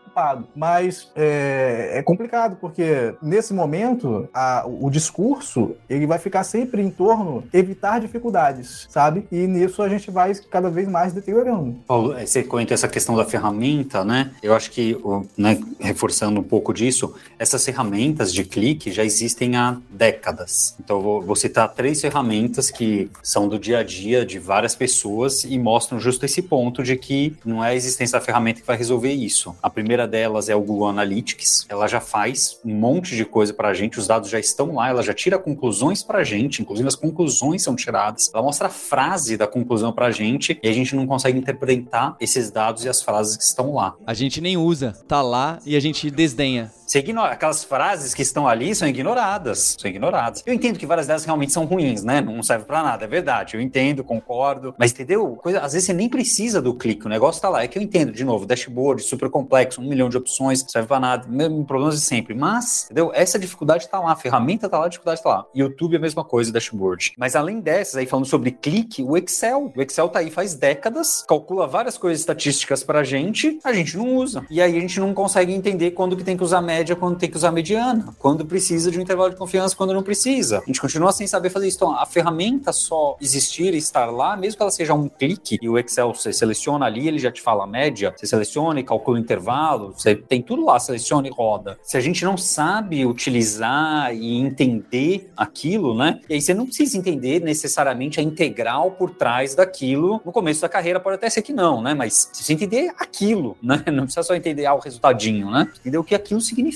Mas 0.55 1.11
é, 1.15 1.91
é 1.95 2.03
complicado, 2.03 2.57
porque 2.59 3.13
nesse 3.21 3.53
momento, 3.53 4.27
a, 4.33 4.65
o 4.67 4.89
discurso, 4.89 5.75
ele 5.89 6.05
vai 6.05 6.19
ficar 6.19 6.43
sempre 6.43 6.81
em 6.81 6.89
torno 6.89 7.43
evitar 7.53 7.99
dificuldades, 7.99 8.87
sabe? 8.89 9.27
E 9.31 9.47
nisso 9.47 9.81
a 9.81 9.89
gente 9.89 10.11
vai 10.11 10.33
cada 10.49 10.69
vez 10.69 10.87
mais 10.87 11.13
deteriorando. 11.13 11.75
Paulo, 11.87 12.15
você 12.19 12.43
comentou 12.43 12.73
essa 12.73 12.87
questão 12.87 13.15
da 13.15 13.25
ferramenta, 13.25 14.03
né? 14.03 14.31
Eu 14.41 14.53
acho 14.53 14.71
que, 14.71 14.97
né, 15.37 15.59
reforçando 15.79 16.39
um 16.39 16.43
pouco 16.43 16.73
disso, 16.73 17.13
essas 17.37 17.63
ferramentas 17.63 18.33
de 18.33 18.43
clique 18.43 18.91
já 18.91 19.03
existem 19.03 19.55
há 19.55 19.77
décadas. 19.89 20.75
Então, 20.79 21.01
vou, 21.01 21.21
vou 21.21 21.35
citar 21.35 21.73
três 21.73 22.01
ferramentas 22.01 22.69
que 22.69 23.09
são 23.21 23.47
do 23.47 23.57
dia 23.57 23.79
a 23.79 23.83
dia 23.83 24.25
de 24.25 24.39
várias 24.39 24.75
pessoas 24.75 25.43
e 25.43 25.57
mostram 25.57 25.99
justo 25.99 26.25
esse 26.25 26.41
ponto 26.41 26.83
de 26.83 26.95
que 26.95 27.35
não 27.45 27.63
é 27.63 27.69
a 27.69 27.75
existência 27.75 28.19
da 28.19 28.25
ferramenta 28.25 28.61
que 28.61 28.67
vai 28.67 28.77
resolver 28.77 29.11
isso. 29.11 29.55
A 29.61 29.69
primeira 29.69 30.02
delas 30.07 30.49
é 30.49 30.55
o 30.55 30.61
Google 30.61 30.87
Analytics. 30.87 31.65
Ela 31.69 31.87
já 31.87 31.99
faz 31.99 32.59
um 32.65 32.73
monte 32.73 33.15
de 33.15 33.25
coisa 33.25 33.53
para 33.53 33.69
a 33.69 33.73
gente, 33.73 33.99
os 33.99 34.07
dados 34.07 34.29
já 34.29 34.39
estão 34.39 34.75
lá, 34.75 34.89
ela 34.89 35.01
já 35.01 35.13
tira 35.13 35.37
conclusões 35.37 36.03
para 36.03 36.19
a 36.19 36.23
gente, 36.23 36.61
inclusive 36.61 36.87
as 36.87 36.95
conclusões 36.95 37.63
são 37.63 37.75
tiradas. 37.75 38.29
Ela 38.33 38.43
mostra 38.43 38.67
a 38.67 38.71
frase 38.71 39.37
da 39.37 39.47
conclusão 39.47 39.91
para 39.91 40.07
a 40.07 40.11
gente 40.11 40.59
e 40.61 40.67
a 40.67 40.73
gente 40.73 40.95
não 40.95 41.07
consegue 41.07 41.37
interpretar 41.37 42.15
esses 42.19 42.51
dados 42.51 42.85
e 42.85 42.89
as 42.89 43.01
frases 43.01 43.37
que 43.37 43.43
estão 43.43 43.73
lá. 43.73 43.95
A 44.05 44.13
gente 44.13 44.41
nem 44.41 44.57
usa, 44.57 44.93
tá 45.07 45.21
lá 45.21 45.59
e 45.65 45.75
a 45.75 45.79
gente 45.79 46.09
desdenha. 46.09 46.71
Você 46.93 46.99
ignora. 46.99 47.33
Aquelas 47.33 47.63
frases 47.63 48.13
que 48.13 48.21
estão 48.21 48.47
ali 48.47 48.75
são 48.75 48.87
ignoradas. 48.87 49.75
São 49.79 49.89
ignoradas. 49.89 50.43
Eu 50.45 50.53
entendo 50.53 50.77
que 50.77 50.85
várias 50.85 51.07
delas 51.07 51.25
realmente 51.25 51.51
são 51.51 51.65
ruins, 51.65 52.03
né? 52.03 52.21
Não 52.21 52.43
serve 52.43 52.65
pra 52.65 52.83
nada, 52.83 53.05
é 53.05 53.07
verdade. 53.07 53.55
Eu 53.55 53.61
entendo, 53.61 54.03
concordo. 54.03 54.75
Mas 54.77 54.91
entendeu? 54.91 55.35
Coisa, 55.41 55.59
às 55.61 55.73
vezes 55.73 55.87
você 55.87 55.93
nem 55.93 56.07
precisa 56.07 56.61
do 56.61 56.75
clique, 56.75 57.07
o 57.07 57.09
negócio 57.09 57.41
tá 57.41 57.49
lá. 57.49 57.63
É 57.63 57.67
que 57.67 57.79
eu 57.79 57.81
entendo, 57.81 58.11
de 58.11 58.23
novo, 58.23 58.45
dashboard 58.45 59.01
super 59.01 59.27
complexo, 59.27 59.81
um 59.81 59.85
milhão 59.85 60.07
de 60.07 60.17
opções, 60.17 60.63
serve 60.67 60.87
pra 60.87 60.99
nada. 60.99 61.27
Mesmo 61.27 61.65
problemas 61.65 61.95
de 61.95 62.01
sempre. 62.01 62.35
Mas, 62.35 62.83
entendeu? 62.85 63.11
Essa 63.15 63.39
dificuldade 63.39 63.89
tá 63.89 63.99
lá, 63.99 64.11
a 64.11 64.15
ferramenta 64.15 64.69
tá 64.69 64.77
lá, 64.77 64.85
a 64.85 64.89
dificuldade 64.89 65.23
tá 65.23 65.29
lá. 65.29 65.45
YouTube 65.55 65.95
é 65.95 65.97
a 65.97 66.01
mesma 66.01 66.23
coisa, 66.23 66.51
dashboard. 66.51 67.13
Mas 67.17 67.35
além 67.35 67.59
dessas, 67.59 67.95
aí 67.95 68.05
falando 68.05 68.27
sobre 68.27 68.51
clique, 68.51 69.01
o 69.01 69.17
Excel. 69.17 69.73
O 69.75 69.81
Excel 69.81 70.09
tá 70.09 70.19
aí 70.19 70.29
faz 70.29 70.53
décadas, 70.53 71.25
calcula 71.27 71.65
várias 71.65 71.97
coisas 71.97 72.19
estatísticas 72.19 72.83
pra 72.83 73.03
gente, 73.03 73.57
a 73.63 73.73
gente 73.73 73.97
não 73.97 74.15
usa. 74.15 74.45
E 74.47 74.61
aí 74.61 74.77
a 74.77 74.79
gente 74.79 74.99
não 74.99 75.11
consegue 75.11 75.51
entender 75.51 75.89
quando 75.89 76.15
que 76.15 76.23
tem 76.23 76.37
que 76.37 76.43
usar 76.43 76.61
média, 76.61 76.82
quando 76.95 77.17
tem 77.17 77.29
que 77.29 77.37
usar 77.37 77.51
mediana, 77.51 78.13
quando 78.19 78.45
precisa 78.45 78.91
de 78.91 78.99
um 78.99 79.01
intervalo 79.01 79.29
de 79.29 79.35
confiança, 79.35 79.75
quando 79.75 79.93
não 79.93 80.03
precisa. 80.03 80.59
A 80.59 80.65
gente 80.65 80.81
continua 80.81 81.11
sem 81.11 81.25
saber 81.27 81.49
fazer 81.49 81.67
isso. 81.67 81.77
Então, 81.77 81.95
a 81.95 82.05
ferramenta 82.05 82.73
só 82.73 83.17
existir 83.21 83.73
e 83.73 83.77
estar 83.77 84.07
lá, 84.07 84.35
mesmo 84.35 84.57
que 84.57 84.63
ela 84.63 84.71
seja 84.71 84.93
um 84.93 85.07
clique, 85.07 85.57
e 85.61 85.69
o 85.69 85.77
Excel 85.77 86.13
você 86.13 86.33
seleciona 86.33 86.85
ali, 86.85 87.07
ele 87.07 87.19
já 87.19 87.31
te 87.31 87.41
fala 87.41 87.63
a 87.63 87.67
média, 87.67 88.13
você 88.15 88.25
seleciona 88.25 88.79
e 88.79 88.83
calcula 88.83 89.17
o 89.17 89.19
intervalo, 89.19 89.93
você 89.95 90.15
tem 90.15 90.41
tudo 90.41 90.65
lá, 90.65 90.79
seleciona 90.79 91.27
e 91.27 91.31
roda. 91.31 91.77
Se 91.83 91.97
a 91.97 92.01
gente 92.01 92.23
não 92.25 92.37
sabe 92.37 93.05
utilizar 93.05 94.13
e 94.13 94.37
entender 94.37 95.31
aquilo, 95.35 95.95
né? 95.95 96.19
E 96.29 96.33
aí 96.35 96.41
você 96.41 96.53
não 96.53 96.65
precisa 96.65 96.97
entender 96.97 97.39
necessariamente 97.41 98.19
a 98.19 98.23
integral 98.23 98.91
por 98.91 99.11
trás 99.11 99.55
daquilo. 99.55 100.21
No 100.25 100.31
começo 100.31 100.61
da 100.61 100.69
carreira 100.69 100.99
pode 100.99 101.15
até 101.15 101.29
ser 101.29 101.41
que 101.41 101.53
não, 101.53 101.81
né? 101.81 101.93
Mas 101.93 102.13
você 102.13 102.29
precisa 102.29 102.53
entender 102.53 102.93
aquilo, 102.97 103.57
né? 103.61 103.83
Não 103.93 104.05
precisa 104.05 104.23
só 104.23 104.35
entender 104.35 104.65
ah, 104.65 104.73
o 104.73 104.79
resultadinho, 104.79 105.51
né? 105.51 105.71
Entender 105.79 105.97
o 105.97 106.03
que 106.03 106.15
aquilo 106.15 106.41
significa, 106.41 106.72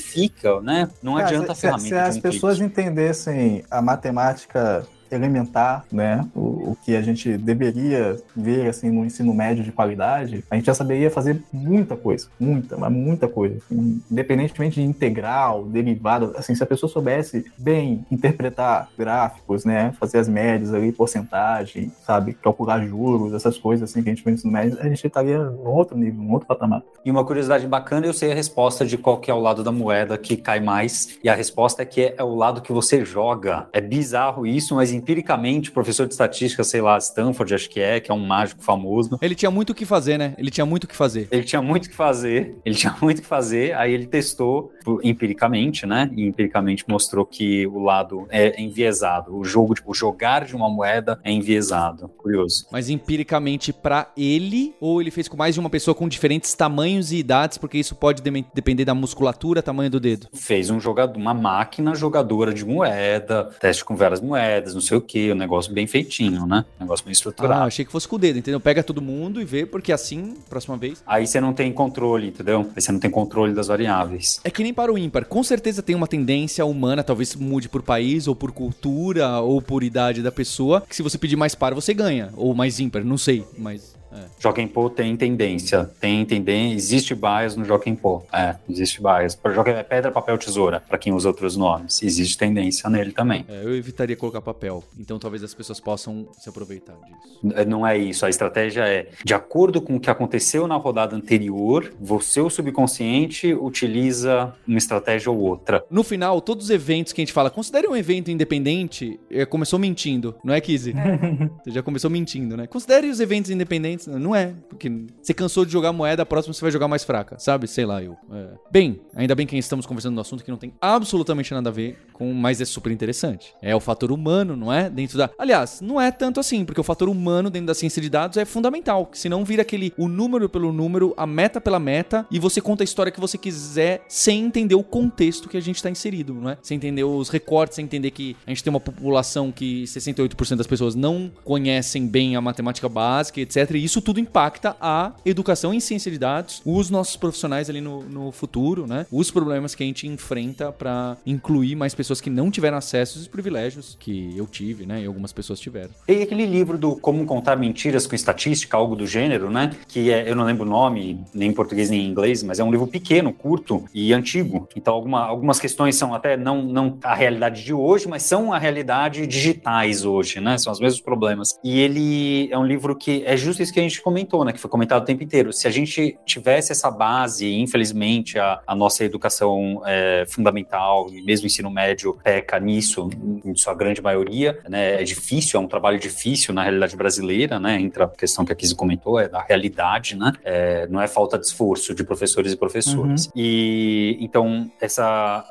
né? 0.61 0.89
Não 1.01 1.15
Cara, 1.15 1.27
adianta 1.27 1.45
se, 1.47 1.51
a 1.51 1.55
ferramenta. 1.55 1.87
Se 1.89 1.95
as 1.95 2.17
pessoas 2.17 2.57
clique. 2.57 2.71
entendessem 2.71 3.63
a 3.69 3.81
matemática 3.81 4.87
elementar, 5.11 5.85
né, 5.91 6.25
o, 6.35 6.71
o 6.71 6.77
que 6.83 6.95
a 6.95 7.01
gente 7.01 7.37
deveria 7.37 8.17
ver 8.35 8.67
assim 8.67 8.89
no 8.91 9.05
ensino 9.05 9.33
médio 9.33 9.63
de 9.63 9.71
qualidade, 9.71 10.43
a 10.49 10.55
gente 10.55 10.65
já 10.65 10.73
saberia 10.73 11.09
fazer 11.09 11.41
muita 11.51 11.95
coisa, 11.95 12.27
muita, 12.39 12.77
mas 12.77 12.91
muita 12.91 13.27
coisa, 13.27 13.59
independentemente 13.71 14.75
de 14.75 14.83
integral, 14.83 15.65
derivada, 15.65 16.33
assim, 16.37 16.55
se 16.55 16.63
a 16.63 16.65
pessoa 16.65 16.89
soubesse 16.89 17.45
bem 17.57 18.05
interpretar 18.11 18.89
gráficos, 18.97 19.65
né, 19.65 19.93
fazer 19.99 20.19
as 20.19 20.27
médias 20.27 20.73
ali, 20.73 20.91
porcentagem, 20.91 21.91
sabe, 22.05 22.33
calcular 22.33 22.85
juros, 22.85 23.33
essas 23.33 23.57
coisas 23.57 23.89
assim 23.89 24.03
que 24.03 24.09
a 24.09 24.13
gente 24.13 24.23
vê 24.23 24.31
no 24.31 24.35
ensino 24.35 24.53
médio, 24.53 24.77
a 24.79 24.87
gente 24.87 25.05
estaria 25.05 25.37
em 25.37 25.67
outro 25.67 25.97
nível, 25.97 26.23
em 26.23 26.31
outro 26.31 26.47
patamar. 26.47 26.81
E 27.03 27.11
uma 27.11 27.25
curiosidade 27.25 27.67
bacana, 27.67 28.05
eu 28.05 28.13
sei 28.13 28.31
a 28.31 28.35
resposta 28.35 28.85
de 28.85 28.97
qual 28.97 29.19
que 29.19 29.31
é 29.31 29.33
o 29.33 29.39
lado 29.39 29.63
da 29.63 29.71
moeda 29.71 30.17
que 30.17 30.35
cai 30.35 30.59
mais, 30.59 31.17
e 31.23 31.29
a 31.29 31.35
resposta 31.35 31.81
é 31.81 31.85
que 31.85 32.01
é, 32.01 32.15
é 32.17 32.23
o 32.23 32.35
lado 32.35 32.61
que 32.61 32.71
você 32.71 33.03
joga. 33.05 33.67
É 33.71 33.81
bizarro 33.81 34.45
isso, 34.45 34.75
mas 34.75 34.91
empiricamente, 34.97 35.69
o 35.69 35.73
professor 35.73 36.05
de 36.05 36.13
estatística, 36.13 36.63
sei 36.63 36.81
lá, 36.81 36.97
Stanford, 36.97 37.53
acho 37.53 37.69
que 37.69 37.79
é, 37.79 37.99
que 37.99 38.11
é 38.11 38.13
um 38.13 38.25
mágico 38.25 38.63
famoso, 38.63 39.17
Ele 39.21 39.35
tinha 39.35 39.51
muito 39.51 39.71
o 39.71 39.75
que 39.75 39.85
fazer, 39.85 40.17
né? 40.17 40.33
Ele 40.37 40.51
tinha 40.51 40.65
muito 40.65 40.83
o 40.83 40.87
que 40.87 40.95
fazer. 40.95 41.27
ele 41.31 41.43
tinha 41.43 41.61
muito 41.61 41.85
o 41.85 41.89
que 41.89 41.95
fazer, 41.95 42.55
ele 42.65 42.75
tinha 42.75 42.95
muito 43.01 43.19
o 43.19 43.21
que 43.21 43.27
fazer, 43.27 43.73
aí 43.75 43.93
ele 43.93 44.07
testou 44.07 44.71
empiricamente, 45.03 45.85
né? 45.85 46.09
E 46.15 46.23
empiricamente 46.23 46.85
mostrou 46.87 47.25
que 47.25 47.67
o 47.67 47.79
lado 47.79 48.27
é 48.29 48.61
enviesado, 48.61 49.35
o 49.35 49.43
jogo, 49.43 49.73
tipo, 49.73 49.91
o 49.91 49.93
jogar 49.93 50.45
de 50.45 50.55
uma 50.55 50.69
moeda 50.69 51.19
é 51.23 51.31
enviesado. 51.31 52.09
Curioso. 52.17 52.65
Mas 52.71 52.89
empiricamente 52.89 53.71
pra 53.73 54.11
ele, 54.17 54.73
ou 54.79 55.01
ele 55.01 55.11
fez 55.11 55.27
com 55.27 55.37
mais 55.37 55.53
de 55.53 55.59
uma 55.59 55.69
pessoa 55.69 55.93
com 55.93 56.07
diferentes 56.07 56.53
tamanhos 56.53 57.11
e 57.11 57.17
idades, 57.17 57.57
porque 57.57 57.77
isso 57.77 57.95
pode 57.95 58.21
depender 58.53 58.85
da 58.85 58.95
musculatura, 58.95 59.61
tamanho 59.61 59.89
do 59.89 59.99
dedo. 59.99 60.27
Fez 60.33 60.69
um 60.69 60.79
jogador, 60.79 61.17
uma 61.17 61.33
máquina 61.33 61.95
jogadora 61.95 62.53
de 62.53 62.65
moeda, 62.65 63.49
teste 63.59 63.83
com 63.83 63.95
várias 63.95 64.21
moedas, 64.21 64.73
não 64.73 64.81
sei 64.87 64.97
o 64.97 65.01
que, 65.01 65.31
um 65.31 65.35
negócio 65.35 65.71
bem 65.73 65.85
feitinho, 65.87 66.45
né? 66.45 66.65
Um 66.79 66.83
negócio 66.83 67.05
bem 67.05 67.11
Ah, 67.11 67.13
estruturado. 67.13 67.61
achei 67.67 67.83
que 67.85 67.91
fosse 67.91 68.07
com 68.07 68.15
o 68.15 68.19
dedo, 68.19 68.39
entendeu? 68.39 68.59
Pega 68.59 68.81
todo 68.83 69.01
mundo 69.01 69.41
e 69.41 69.45
vê, 69.45 69.65
porque 69.65 69.91
assim, 69.91 70.35
próxima 70.49 70.77
vez. 70.77 71.03
Aí 71.05 71.27
você 71.27 71.39
não 71.41 71.53
tem 71.53 71.71
controle, 71.71 72.27
entendeu? 72.27 72.69
Aí 72.75 72.81
você 72.81 72.91
não 72.91 72.99
tem 72.99 73.09
controle 73.11 73.53
das 73.53 73.67
variáveis. 73.67 74.39
É 74.43 74.49
que 74.49 74.63
nem 74.63 74.73
para 74.73 74.91
o 74.93 74.97
ímpar. 74.97 75.25
Com 75.25 75.43
certeza 75.43 75.81
tem 75.83 75.95
uma 75.95 76.07
tendência 76.07 76.65
humana, 76.65 77.03
talvez 77.03 77.35
mude 77.35 77.67
por 77.69 77.81
país, 77.81 78.27
ou 78.27 78.35
por 78.35 78.51
cultura, 78.51 79.39
ou 79.39 79.61
por 79.61 79.83
idade 79.83 80.21
da 80.21 80.31
pessoa, 80.31 80.81
que 80.87 80.95
se 80.95 81.01
você 81.03 81.17
pedir 81.17 81.35
mais 81.35 81.53
par, 81.55 81.73
você 81.73 81.93
ganha. 81.93 82.29
Ou 82.35 82.53
mais 82.53 82.79
ímpar, 82.79 83.03
não 83.03 83.17
sei, 83.17 83.43
mas. 83.57 83.96
É. 84.11 84.25
Joaquim 84.39 84.67
Pô 84.67 84.89
tem 84.89 85.15
tendência, 85.15 85.89
tem 85.99 86.25
tendência, 86.25 86.75
existe 86.75 87.15
bias 87.15 87.55
no 87.55 87.65
Joaquim 87.65 87.95
Pô. 87.95 88.23
É, 88.31 88.55
existe 88.69 89.01
bias. 89.01 89.35
Para 89.35 89.53
Joaquim 89.53 89.71
é 89.71 89.83
pedra, 89.83 90.11
papel, 90.11 90.37
tesoura, 90.37 90.79
para 90.79 90.97
quem 90.97 91.13
usa 91.13 91.27
outros 91.27 91.55
nomes. 91.55 92.01
Existe 92.01 92.37
tendência 92.37 92.89
nele 92.89 93.11
também. 93.11 93.45
É, 93.47 93.63
eu 93.63 93.75
evitaria 93.75 94.15
colocar 94.15 94.41
papel. 94.41 94.83
Então 94.99 95.19
talvez 95.19 95.43
as 95.43 95.53
pessoas 95.53 95.79
possam 95.79 96.27
se 96.37 96.49
aproveitar 96.49 96.93
disso. 96.93 97.55
É, 97.55 97.65
Não 97.65 97.85
é 97.85 97.97
isso. 97.97 98.25
A 98.25 98.29
estratégia 98.29 98.87
é, 98.87 99.09
de 99.23 99.33
acordo 99.33 99.81
com 99.81 99.95
o 99.95 99.99
que 99.99 100.09
aconteceu 100.09 100.67
na 100.67 100.75
rodada 100.75 101.15
anterior, 101.15 101.91
você, 101.99 102.39
o 102.41 102.49
subconsciente, 102.49 103.53
utiliza 103.53 104.53
uma 104.67 104.77
estratégia 104.77 105.31
ou 105.31 105.39
outra. 105.39 105.83
No 105.89 106.03
final, 106.03 106.41
todos 106.41 106.65
os 106.65 106.69
eventos 106.69 107.13
que 107.13 107.21
a 107.21 107.23
gente 107.23 107.33
fala, 107.33 107.49
considere 107.49 107.87
um 107.87 107.95
evento 107.95 108.29
independente, 108.31 109.19
é, 109.29 109.45
começou 109.45 109.79
mentindo, 109.79 110.35
não 110.43 110.53
é, 110.53 110.61
Kizzy? 110.61 110.93
Você 111.63 111.71
já 111.71 111.83
começou 111.83 112.09
mentindo, 112.09 112.55
né? 112.55 112.67
Considere 112.67 113.07
os 113.07 113.19
eventos 113.19 113.51
independentes. 113.51 113.96
Não 114.05 114.35
é, 114.35 114.53
porque 114.69 114.91
você 115.21 115.33
cansou 115.33 115.65
de 115.65 115.71
jogar 115.71 115.91
moeda, 115.91 116.23
a 116.23 116.25
próxima 116.25 116.53
você 116.53 116.61
vai 116.61 116.71
jogar 116.71 116.87
mais 116.87 117.03
fraca, 117.03 117.39
sabe? 117.39 117.67
Sei 117.67 117.85
lá, 117.85 118.03
eu. 118.03 118.17
É. 118.31 118.47
Bem, 118.71 118.99
ainda 119.15 119.33
bem 119.33 119.47
que 119.47 119.57
estamos 119.57 119.85
conversando 119.85 120.15
no 120.15 120.21
assunto 120.21 120.43
que 120.43 120.51
não 120.51 120.57
tem 120.57 120.73
absolutamente 120.81 121.53
nada 121.53 121.69
a 121.69 121.73
ver 121.73 121.97
com, 122.13 122.33
mas 122.33 122.61
é 122.61 122.65
super 122.65 122.91
interessante. 122.91 123.53
É 123.61 123.75
o 123.75 123.79
fator 123.79 124.11
humano, 124.11 124.55
não 124.55 124.71
é? 124.71 124.89
Dentro 124.89 125.17
da. 125.17 125.29
Aliás, 125.37 125.81
não 125.81 125.99
é 125.99 126.11
tanto 126.11 126.39
assim, 126.39 126.65
porque 126.65 126.81
o 126.81 126.83
fator 126.83 127.09
humano 127.09 127.49
dentro 127.49 127.67
da 127.67 127.73
ciência 127.73 128.01
de 128.01 128.09
dados 128.09 128.37
é 128.37 128.45
fundamental, 128.45 129.05
que 129.05 129.17
senão 129.17 129.45
vira 129.45 129.61
aquele 129.61 129.93
o 129.97 130.07
número 130.07 130.49
pelo 130.49 130.71
número, 130.73 131.13
a 131.17 131.25
meta 131.25 131.61
pela 131.61 131.79
meta, 131.79 132.25
e 132.29 132.39
você 132.39 132.59
conta 132.61 132.83
a 132.83 132.85
história 132.85 133.11
que 133.11 133.19
você 133.19 133.37
quiser 133.37 134.03
sem 134.07 134.43
entender 134.45 134.75
o 134.75 134.83
contexto 134.83 135.47
que 135.47 135.57
a 135.57 135.61
gente 135.61 135.77
está 135.77 135.89
inserido, 135.89 136.33
não 136.33 136.49
é? 136.49 136.57
Sem 136.61 136.75
entender 136.75 137.03
os 137.03 137.29
recortes, 137.29 137.75
sem 137.75 137.85
entender 137.85 138.11
que 138.11 138.35
a 138.45 138.49
gente 138.49 138.63
tem 138.63 138.69
uma 138.69 138.79
população 138.79 139.51
que 139.51 139.83
68% 139.83 140.55
das 140.55 140.67
pessoas 140.67 140.95
não 140.95 141.31
conhecem 141.43 142.07
bem 142.07 142.35
a 142.35 142.41
matemática 142.41 142.89
básica, 142.89 143.39
etc. 143.39 143.71
E 143.71 143.86
isso 143.87 144.01
tudo 144.01 144.19
impacta 144.19 144.75
a 144.79 145.13
educação 145.25 145.73
em 145.73 145.79
ciência 145.79 146.11
de 146.11 146.19
dados, 146.19 146.61
os 146.65 146.89
nossos 146.89 147.15
profissionais 147.15 147.69
ali 147.69 147.81
no, 147.81 148.03
no 148.03 148.31
futuro, 148.31 148.85
né? 148.85 149.05
Os 149.11 149.31
problemas 149.31 149.73
que 149.73 149.83
a 149.83 149.85
gente 149.85 150.05
enfrenta 150.05 150.71
para 150.71 151.17
incluir 151.25 151.75
mais 151.75 151.95
pessoas 151.95 152.19
que 152.19 152.29
não 152.29 152.51
tiveram 152.51 152.77
acesso 152.77 153.17
aos 153.17 153.27
privilégios 153.27 153.97
que 153.99 154.33
eu 154.35 154.45
tive, 154.45 154.85
né? 154.85 155.01
E 155.01 155.05
algumas 155.05 155.31
pessoas 155.31 155.59
tiveram. 155.59 155.89
Tem 156.05 156.21
aquele 156.21 156.45
livro 156.45 156.77
do 156.77 156.95
Como 156.97 157.25
Contar 157.25 157.55
Mentiras 157.55 158.05
com 158.05 158.13
Estatística, 158.13 158.75
algo 158.75 158.95
do 158.95 159.07
gênero, 159.07 159.49
né? 159.49 159.71
Que 159.87 160.11
é, 160.11 160.29
eu 160.29 160.35
não 160.35 160.43
lembro 160.43 160.65
o 160.65 160.69
nome, 160.69 161.23
nem 161.33 161.49
em 161.49 161.53
português 161.53 161.89
nem 161.89 162.01
em 162.01 162.09
inglês, 162.09 162.43
mas 162.43 162.59
é 162.59 162.63
um 162.63 162.71
livro 162.71 162.87
pequeno, 162.87 163.31
curto 163.31 163.85
e 163.93 164.13
antigo. 164.13 164.67
Então, 164.75 164.93
alguma, 164.93 165.23
algumas 165.23 165.59
questões 165.59 165.95
são 165.95 166.13
até 166.13 166.35
não, 166.35 166.61
não 166.61 166.97
a 167.03 167.15
realidade 167.15 167.63
de 167.63 167.73
hoje, 167.73 168.07
mas 168.07 168.23
são 168.23 168.51
a 168.51 168.59
realidade 168.59 169.25
digitais 169.25 170.03
hoje, 170.03 170.41
né? 170.41 170.57
São 170.57 170.73
os 170.73 170.79
mesmos 170.79 171.01
problemas. 171.01 171.57
E 171.63 171.79
ele 171.79 172.49
é 172.51 172.57
um 172.57 172.65
livro 172.65 172.95
que 172.95 173.23
é 173.25 173.37
justo 173.37 173.63
isso 173.63 173.73
que 173.77 173.81
a 173.81 173.83
gente 173.83 174.01
comentou, 174.01 174.43
né? 174.43 174.51
Que 174.51 174.59
foi 174.59 174.69
comentado 174.69 175.03
o 175.03 175.05
tempo 175.05 175.23
inteiro. 175.23 175.53
Se 175.53 175.67
a 175.67 175.71
gente 175.71 176.17
tivesse 176.25 176.71
essa 176.71 176.89
base, 176.89 177.53
infelizmente, 177.53 178.39
a, 178.39 178.59
a 178.65 178.75
nossa 178.75 179.03
educação 179.03 179.83
é, 179.85 180.25
fundamental 180.27 181.07
e 181.11 181.21
mesmo 181.21 181.43
o 181.43 181.47
ensino 181.47 181.69
médio 181.69 182.17
peca 182.23 182.59
nisso, 182.59 183.07
em 183.45 183.55
sua 183.55 183.75
grande 183.75 184.01
maioria, 184.01 184.59
né? 184.67 184.99
É 184.99 185.03
difícil, 185.03 185.59
é 185.59 185.63
um 185.63 185.67
trabalho 185.67 185.99
difícil 185.99 186.55
na 186.55 186.63
realidade 186.63 186.95
brasileira, 186.95 187.59
né? 187.59 187.79
Entra 187.79 188.05
a 188.05 188.07
questão 188.07 188.43
que 188.43 188.51
a 188.51 188.55
Kizzy 188.55 188.73
comentou, 188.73 189.19
é 189.19 189.29
da 189.29 189.41
realidade, 189.41 190.15
né? 190.15 190.33
É, 190.43 190.87
não 190.87 190.99
é 190.99 191.07
falta 191.07 191.37
de 191.37 191.45
esforço 191.45 191.93
de 191.93 192.03
professores 192.03 192.53
e 192.53 192.57
professoras. 192.57 193.29
E 193.35 194.17
então 194.19 194.71
essa 194.81 195.45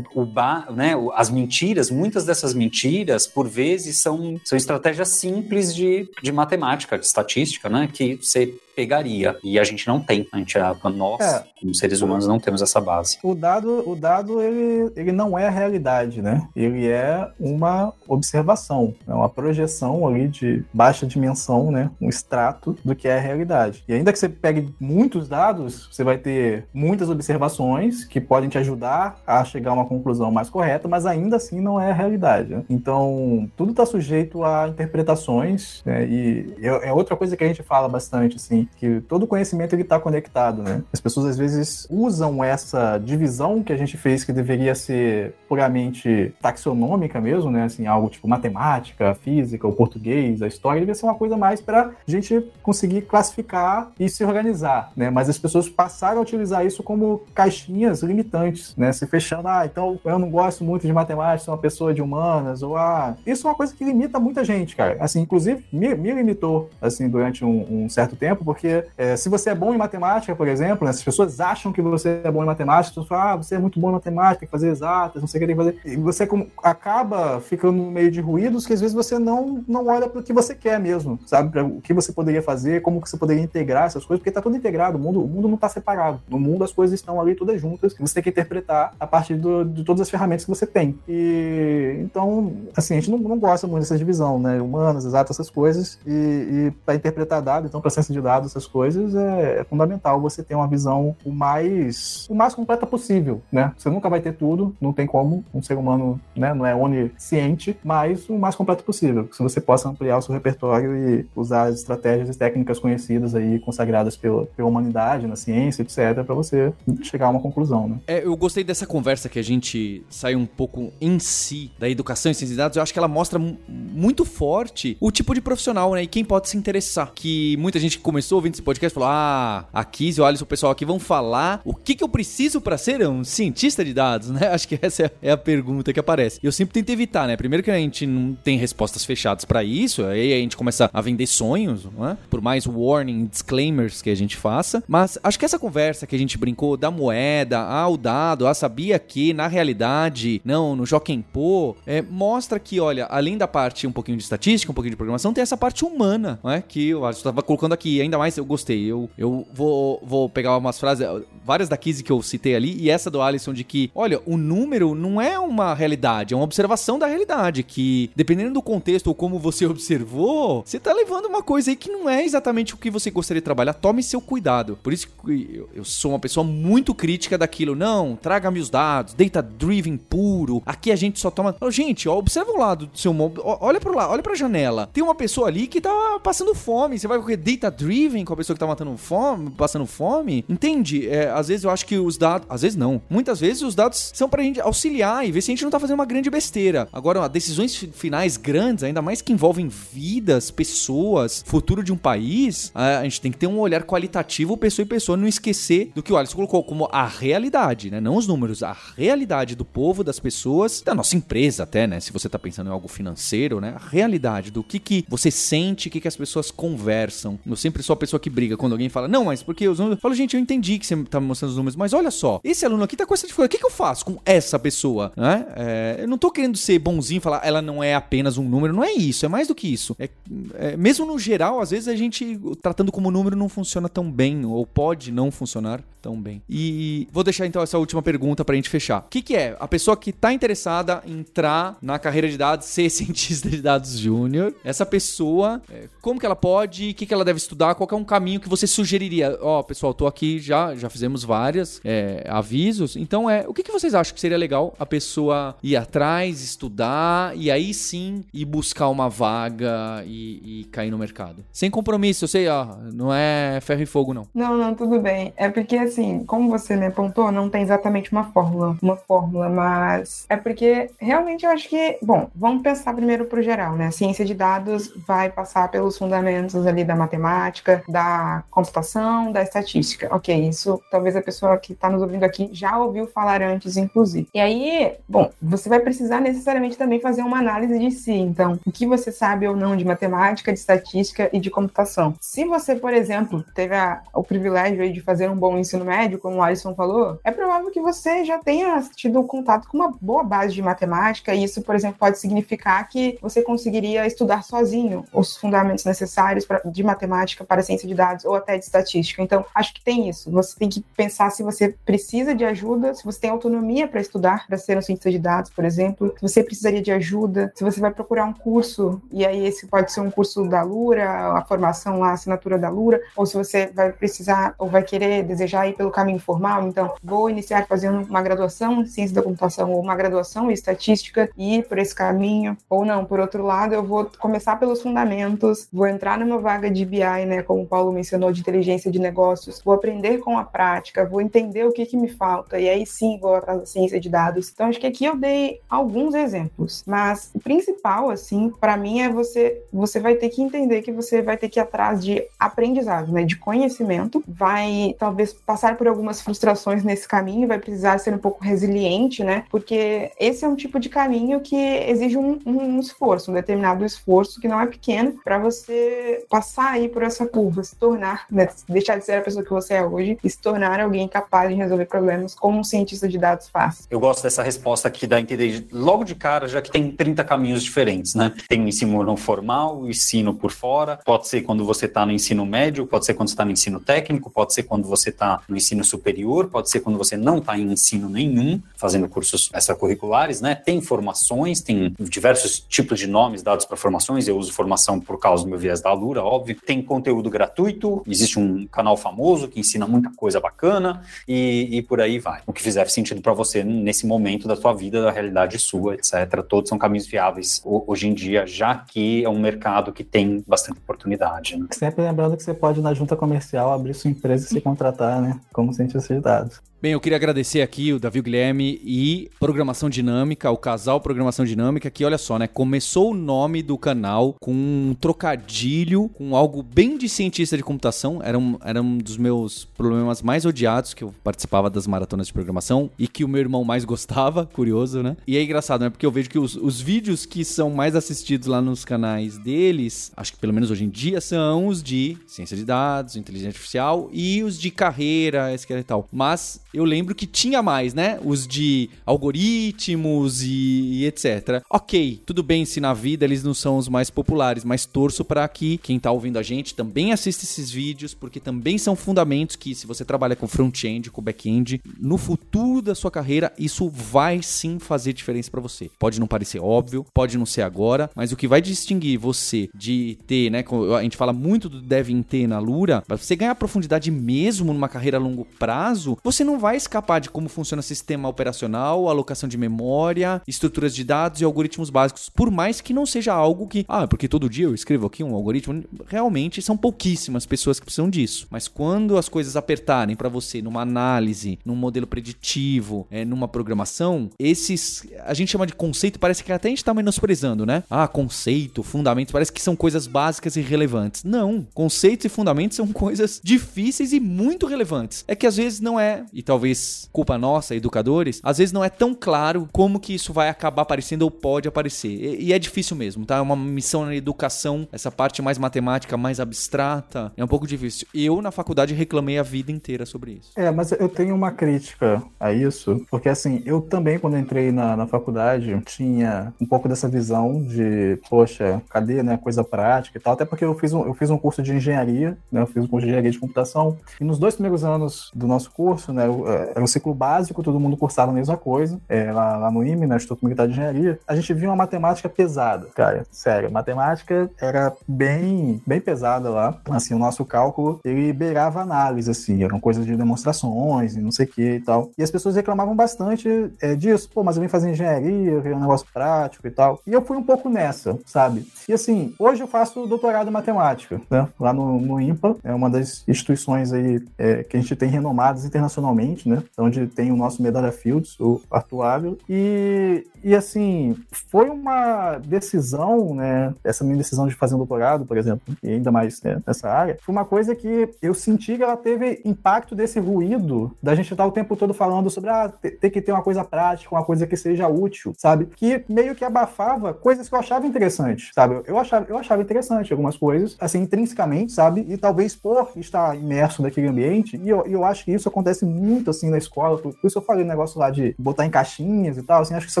o 0.14 0.24
ba, 0.24 0.68
né? 0.70 0.92
As 1.14 1.28
mentiras, 1.28 1.90
muitas 1.90 2.24
dessas 2.24 2.54
mentiras, 2.54 3.26
por 3.26 3.48
vezes 3.48 3.98
são 3.98 4.40
são 4.44 4.56
estratégias 4.56 5.08
simples 5.08 5.74
de, 5.74 6.08
de 6.22 6.30
matemática, 6.30 6.96
de 6.96 7.04
estatística, 7.04 7.68
né? 7.68 7.79
Que 7.86 8.16
você 8.16 8.54
pegaria 8.76 9.36
e 9.44 9.58
a 9.58 9.64
gente 9.64 9.86
não 9.86 10.00
tem. 10.00 10.26
A 10.32 10.38
gente, 10.38 10.58
a- 10.58 10.74
nós, 10.94 11.20
É. 11.20 11.44
como 11.60 11.74
seres 11.74 12.00
humanos, 12.00 12.26
não 12.26 12.38
temos 12.38 12.62
essa 12.62 12.80
base. 12.80 13.18
O 13.22 13.34
dado, 13.34 13.86
o 13.86 13.94
dado 13.94 14.40
ele, 14.40 14.90
ele 14.96 15.12
não 15.12 15.38
é 15.38 15.46
a 15.46 15.50
realidade, 15.50 16.22
né? 16.22 16.48
Ele 16.56 16.88
é 16.88 17.28
uma 17.38 17.92
observação, 18.08 18.94
é 19.06 19.12
uma 19.12 19.28
projeção 19.28 20.06
ali 20.08 20.28
de 20.28 20.64
baixa 20.72 21.04
dimensão, 21.06 21.70
né? 21.70 21.90
Um 22.00 22.08
extrato 22.08 22.74
do 22.82 22.94
que 22.94 23.06
é 23.06 23.16
a 23.18 23.20
realidade. 23.20 23.84
E 23.86 23.92
ainda 23.92 24.12
que 24.12 24.18
você 24.18 24.28
pegue 24.30 24.72
muitos 24.80 25.28
dados, 25.28 25.88
você 25.92 26.02
vai 26.02 26.16
ter 26.16 26.64
muitas 26.72 27.10
observações 27.10 28.04
que 28.04 28.20
podem 28.20 28.48
te 28.48 28.56
ajudar 28.56 29.20
a 29.26 29.44
chegar 29.44 29.72
a 29.72 29.74
uma 29.74 29.84
conclusão 29.86 30.30
mais 30.30 30.48
correta, 30.48 30.88
mas 30.88 31.04
ainda 31.04 31.36
assim 31.36 31.60
não 31.60 31.78
é 31.78 31.90
a 31.90 31.94
realidade. 31.94 32.54
né? 32.54 32.62
Então, 32.70 33.50
tudo 33.56 33.72
está 33.72 33.84
sujeito 33.84 34.42
a 34.44 34.68
interpretações, 34.68 35.82
né? 35.84 36.06
E 36.06 36.54
é 36.62 36.88
é 36.90 36.92
outra 36.92 37.16
coisa 37.16 37.36
que 37.36 37.44
a 37.44 37.46
gente 37.46 37.62
fala 37.70 37.88
bastante, 37.88 38.34
assim, 38.34 38.66
que 38.76 39.00
todo 39.02 39.28
conhecimento 39.28 39.74
ele 39.74 39.82
está 39.82 40.00
conectado, 40.00 40.60
né? 40.60 40.82
As 40.92 41.00
pessoas 41.00 41.26
às 41.26 41.38
vezes 41.38 41.86
usam 41.88 42.42
essa 42.42 42.98
divisão 42.98 43.62
que 43.62 43.72
a 43.72 43.76
gente 43.76 43.96
fez 43.96 44.24
que 44.24 44.32
deveria 44.32 44.74
ser 44.74 45.34
puramente 45.48 46.34
taxonômica 46.42 47.20
mesmo, 47.20 47.48
né? 47.48 47.62
Assim, 47.62 47.86
algo 47.86 48.08
tipo 48.08 48.26
matemática, 48.26 49.14
física, 49.14 49.68
o 49.68 49.72
português, 49.72 50.42
a 50.42 50.48
história, 50.48 50.80
devia 50.80 50.96
ser 50.96 51.06
uma 51.06 51.14
coisa 51.14 51.36
mais 51.36 51.60
para 51.60 51.92
a 52.06 52.10
gente 52.10 52.44
conseguir 52.60 53.02
classificar 53.02 53.92
e 54.00 54.08
se 54.08 54.24
organizar, 54.24 54.90
né? 54.96 55.08
Mas 55.08 55.28
as 55.28 55.38
pessoas 55.38 55.68
passaram 55.68 56.18
a 56.18 56.22
utilizar 56.22 56.66
isso 56.66 56.82
como 56.82 57.22
caixinhas 57.32 58.02
limitantes, 58.02 58.74
né? 58.76 58.92
Se 58.92 59.06
fechando, 59.06 59.46
ah, 59.46 59.64
então 59.64 59.96
eu 60.04 60.18
não 60.18 60.28
gosto 60.28 60.64
muito 60.64 60.88
de 60.88 60.92
matemática, 60.92 61.44
sou 61.44 61.54
uma 61.54 61.60
pessoa 61.60 61.94
de 61.94 62.02
humanas, 62.02 62.64
ou 62.64 62.76
ah, 62.76 63.16
isso 63.24 63.46
é 63.46 63.50
uma 63.50 63.56
coisa 63.56 63.72
que 63.72 63.84
limita 63.84 64.18
muita 64.18 64.44
gente, 64.44 64.74
cara. 64.74 64.96
Assim, 64.98 65.20
inclusive, 65.20 65.64
me, 65.72 65.94
me 65.94 66.12
limitou, 66.12 66.68
assim, 66.82 67.08
durante 67.08 67.44
um, 67.44 67.59
um 67.68 67.88
certo 67.88 68.16
tempo, 68.16 68.44
porque 68.44 68.84
é, 68.96 69.16
se 69.16 69.28
você 69.28 69.50
é 69.50 69.54
bom 69.54 69.74
em 69.74 69.78
matemática, 69.78 70.34
por 70.34 70.48
exemplo, 70.48 70.84
né, 70.84 70.90
as 70.90 71.02
pessoas 71.02 71.40
acham 71.40 71.72
que 71.72 71.82
você 71.82 72.20
é 72.24 72.30
bom 72.30 72.42
em 72.42 72.46
matemática, 72.46 73.02
falam, 73.04 73.24
ah, 73.24 73.36
você 73.36 73.54
é 73.54 73.58
muito 73.58 73.80
bom 73.80 73.90
em 73.90 73.92
matemática, 73.92 74.40
tem 74.40 74.46
que 74.46 74.52
fazer 74.52 74.68
exatas, 74.68 75.20
não 75.20 75.28
sei 75.28 75.38
o 75.38 75.40
que 75.40 75.46
tem 75.46 75.56
que 75.56 75.62
fazer. 75.62 75.80
E 75.84 75.96
você 75.96 76.28
acaba 76.62 77.40
ficando 77.40 77.78
no 77.78 77.90
meio 77.90 78.10
de 78.10 78.20
ruídos 78.20 78.66
que 78.66 78.72
às 78.72 78.80
vezes 78.80 78.94
você 78.94 79.18
não, 79.18 79.64
não 79.66 79.86
olha 79.86 80.08
para 80.08 80.20
o 80.20 80.22
que 80.22 80.32
você 80.32 80.54
quer 80.54 80.78
mesmo, 80.78 81.18
sabe? 81.26 81.50
Para 81.50 81.64
o 81.64 81.80
que 81.80 81.92
você 81.92 82.12
poderia 82.12 82.42
fazer, 82.42 82.82
como 82.82 83.00
que 83.00 83.08
você 83.08 83.16
poderia 83.16 83.42
integrar 83.42 83.84
essas 83.84 84.04
coisas, 84.04 84.20
porque 84.20 84.30
está 84.30 84.40
tudo 84.40 84.56
integrado, 84.56 84.96
o 84.96 85.00
mundo, 85.00 85.22
o 85.22 85.28
mundo 85.28 85.48
não 85.48 85.54
está 85.54 85.68
separado. 85.68 86.20
No 86.28 86.38
mundo 86.38 86.64
as 86.64 86.72
coisas 86.72 86.98
estão 86.98 87.20
ali 87.20 87.34
todas 87.34 87.60
juntas, 87.60 87.94
você 87.98 88.14
tem 88.14 88.22
que 88.22 88.30
interpretar 88.30 88.94
a 88.98 89.06
partir 89.06 89.34
do, 89.34 89.64
de 89.64 89.84
todas 89.84 90.02
as 90.02 90.10
ferramentas 90.10 90.44
que 90.44 90.50
você 90.50 90.66
tem. 90.66 90.98
E 91.08 91.98
então, 92.00 92.52
assim, 92.76 92.94
a 92.94 93.00
gente 93.00 93.10
não, 93.10 93.18
não 93.18 93.38
gosta 93.38 93.66
muito 93.66 93.82
dessa 93.82 93.96
divisão, 93.96 94.38
né? 94.38 94.60
Humanas, 94.60 95.04
exatas, 95.04 95.36
essas 95.36 95.50
coisas. 95.50 95.98
E, 96.06 96.10
e 96.10 96.72
para 96.84 96.94
interpretar 96.94 97.42
então, 97.66 97.80
para 97.80 97.90
de 98.00 98.20
dados, 98.20 98.50
essas 98.50 98.66
coisas, 98.66 99.14
é, 99.14 99.60
é, 99.60 99.64
fundamental 99.64 100.20
você 100.20 100.42
ter 100.42 100.54
uma 100.54 100.66
visão 100.66 101.16
o 101.24 101.30
mais, 101.30 102.26
o 102.30 102.34
mais 102.34 102.54
completa 102.54 102.86
possível, 102.86 103.42
né? 103.52 103.72
Você 103.76 103.90
nunca 103.90 104.08
vai 104.08 104.20
ter 104.20 104.32
tudo, 104.32 104.74
não 104.80 104.92
tem 104.92 105.06
como, 105.06 105.44
um 105.52 105.62
ser 105.62 105.76
humano 105.76 106.20
né, 106.34 106.54
não 106.54 106.64
é 106.64 106.74
onisciente, 106.74 107.76
mas 107.84 108.28
o 108.28 108.38
mais 108.38 108.54
completo 108.54 108.84
possível. 108.84 109.24
Que 109.24 109.42
você 109.42 109.60
possa 109.60 109.88
ampliar 109.88 110.18
o 110.18 110.22
seu 110.22 110.32
repertório 110.32 110.96
e 110.96 111.26
usar 111.36 111.64
as 111.64 111.76
estratégias 111.76 112.34
e 112.34 112.38
técnicas 112.38 112.78
conhecidas 112.78 113.34
aí, 113.34 113.58
consagradas 113.60 114.16
pela, 114.16 114.46
pela 114.46 114.68
humanidade, 114.68 115.26
na 115.26 115.36
ciência, 115.36 115.82
etc., 115.82 116.24
para 116.24 116.34
você 116.34 116.72
chegar 117.02 117.26
a 117.26 117.30
uma 117.30 117.40
conclusão, 117.40 117.88
né? 117.88 117.98
É, 118.06 118.24
eu 118.24 118.36
gostei 118.36 118.64
dessa 118.64 118.86
conversa 118.86 119.28
que 119.28 119.38
a 119.38 119.44
gente 119.44 120.04
saiu 120.08 120.38
um 120.38 120.46
pouco 120.46 120.92
em 121.00 121.18
si 121.18 121.70
da 121.78 121.88
educação 121.88 122.30
em 122.30 122.34
ciência 122.34 122.54
de 122.54 122.56
dados. 122.56 122.76
Eu 122.76 122.82
acho 122.82 122.92
que 122.92 122.98
ela 122.98 123.08
mostra 123.08 123.38
muito 123.68 124.24
forte 124.24 124.96
o 125.00 125.10
tipo 125.10 125.34
de 125.34 125.40
profissional, 125.40 125.92
né? 125.92 126.02
E 126.02 126.06
quem 126.06 126.24
pode 126.24 126.48
se 126.48 126.56
interessar. 126.56 127.12
Que 127.14 127.29
muita 127.58 127.78
gente 127.78 127.98
começou 127.98 128.36
ouvindo 128.36 128.54
esse 128.54 128.62
podcast 128.62 128.94
falou: 128.94 129.08
ah, 129.08 129.66
a 129.72 129.84
Kiz 129.84 130.16
e 130.16 130.20
o 130.20 130.24
Alisson, 130.24 130.44
o 130.44 130.46
pessoal 130.46 130.72
aqui 130.72 130.84
vão 130.84 130.98
falar 130.98 131.60
o 131.64 131.74
que, 131.74 131.94
que 131.94 132.04
eu 132.04 132.08
preciso 132.08 132.60
para 132.60 132.78
ser 132.78 133.06
um 133.06 133.24
cientista 133.24 133.84
de 133.84 133.92
dados, 133.92 134.30
né? 134.30 134.48
Acho 134.48 134.68
que 134.68 134.78
essa 134.80 135.10
é 135.22 135.30
a 135.30 135.36
pergunta 135.36 135.92
que 135.92 136.00
aparece. 136.00 136.38
Eu 136.42 136.52
sempre 136.52 136.74
tento 136.74 136.90
evitar, 136.90 137.26
né? 137.26 137.36
Primeiro 137.36 137.62
que 137.62 137.70
a 137.70 137.76
gente 137.76 138.06
não 138.06 138.34
tem 138.34 138.58
respostas 138.58 139.04
fechadas 139.04 139.44
para 139.44 139.62
isso, 139.64 140.04
aí 140.04 140.32
a 140.32 140.36
gente 140.36 140.56
começa 140.56 140.90
a 140.92 141.00
vender 141.00 141.26
sonhos, 141.26 141.84
né? 141.84 142.16
Por 142.28 142.40
mais 142.40 142.66
warning, 142.66 143.26
disclaimers 143.26 144.02
que 144.02 144.10
a 144.10 144.14
gente 144.14 144.36
faça. 144.36 144.82
Mas 144.86 145.18
acho 145.22 145.38
que 145.38 145.44
essa 145.44 145.58
conversa 145.58 146.06
que 146.06 146.16
a 146.16 146.18
gente 146.18 146.38
brincou 146.38 146.76
da 146.76 146.90
moeda, 146.90 147.60
ah, 147.60 147.88
o 147.88 147.96
dado, 147.96 148.46
ah, 148.46 148.54
sabia 148.54 148.98
que 148.98 149.32
na 149.32 149.46
realidade, 149.46 150.40
não, 150.44 150.74
no 150.76 150.86
Joaquim 150.86 151.24
Pô, 151.32 151.76
é, 151.86 152.02
mostra 152.02 152.58
que, 152.58 152.80
olha, 152.80 153.06
além 153.06 153.36
da 153.36 153.46
parte 153.46 153.86
um 153.86 153.92
pouquinho 153.92 154.16
de 154.16 154.22
estatística, 154.22 154.70
um 154.70 154.74
pouquinho 154.74 154.92
de 154.92 154.96
programação, 154.96 155.32
tem 155.32 155.42
essa 155.42 155.56
parte 155.56 155.84
humana, 155.84 156.38
né? 156.42 156.62
Que 156.66 156.94
o 156.94 157.04
Alisson 157.04 157.19
estava 157.20 157.42
colocando 157.42 157.72
aqui, 157.72 158.00
ainda 158.00 158.18
mais 158.18 158.36
eu 158.36 158.44
gostei. 158.44 158.84
Eu, 158.84 159.08
eu 159.16 159.46
vou, 159.52 160.00
vou 160.02 160.28
pegar 160.28 160.56
umas 160.56 160.78
frases, 160.78 161.06
várias 161.44 161.68
da 161.68 161.76
Kizzy 161.76 162.02
que 162.02 162.12
eu 162.12 162.22
citei 162.22 162.54
ali, 162.54 162.76
e 162.80 162.90
essa 162.90 163.10
do 163.10 163.20
Alisson 163.20 163.52
de 163.52 163.64
que, 163.64 163.90
olha, 163.94 164.20
o 164.26 164.36
número 164.36 164.94
não 164.94 165.20
é 165.20 165.38
uma 165.38 165.74
realidade, 165.74 166.34
é 166.34 166.36
uma 166.36 166.44
observação 166.44 166.98
da 166.98 167.06
realidade, 167.06 167.62
que 167.62 168.10
dependendo 168.14 168.52
do 168.52 168.62
contexto 168.62 169.08
ou 169.08 169.14
como 169.14 169.38
você 169.38 169.66
observou, 169.66 170.62
você 170.64 170.78
tá 170.78 170.92
levando 170.92 171.26
uma 171.26 171.42
coisa 171.42 171.70
aí 171.70 171.76
que 171.76 171.90
não 171.90 172.08
é 172.08 172.24
exatamente 172.24 172.74
o 172.74 172.76
que 172.76 172.90
você 172.90 173.10
gostaria 173.10 173.40
de 173.40 173.44
trabalhar. 173.44 173.74
Tome 173.74 174.02
seu 174.02 174.20
cuidado. 174.20 174.78
Por 174.82 174.92
isso 174.92 175.08
que 175.24 175.64
eu, 175.74 175.84
sou 175.84 176.12
uma 176.12 176.18
pessoa 176.18 176.44
muito 176.44 176.94
crítica 176.94 177.36
daquilo. 177.36 177.74
Não, 177.74 178.16
traga-me 178.16 178.60
os 178.60 178.70
dados, 178.70 179.14
data 179.14 179.42
driven 179.42 179.96
puro. 179.96 180.62
Aqui 180.64 180.90
a 180.90 180.96
gente 180.96 181.18
só 181.18 181.30
toma. 181.30 181.54
Gente, 181.70 182.08
ó, 182.08 182.16
observa 182.16 182.50
o 182.50 182.58
lado 182.58 182.86
do 182.86 182.98
seu 182.98 183.14
olha 183.60 183.80
pro 183.80 183.94
lado, 183.94 184.12
olha 184.12 184.22
pra 184.22 184.34
janela. 184.34 184.88
Tem 184.92 185.02
uma 185.02 185.14
pessoa 185.14 185.48
ali 185.48 185.66
que 185.66 185.80
tá 185.80 186.18
passando 186.22 186.54
fome. 186.54 186.98
Você 186.98 187.06
vai 187.10 187.18
com 187.18 187.42
data 187.42 187.70
driven 187.70 188.24
com 188.24 188.32
a 188.32 188.36
pessoa 188.36 188.54
que 188.54 188.60
tá 188.60 188.66
matando 188.66 188.96
fome, 188.96 189.50
passando 189.50 189.86
fome? 189.86 190.44
Entende? 190.48 191.08
É, 191.08 191.30
às 191.30 191.48
vezes 191.48 191.64
eu 191.64 191.70
acho 191.70 191.86
que 191.86 191.98
os 191.98 192.16
dados. 192.16 192.46
Às 192.48 192.62
vezes 192.62 192.76
não. 192.76 193.02
Muitas 193.08 193.40
vezes 193.40 193.62
os 193.62 193.74
dados 193.74 194.12
são 194.14 194.28
pra 194.28 194.42
gente 194.42 194.60
auxiliar 194.60 195.26
e 195.26 195.32
ver 195.32 195.40
se 195.42 195.50
a 195.50 195.52
gente 195.52 195.64
não 195.64 195.70
tá 195.70 195.80
fazendo 195.80 195.96
uma 195.96 196.06
grande 196.06 196.30
besteira. 196.30 196.88
Agora, 196.92 197.28
decisões 197.28 197.74
finais 197.76 198.36
grandes, 198.36 198.84
ainda 198.84 199.02
mais 199.02 199.20
que 199.20 199.32
envolvem 199.32 199.68
vidas, 199.68 200.50
pessoas, 200.50 201.42
futuro 201.46 201.82
de 201.82 201.92
um 201.92 201.96
país, 201.96 202.70
a 202.74 203.02
gente 203.04 203.20
tem 203.20 203.32
que 203.32 203.38
ter 203.38 203.46
um 203.46 203.58
olhar 203.58 203.82
qualitativo, 203.84 204.56
pessoa 204.56 204.84
e 204.84 204.88
pessoa, 204.88 205.16
não 205.16 205.26
esquecer 205.26 205.90
do 205.94 206.02
que 206.02 206.12
o 206.12 206.16
Alisson 206.16 206.36
colocou 206.36 206.62
como 206.62 206.88
a 206.92 207.06
realidade, 207.06 207.90
né? 207.90 208.00
Não 208.00 208.16
os 208.16 208.26
números, 208.26 208.62
a 208.62 208.76
realidade 208.96 209.54
do 209.54 209.64
povo, 209.64 210.04
das 210.04 210.18
pessoas, 210.18 210.80
da 210.82 210.94
nossa 210.94 211.16
empresa 211.16 211.64
até, 211.64 211.86
né? 211.86 212.00
Se 212.00 212.12
você 212.12 212.28
tá 212.28 212.38
pensando 212.38 212.68
em 212.68 212.72
algo 212.72 212.88
financeiro, 212.88 213.60
né? 213.60 213.74
A 213.76 213.88
realidade 213.88 214.50
do 214.50 214.62
que 214.62 214.78
que 214.78 215.04
você 215.08 215.30
sente, 215.30 215.88
o 215.88 215.90
que 215.90 216.00
que 216.00 216.08
as 216.08 216.16
pessoas 216.16 216.50
conversam. 216.50 216.99
Eu 217.46 217.56
sempre 217.56 217.82
sou 217.82 217.94
a 217.94 217.96
pessoa 217.96 218.20
que 218.20 218.30
briga 218.30 218.56
quando 218.56 218.72
alguém 218.72 218.88
fala, 218.88 219.08
não, 219.08 219.26
mas 219.26 219.42
porque 219.42 219.68
os 219.68 219.78
números... 219.78 219.98
Eu 219.98 220.00
falo, 220.00 220.14
gente, 220.14 220.34
eu 220.34 220.40
entendi 220.40 220.78
que 220.78 220.86
você 220.86 220.96
tá 221.04 221.20
me 221.20 221.26
mostrando 221.26 221.50
os 221.50 221.56
números, 221.56 221.76
mas 221.76 221.92
olha 221.92 222.10
só, 222.10 222.40
esse 222.44 222.64
aluno 222.64 222.84
aqui 222.84 222.96
tá 222.96 223.06
com 223.06 223.14
essa 223.14 223.26
dificuldade, 223.26 223.54
o 223.54 223.56
que 223.56 223.58
que 223.58 223.66
eu 223.66 223.70
faço 223.70 224.04
com 224.04 224.18
essa 224.24 224.58
pessoa, 224.58 225.12
né? 225.16 225.46
É, 225.56 225.96
eu 226.00 226.08
não 226.08 226.18
tô 226.18 226.30
querendo 226.30 226.56
ser 226.56 226.78
bonzinho 226.78 227.18
e 227.18 227.20
falar, 227.20 227.40
ela 227.44 227.62
não 227.62 227.82
é 227.82 227.94
apenas 227.94 228.38
um 228.38 228.48
número, 228.48 228.74
não 228.74 228.84
é 228.84 228.92
isso, 228.92 229.24
é 229.24 229.28
mais 229.28 229.48
do 229.48 229.54
que 229.54 229.72
isso. 229.72 229.96
É, 229.98 230.08
é, 230.54 230.76
mesmo 230.76 231.06
no 231.06 231.18
geral, 231.18 231.60
às 231.60 231.70
vezes 231.70 231.88
a 231.88 231.96
gente, 231.96 232.38
tratando 232.60 232.92
como 232.92 233.10
número, 233.10 233.36
não 233.36 233.48
funciona 233.48 233.88
tão 233.88 234.10
bem, 234.10 234.44
ou 234.44 234.66
pode 234.66 235.12
não 235.12 235.30
funcionar 235.30 235.82
tão 236.00 236.20
bem. 236.20 236.42
E 236.48 237.06
vou 237.12 237.22
deixar 237.22 237.46
então 237.46 237.62
essa 237.62 237.78
última 237.78 238.02
pergunta 238.02 238.44
pra 238.44 238.56
gente 238.56 238.68
fechar. 238.68 239.00
O 239.00 239.10
que, 239.10 239.22
que 239.22 239.36
é? 239.36 239.56
A 239.60 239.68
pessoa 239.68 239.96
que 239.96 240.12
tá 240.12 240.32
interessada 240.32 241.02
em 241.06 241.20
entrar 241.20 241.76
na 241.82 241.98
carreira 241.98 242.28
de 242.28 242.36
dados, 242.36 242.66
ser 242.66 242.88
cientista 242.90 243.48
de 243.48 243.60
dados 243.60 243.98
júnior, 243.98 244.54
essa 244.64 244.86
pessoa, 244.86 245.60
é, 245.70 245.88
como 246.00 246.18
que 246.18 246.26
ela 246.26 246.36
pode, 246.36 246.89
o 246.90 246.94
que, 246.94 247.06
que 247.06 247.14
ela 247.14 247.24
deve 247.24 247.38
estudar, 247.38 247.74
qual 247.74 247.88
é 247.92 247.94
um 247.94 248.04
caminho 248.04 248.40
que 248.40 248.48
você 248.48 248.66
sugeriria? 248.66 249.38
Ó, 249.40 249.60
oh, 249.60 249.64
pessoal, 249.64 249.94
tô 249.94 250.06
aqui 250.06 250.38
já, 250.38 250.74
já 250.74 250.88
fizemos 250.88 251.24
várias 251.24 251.80
é, 251.84 252.24
avisos, 252.28 252.96
então 252.96 253.28
é, 253.28 253.44
o 253.46 253.54
que, 253.54 253.62
que 253.62 253.72
vocês 253.72 253.94
acham 253.94 254.14
que 254.14 254.20
seria 254.20 254.38
legal 254.38 254.74
a 254.78 254.86
pessoa 254.86 255.56
ir 255.62 255.76
atrás, 255.76 256.42
estudar 256.42 257.36
e 257.36 257.50
aí 257.50 257.72
sim 257.72 258.24
ir 258.32 258.44
buscar 258.44 258.88
uma 258.88 259.08
vaga 259.08 260.02
e, 260.06 260.60
e 260.60 260.64
cair 260.64 260.90
no 260.90 260.98
mercado? 260.98 261.44
Sem 261.52 261.70
compromisso, 261.70 262.24
eu 262.24 262.28
sei, 262.28 262.48
ó, 262.48 262.66
não 262.92 263.12
é 263.12 263.60
ferro 263.60 263.82
e 263.82 263.86
fogo 263.86 264.14
não. 264.14 264.26
Não, 264.34 264.56
não, 264.56 264.74
tudo 264.74 265.00
bem. 265.00 265.32
É 265.36 265.48
porque 265.48 265.76
assim, 265.76 266.24
como 266.24 266.50
você 266.50 266.76
me 266.76 266.86
apontou, 266.86 267.30
não 267.30 267.48
tem 267.48 267.62
exatamente 267.62 268.12
uma 268.12 268.24
fórmula, 268.24 268.76
uma 268.82 268.96
fórmula, 268.96 269.48
mas 269.48 270.26
é 270.28 270.36
porque 270.36 270.90
realmente 270.98 271.44
eu 271.44 271.50
acho 271.50 271.68
que, 271.68 271.98
bom, 272.02 272.28
vamos 272.34 272.62
pensar 272.62 272.94
primeiro 272.94 273.24
pro 273.24 273.42
geral, 273.42 273.76
né? 273.76 273.86
A 273.86 273.92
ciência 273.92 274.24
de 274.24 274.34
dados 274.34 274.92
vai 275.06 275.30
passar 275.30 275.70
pelos 275.70 275.96
fundamentos 275.96 276.66
ali 276.66 276.79
da 276.84 276.96
matemática, 276.96 277.82
da 277.88 278.42
computação, 278.50 279.32
da 279.32 279.42
estatística. 279.42 280.08
Ok, 280.14 280.48
isso 280.48 280.80
talvez 280.90 281.16
a 281.16 281.22
pessoa 281.22 281.56
que 281.58 281.72
está 281.72 281.88
nos 281.88 282.02
ouvindo 282.02 282.24
aqui 282.24 282.50
já 282.52 282.78
ouviu 282.78 283.06
falar 283.06 283.42
antes, 283.42 283.76
inclusive. 283.76 284.28
E 284.34 284.40
aí, 284.40 284.94
bom, 285.08 285.30
você 285.40 285.68
vai 285.68 285.80
precisar 285.80 286.20
necessariamente 286.20 286.76
também 286.76 287.00
fazer 287.00 287.22
uma 287.22 287.38
análise 287.38 287.78
de 287.78 287.90
si. 287.90 288.12
Então, 288.12 288.58
o 288.64 288.72
que 288.72 288.86
você 288.86 289.12
sabe 289.12 289.46
ou 289.46 289.56
não 289.56 289.76
de 289.76 289.84
matemática, 289.84 290.52
de 290.52 290.58
estatística 290.58 291.28
e 291.32 291.38
de 291.38 291.50
computação. 291.50 292.14
Se 292.20 292.44
você, 292.44 292.74
por 292.74 292.92
exemplo, 292.92 293.44
teve 293.54 293.74
a, 293.74 294.02
o 294.14 294.22
privilégio 294.22 294.92
de 294.92 295.00
fazer 295.00 295.28
um 295.28 295.36
bom 295.36 295.58
ensino 295.58 295.84
médio, 295.84 296.18
como 296.18 296.36
o 296.36 296.42
Alisson 296.42 296.74
falou, 296.74 297.18
é 297.24 297.30
provável 297.30 297.70
que 297.70 297.80
você 297.80 298.24
já 298.24 298.38
tenha 298.38 298.82
tido 298.94 299.22
contato 299.24 299.68
com 299.68 299.76
uma 299.76 299.92
boa 300.00 300.22
base 300.22 300.54
de 300.54 300.62
matemática, 300.62 301.34
e 301.34 301.44
isso, 301.44 301.62
por 301.62 301.74
exemplo, 301.74 301.98
pode 301.98 302.18
significar 302.18 302.88
que 302.88 303.18
você 303.20 303.42
conseguiria 303.42 304.06
estudar 304.06 304.42
sozinho 304.42 305.04
os 305.12 305.36
fundamentos 305.36 305.84
necessários 305.84 306.44
pra, 306.44 306.60
de 306.70 306.82
matemática 306.82 307.44
para 307.44 307.62
ciência 307.62 307.88
de 307.88 307.94
dados 307.94 308.24
ou 308.24 308.34
até 308.34 308.56
de 308.56 308.64
estatística. 308.64 309.22
Então, 309.22 309.44
acho 309.54 309.74
que 309.74 309.82
tem 309.82 310.08
isso. 310.08 310.30
Você 310.30 310.58
tem 310.58 310.68
que 310.68 310.80
pensar 310.96 311.30
se 311.30 311.42
você 311.42 311.74
precisa 311.84 312.34
de 312.34 312.44
ajuda, 312.44 312.94
se 312.94 313.04
você 313.04 313.20
tem 313.20 313.30
autonomia 313.30 313.88
para 313.88 314.00
estudar, 314.00 314.46
para 314.46 314.58
ser 314.58 314.78
um 314.78 314.82
cientista 314.82 315.10
de 315.10 315.18
dados, 315.18 315.50
por 315.50 315.64
exemplo, 315.64 316.14
se 316.16 316.22
você 316.22 316.42
precisaria 316.42 316.82
de 316.82 316.92
ajuda, 316.92 317.52
se 317.54 317.64
você 317.64 317.80
vai 317.80 317.90
procurar 317.90 318.24
um 318.24 318.32
curso, 318.32 319.00
e 319.10 319.24
aí 319.26 319.46
esse 319.46 319.66
pode 319.66 319.92
ser 319.92 320.00
um 320.00 320.10
curso 320.10 320.48
da 320.48 320.62
Lura, 320.62 321.38
a 321.38 321.44
formação 321.44 321.98
lá, 321.98 322.10
a 322.10 322.12
assinatura 322.12 322.58
da 322.58 322.68
Lura, 322.68 323.00
ou 323.16 323.26
se 323.26 323.36
você 323.36 323.66
vai 323.74 323.92
precisar 323.92 324.54
ou 324.58 324.68
vai 324.68 324.82
querer 324.82 325.22
desejar 325.24 325.68
ir 325.68 325.74
pelo 325.74 325.90
caminho 325.90 326.18
formal, 326.18 326.66
então 326.66 326.94
vou 327.02 327.28
iniciar 327.28 327.66
fazendo 327.66 328.06
uma 328.08 328.22
graduação 328.22 328.82
em 328.82 328.86
ciência 328.86 329.14
da 329.14 329.22
computação 329.22 329.72
ou 329.72 329.80
uma 329.80 329.94
graduação 329.94 330.50
em 330.50 330.54
estatística 330.54 331.30
e 331.36 331.58
ir 331.58 331.68
por 331.68 331.78
esse 331.78 331.94
caminho, 331.94 332.56
ou 332.68 332.84
não, 332.84 333.04
por 333.04 333.20
outro 333.20 333.44
lado, 333.44 333.74
eu 333.74 333.82
vou 333.82 334.10
começar 334.18 334.56
pelos 334.56 334.82
fundamentos, 334.82 335.68
vou 335.72 335.86
entrar 335.86 336.18
numa 336.18 336.38
vaga 336.38 336.59
de 336.68 336.84
BI, 336.84 336.98
né, 337.26 337.42
como 337.42 337.62
o 337.62 337.66
Paulo 337.66 337.92
mencionou, 337.92 338.32
de 338.32 338.40
inteligência 338.40 338.90
de 338.90 338.98
negócios, 338.98 339.62
vou 339.64 339.74
aprender 339.74 340.18
com 340.18 340.36
a 340.36 340.44
prática, 340.44 341.06
vou 341.06 341.20
entender 341.20 341.64
o 341.64 341.72
que, 341.72 341.86
que 341.86 341.96
me 341.96 342.08
falta, 342.08 342.58
e 342.58 342.68
aí 342.68 342.84
sim 342.84 343.18
vou 343.20 343.34
atrás 343.34 343.60
da 343.60 343.66
ciência 343.66 344.00
de 344.00 344.08
dados. 344.08 344.50
Então, 344.52 344.66
acho 344.66 344.80
que 344.80 344.86
aqui 344.86 345.04
eu 345.04 345.16
dei 345.16 345.60
alguns 345.68 346.14
exemplos, 346.14 346.82
mas 346.86 347.30
o 347.34 347.40
principal, 347.40 348.10
assim, 348.10 348.50
para 348.60 348.76
mim 348.76 349.00
é 349.00 349.08
você, 349.08 349.62
você 349.72 350.00
vai 350.00 350.16
ter 350.16 350.28
que 350.28 350.42
entender 350.42 350.82
que 350.82 350.92
você 350.92 351.22
vai 351.22 351.36
ter 351.36 351.48
que 351.48 351.58
ir 351.58 351.62
atrás 351.62 352.04
de 352.04 352.26
aprendizado, 352.38 353.12
né, 353.12 353.24
de 353.24 353.36
conhecimento, 353.36 354.22
vai 354.26 354.94
talvez 354.98 355.32
passar 355.32 355.76
por 355.76 355.86
algumas 355.86 356.20
frustrações 356.20 356.82
nesse 356.82 357.06
caminho, 357.06 357.48
vai 357.48 357.58
precisar 357.58 357.98
ser 357.98 358.12
um 358.12 358.18
pouco 358.18 358.42
resiliente, 358.42 359.22
né, 359.22 359.44
porque 359.50 360.10
esse 360.18 360.44
é 360.44 360.48
um 360.48 360.56
tipo 360.56 360.80
de 360.80 360.88
caminho 360.88 361.40
que 361.40 361.56
exige 361.56 362.16
um, 362.16 362.38
um 362.44 362.80
esforço, 362.80 363.30
um 363.30 363.34
determinado 363.34 363.84
esforço 363.84 364.40
que 364.40 364.48
não 364.48 364.60
é 364.60 364.66
pequeno 364.66 365.20
para 365.22 365.38
você 365.38 366.24
passar 366.28 366.49
aí 366.58 366.88
por 366.88 367.02
essa 367.02 367.26
curva, 367.26 367.62
se 367.62 367.76
tornar, 367.76 368.26
né, 368.30 368.48
deixar 368.68 368.98
de 368.98 369.04
ser 369.04 369.14
a 369.14 369.20
pessoa 369.20 369.44
que 369.44 369.50
você 369.50 369.74
é 369.74 369.84
hoje 369.84 370.18
e 370.22 370.30
se 370.30 370.38
tornar 370.38 370.80
alguém 370.80 371.06
capaz 371.08 371.48
de 371.48 371.54
resolver 371.54 371.86
problemas 371.86 372.34
como 372.34 372.58
um 372.58 372.64
cientista 372.64 373.08
de 373.08 373.18
dados 373.18 373.48
faz. 373.48 373.86
Eu 373.90 374.00
gosto 374.00 374.22
dessa 374.22 374.42
resposta 374.42 374.88
aqui 374.88 375.06
da 375.06 375.20
entender 375.20 375.66
logo 375.72 376.04
de 376.04 376.14
cara, 376.14 376.48
já 376.48 376.60
que 376.60 376.70
tem 376.70 376.90
30 376.90 377.24
caminhos 377.24 377.62
diferentes, 377.62 378.14
né? 378.14 378.32
Tem 378.48 378.62
o 378.62 378.68
ensino 378.68 379.02
não 379.02 379.16
formal, 379.16 379.80
o 379.80 379.88
ensino 379.88 380.34
por 380.34 380.50
fora, 380.50 380.98
pode 381.04 381.28
ser 381.28 381.42
quando 381.42 381.64
você 381.64 381.86
está 381.86 382.04
no 382.04 382.12
ensino 382.12 382.44
médio, 382.46 382.86
pode 382.86 383.04
ser 383.06 383.14
quando 383.14 383.28
você 383.28 383.34
está 383.34 383.44
no 383.44 383.52
ensino 383.52 383.80
técnico, 383.80 384.30
pode 384.30 384.54
ser 384.54 384.64
quando 384.64 384.88
você 384.88 385.10
está 385.10 385.40
no 385.48 385.56
ensino 385.56 385.84
superior, 385.84 386.48
pode 386.48 386.70
ser 386.70 386.80
quando 386.80 386.98
você 386.98 387.16
não 387.16 387.38
está 387.38 387.58
em 387.58 387.70
ensino 387.70 388.08
nenhum, 388.08 388.60
fazendo 388.76 389.08
cursos 389.08 389.50
extracurriculares, 389.54 390.40
né? 390.40 390.54
Tem 390.54 390.80
formações, 390.80 391.60
tem 391.60 391.94
diversos 391.98 392.60
tipos 392.60 392.98
de 392.98 393.06
nomes 393.06 393.42
dados 393.42 393.64
para 393.64 393.76
formações, 393.76 394.26
eu 394.26 394.36
uso 394.36 394.52
formação 394.52 395.00
por 395.00 395.18
causa 395.18 395.44
do 395.44 395.50
meu 395.50 395.58
viés 395.58 395.80
da 395.80 395.92
Lura, 395.92 396.22
óbvio. 396.30 396.56
Tem 396.64 396.82
conteúdo 396.82 397.28
gratuito, 397.28 398.02
existe 398.06 398.38
um 398.38 398.66
canal 398.66 398.96
famoso 398.96 399.48
que 399.48 399.60
ensina 399.60 399.86
muita 399.86 400.10
coisa 400.16 400.40
bacana 400.40 401.02
e, 401.26 401.68
e 401.70 401.82
por 401.82 402.00
aí 402.00 402.18
vai. 402.18 402.40
O 402.46 402.52
que 402.52 402.62
fizer 402.62 402.88
sentido 402.88 403.20
para 403.20 403.32
você 403.32 403.64
nesse 403.64 404.06
momento 404.06 404.46
da 404.46 404.56
sua 404.56 404.72
vida, 404.72 405.02
da 405.02 405.10
realidade 405.10 405.58
sua, 405.58 405.94
etc. 405.94 406.42
Todos 406.48 406.68
são 406.68 406.78
caminhos 406.78 407.06
viáveis 407.06 407.60
hoje 407.64 408.08
em 408.08 408.14
dia, 408.14 408.46
já 408.46 408.76
que 408.76 409.24
é 409.24 409.28
um 409.28 409.38
mercado 409.38 409.92
que 409.92 410.04
tem 410.04 410.42
bastante 410.46 410.78
oportunidade. 410.78 411.56
Né? 411.56 411.66
Sempre 411.72 412.02
lembrando 412.02 412.36
que 412.36 412.42
você 412.42 412.54
pode, 412.54 412.80
na 412.80 412.94
junta 412.94 413.16
comercial, 413.16 413.72
abrir 413.72 413.94
sua 413.94 414.10
empresa 414.10 414.46
e 414.46 414.48
se 414.48 414.60
contratar, 414.60 415.20
né? 415.20 415.40
Como 415.52 415.72
cientista 415.72 416.14
de 416.14 416.20
dados. 416.20 416.60
Bem, 416.82 416.92
eu 416.92 417.00
queria 417.00 417.16
agradecer 417.16 417.60
aqui 417.60 417.92
o 417.92 418.00
Davi 418.00 418.22
Guilherme 418.22 418.80
e 418.82 419.30
Programação 419.38 419.90
Dinâmica, 419.90 420.50
o 420.50 420.56
casal 420.56 420.98
Programação 420.98 421.44
Dinâmica, 421.44 421.90
que 421.90 422.02
olha 422.06 422.16
só, 422.16 422.38
né? 422.38 422.46
Começou 422.46 423.10
o 423.10 423.14
nome 423.14 423.62
do 423.62 423.76
canal 423.76 424.34
com 424.40 424.50
um 424.50 424.96
trocadilho, 424.98 426.08
com 426.08 426.34
algo 426.34 426.62
bem 426.62 426.96
de 426.96 427.06
cientista 427.06 427.54
de 427.54 427.62
computação. 427.62 428.22
Era 428.24 428.38
um, 428.38 428.56
era 428.64 428.80
um 428.80 428.96
dos 428.96 429.18
meus 429.18 429.66
problemas 429.66 430.22
mais 430.22 430.46
odiados, 430.46 430.94
que 430.94 431.04
eu 431.04 431.14
participava 431.22 431.68
das 431.68 431.86
maratonas 431.86 432.28
de 432.28 432.32
programação 432.32 432.90
e 432.98 433.06
que 433.06 433.24
o 433.24 433.28
meu 433.28 433.42
irmão 433.42 433.62
mais 433.62 433.84
gostava, 433.84 434.46
curioso, 434.46 435.02
né? 435.02 435.18
E 435.26 435.36
é 435.36 435.42
engraçado, 435.42 435.82
né? 435.82 435.90
Porque 435.90 436.06
eu 436.06 436.10
vejo 436.10 436.30
que 436.30 436.38
os, 436.38 436.56
os 436.56 436.80
vídeos 436.80 437.26
que 437.26 437.44
são 437.44 437.68
mais 437.68 437.94
assistidos 437.94 438.48
lá 438.48 438.62
nos 438.62 438.86
canais 438.86 439.36
deles, 439.36 440.12
acho 440.16 440.32
que 440.32 440.38
pelo 440.38 440.54
menos 440.54 440.70
hoje 440.70 440.84
em 440.84 440.88
dia, 440.88 441.20
são 441.20 441.66
os 441.66 441.82
de 441.82 442.16
ciência 442.26 442.56
de 442.56 442.64
dados, 442.64 443.16
inteligência 443.16 443.50
artificial 443.50 444.08
e 444.14 444.42
os 444.42 444.58
de 444.58 444.70
carreira, 444.70 445.52
esse 445.52 445.70
e 445.70 445.82
tal. 445.82 446.08
Mas 446.10 446.58
eu 446.72 446.84
lembro 446.84 447.14
que 447.14 447.26
tinha 447.26 447.62
mais, 447.62 447.94
né? 447.94 448.18
Os 448.24 448.46
de 448.46 448.88
algoritmos 449.04 450.42
e, 450.42 451.00
e, 451.00 451.06
etc. 451.06 451.62
Ok, 451.68 452.22
tudo 452.24 452.42
bem 452.42 452.64
se 452.64 452.80
na 452.80 452.94
vida 452.94 453.24
eles 453.24 453.42
não 453.42 453.54
são 453.54 453.76
os 453.76 453.88
mais 453.88 454.10
populares, 454.10 454.64
mas 454.64 454.86
torço 454.86 455.24
para 455.24 455.46
que 455.48 455.78
quem 455.78 455.98
tá 455.98 456.10
ouvindo 456.10 456.38
a 456.38 456.42
gente 456.42 456.74
também 456.74 457.12
assista 457.12 457.44
esses 457.44 457.70
vídeos, 457.70 458.14
porque 458.14 458.38
também 458.38 458.78
são 458.78 458.94
fundamentos 458.94 459.56
que 459.56 459.74
se 459.74 459.86
você 459.86 460.04
trabalha 460.04 460.36
com 460.36 460.46
front-end, 460.46 461.10
com 461.10 461.22
back-end, 461.22 461.80
no 461.98 462.16
futuro 462.16 462.82
da 462.82 462.94
sua 462.94 463.10
carreira, 463.10 463.52
isso 463.58 463.88
vai 463.88 464.42
sim 464.42 464.78
fazer 464.78 465.12
diferença 465.12 465.50
para 465.50 465.60
você. 465.60 465.90
Pode 465.98 466.20
não 466.20 466.26
parecer 466.26 466.60
óbvio, 466.60 467.04
pode 467.12 467.36
não 467.36 467.46
ser 467.46 467.62
agora, 467.62 468.10
mas 468.14 468.32
o 468.32 468.36
que 468.36 468.46
vai 468.46 468.60
distinguir 468.60 469.18
você 469.18 469.68
de 469.74 470.18
ter, 470.26 470.50
né? 470.50 470.64
A 470.96 471.02
gente 471.02 471.16
fala 471.16 471.32
muito 471.32 471.68
do 471.68 471.80
devem 471.80 472.22
ter 472.22 472.46
na 472.46 472.58
Lura, 472.58 473.02
para 473.06 473.16
você 473.16 473.34
ganhar 473.34 473.54
profundidade 473.54 474.10
mesmo 474.10 474.72
numa 474.72 474.88
carreira 474.88 475.16
a 475.16 475.20
longo 475.20 475.44
prazo, 475.58 476.16
você 476.22 476.44
não 476.44 476.59
vai 476.60 476.76
escapar 476.76 477.20
de 477.20 477.30
como 477.30 477.48
funciona 477.48 477.80
o 477.80 477.82
sistema 477.82 478.28
operacional, 478.28 479.08
alocação 479.08 479.48
de 479.48 479.58
memória, 479.58 480.42
estruturas 480.46 480.94
de 480.94 481.02
dados 481.02 481.40
e 481.40 481.44
algoritmos 481.44 481.90
básicos, 481.90 482.28
por 482.28 482.50
mais 482.50 482.80
que 482.80 482.92
não 482.92 483.06
seja 483.06 483.32
algo 483.32 483.66
que, 483.66 483.84
ah, 483.88 484.06
porque 484.06 484.28
todo 484.28 484.48
dia 484.48 484.66
eu 484.66 484.74
escrevo 484.74 485.06
aqui 485.06 485.24
um 485.24 485.34
algoritmo, 485.34 485.82
realmente 486.06 486.62
são 486.62 486.76
pouquíssimas 486.76 487.46
pessoas 487.46 487.80
que 487.80 487.86
precisam 487.86 488.10
disso. 488.10 488.46
Mas 488.50 488.68
quando 488.68 489.16
as 489.16 489.28
coisas 489.28 489.56
apertarem 489.56 490.14
para 490.14 490.28
você 490.28 490.60
numa 490.60 490.82
análise, 490.82 491.58
num 491.64 491.74
modelo 491.74 492.06
preditivo, 492.06 493.06
é, 493.10 493.24
numa 493.24 493.48
programação, 493.48 494.30
esses 494.38 495.06
a 495.24 495.34
gente 495.34 495.50
chama 495.50 495.66
de 495.66 495.74
conceito, 495.74 496.18
parece 496.18 496.44
que 496.44 496.52
até 496.52 496.68
a 496.68 496.70
gente 496.70 496.84
tá 496.84 496.92
menosprezando, 496.92 497.64
né? 497.64 497.82
Ah, 497.90 498.06
conceito, 498.06 498.82
fundamentos, 498.82 499.32
parece 499.32 499.52
que 499.52 499.62
são 499.62 499.74
coisas 499.74 500.06
básicas 500.06 500.56
e 500.56 500.60
relevantes. 500.60 501.24
Não, 501.24 501.66
conceitos 501.74 502.26
e 502.26 502.28
fundamentos 502.28 502.76
são 502.76 502.88
coisas 502.92 503.40
difíceis 503.42 504.12
e 504.12 504.20
muito 504.20 504.66
relevantes. 504.66 505.24
É 505.26 505.34
que 505.34 505.46
às 505.46 505.56
vezes 505.56 505.80
não 505.80 505.98
é, 505.98 506.24
e 506.32 506.42
talvez 506.50 507.08
culpa 507.12 507.38
nossa, 507.38 507.76
educadores, 507.76 508.40
às 508.42 508.58
vezes 508.58 508.72
não 508.72 508.82
é 508.82 508.88
tão 508.88 509.14
claro 509.14 509.68
como 509.72 510.00
que 510.00 510.12
isso 510.12 510.32
vai 510.32 510.48
acabar 510.48 510.82
aparecendo 510.82 511.22
ou 511.22 511.30
pode 511.30 511.68
aparecer. 511.68 512.08
E, 512.08 512.46
e 512.46 512.52
é 512.52 512.58
difícil 512.58 512.96
mesmo, 512.96 513.24
tá? 513.24 513.36
É 513.36 513.40
uma 513.40 513.54
missão 513.54 514.04
na 514.04 514.16
educação, 514.16 514.88
essa 514.90 515.12
parte 515.12 515.40
mais 515.40 515.58
matemática, 515.58 516.16
mais 516.16 516.40
abstrata, 516.40 517.32
é 517.36 517.44
um 517.44 517.46
pouco 517.46 517.68
difícil. 517.68 518.08
Eu, 518.12 518.42
na 518.42 518.50
faculdade, 518.50 518.94
reclamei 518.94 519.38
a 519.38 519.44
vida 519.44 519.70
inteira 519.70 520.04
sobre 520.04 520.32
isso. 520.32 520.50
É, 520.56 520.72
mas 520.72 520.90
eu 520.90 521.08
tenho 521.08 521.36
uma 521.36 521.52
crítica 521.52 522.20
a 522.40 522.52
isso, 522.52 523.00
porque 523.08 523.28
assim, 523.28 523.62
eu 523.64 523.80
também, 523.80 524.18
quando 524.18 524.36
entrei 524.36 524.72
na, 524.72 524.96
na 524.96 525.06
faculdade, 525.06 525.80
tinha 525.86 526.52
um 526.60 526.66
pouco 526.66 526.88
dessa 526.88 527.08
visão 527.08 527.62
de, 527.62 528.18
poxa, 528.28 528.82
cadê, 528.90 529.22
né, 529.22 529.36
coisa 529.36 529.62
prática 529.62 530.18
e 530.18 530.20
tal, 530.20 530.32
até 530.32 530.44
porque 530.44 530.64
eu 530.64 530.74
fiz 530.74 530.92
um, 530.92 531.06
eu 531.06 531.14
fiz 531.14 531.30
um 531.30 531.38
curso 531.38 531.62
de 531.62 531.72
engenharia, 531.72 532.36
né, 532.50 532.62
eu 532.62 532.66
fiz 532.66 532.82
um 532.82 532.88
curso 532.88 533.06
de 533.06 533.10
engenharia 533.10 533.30
de 533.30 533.38
computação, 533.38 533.96
e 534.20 534.24
nos 534.24 534.38
dois 534.38 534.54
primeiros 534.54 534.82
anos 534.82 535.30
do 535.32 535.46
nosso 535.46 535.70
curso, 535.70 536.12
né, 536.12 536.26
é, 536.46 536.72
era 536.72 536.82
um 536.82 536.86
ciclo 536.86 537.14
básico, 537.14 537.62
todo 537.62 537.80
mundo 537.80 537.96
cursava 537.96 538.30
a 538.30 538.34
mesma 538.34 538.56
coisa, 538.56 539.00
é, 539.08 539.32
lá, 539.32 539.56
lá, 539.56 539.70
no 539.70 539.84
IME, 539.84 540.06
né, 540.06 540.16
Instituto 540.16 540.44
Militar 540.44 540.66
de 540.66 540.72
Engenharia, 540.72 541.18
a 541.26 541.34
gente 541.34 541.52
via 541.54 541.68
uma 541.68 541.76
matemática 541.76 542.28
pesada, 542.28 542.88
cara, 542.94 543.24
sério, 543.30 543.70
matemática 543.70 544.50
era 544.60 544.92
bem, 545.06 545.80
bem 545.86 546.00
pesada 546.00 546.50
lá, 546.50 546.78
assim, 546.90 547.14
o 547.14 547.18
nosso 547.18 547.44
cálculo, 547.44 548.00
ele 548.04 548.32
beirava 548.32 548.80
análise, 548.80 549.30
assim, 549.30 549.62
eram 549.62 549.80
coisas 549.80 550.04
de 550.04 550.16
demonstrações 550.16 551.16
e 551.16 551.20
não 551.20 551.30
sei 551.30 551.46
o 551.46 551.48
que 551.48 551.74
e 551.74 551.80
tal, 551.80 552.10
e 552.16 552.22
as 552.22 552.30
pessoas 552.30 552.56
reclamavam 552.56 552.94
bastante 552.94 553.72
é, 553.80 553.94
disso, 553.94 554.28
pô, 554.32 554.42
mas 554.42 554.56
eu 554.56 554.62
vim 554.62 554.68
fazer 554.68 554.90
engenharia, 554.90 555.52
eu 555.52 555.76
um 555.76 555.80
negócio 555.80 556.06
prático 556.12 556.66
e 556.66 556.70
tal, 556.70 557.00
e 557.06 557.12
eu 557.12 557.22
fui 557.22 557.36
um 557.36 557.42
pouco 557.42 557.68
nessa, 557.68 558.18
sabe, 558.26 558.66
e 558.88 558.92
assim, 558.92 559.34
hoje 559.38 559.62
eu 559.62 559.68
faço 559.68 560.06
doutorado 560.06 560.48
em 560.48 560.52
matemática, 560.52 561.20
né, 561.30 561.48
lá 561.58 561.72
no, 561.72 562.00
no 562.00 562.20
IMPA, 562.20 562.56
é 562.64 562.74
uma 562.74 562.90
das 562.90 563.24
instituições 563.26 563.92
aí 563.92 564.22
é, 564.38 564.62
que 564.62 564.76
a 564.76 564.80
gente 564.80 564.94
tem 564.96 565.08
renomadas 565.08 565.64
internacionalmente, 565.64 566.29
né? 566.44 566.62
Onde 566.78 567.06
tem 567.06 567.30
o 567.32 567.36
nosso 567.36 567.62
Medalha 567.62 567.92
Fields, 567.92 568.38
o 568.40 568.60
Arthur 568.70 569.36
E, 569.48 570.26
e 570.42 570.54
assim, 570.54 571.16
foi 571.50 571.68
uma 571.68 572.38
decisão, 572.38 573.34
né? 573.34 573.74
Essa 573.84 574.04
minha 574.04 574.16
decisão 574.16 574.46
de 574.46 574.54
fazer 574.54 574.74
um 574.74 574.78
doutorado, 574.78 575.24
por 575.24 575.36
exemplo, 575.36 575.74
e 575.82 575.90
ainda 575.90 576.10
mais 576.10 576.42
né, 576.42 576.60
nessa 576.66 576.88
área, 576.88 577.18
foi 577.20 577.32
uma 577.32 577.44
coisa 577.44 577.74
que 577.74 578.08
eu 578.22 578.34
senti 578.34 578.76
que 578.76 578.82
ela 578.82 578.96
teve 578.96 579.40
impacto 579.44 579.94
desse 579.94 580.18
ruído 580.18 580.94
da 581.02 581.14
gente 581.14 581.32
estar 581.32 581.46
o 581.46 581.52
tempo 581.52 581.76
todo 581.76 581.94
falando 581.94 582.30
sobre 582.30 582.50
ah, 582.50 582.68
ter 582.68 583.10
que 583.10 583.20
ter 583.20 583.32
uma 583.32 583.42
coisa 583.42 583.64
prática, 583.64 584.14
uma 584.14 584.24
coisa 584.24 584.46
que 584.46 584.56
seja 584.56 584.88
útil, 584.88 585.34
sabe? 585.36 585.66
Que 585.76 586.04
meio 586.08 586.34
que 586.34 586.44
abafava 586.44 587.12
coisas 587.14 587.48
que 587.48 587.54
eu 587.54 587.58
achava 587.58 587.86
interessantes, 587.86 588.50
sabe? 588.54 588.82
Eu 588.86 588.98
achava, 588.98 589.26
eu 589.28 589.38
achava 589.38 589.62
interessante 589.62 590.12
algumas 590.12 590.36
coisas, 590.36 590.76
assim, 590.80 591.00
intrinsecamente, 591.00 591.72
sabe? 591.72 592.04
E 592.08 592.16
talvez 592.16 592.54
por 592.54 592.90
estar 592.96 593.36
imerso 593.36 593.82
naquele 593.82 594.08
ambiente, 594.08 594.56
e 594.56 594.68
eu, 594.68 594.84
eu 594.86 595.04
acho 595.04 595.24
que 595.24 595.32
isso 595.32 595.48
acontece 595.48 595.84
muito, 595.84 596.09
assim, 596.30 596.50
na 596.50 596.58
escola, 596.58 596.98
por 596.98 597.14
isso 597.24 597.38
eu 597.38 597.42
falei 597.42 597.64
o 597.64 597.68
negócio 597.68 597.98
lá 597.98 598.10
de 598.10 598.34
botar 598.38 598.66
em 598.66 598.70
caixinhas 598.70 599.36
e 599.36 599.42
tal, 599.42 599.62
assim, 599.62 599.74
acho 599.74 599.86
que 599.86 599.90
isso 599.90 600.00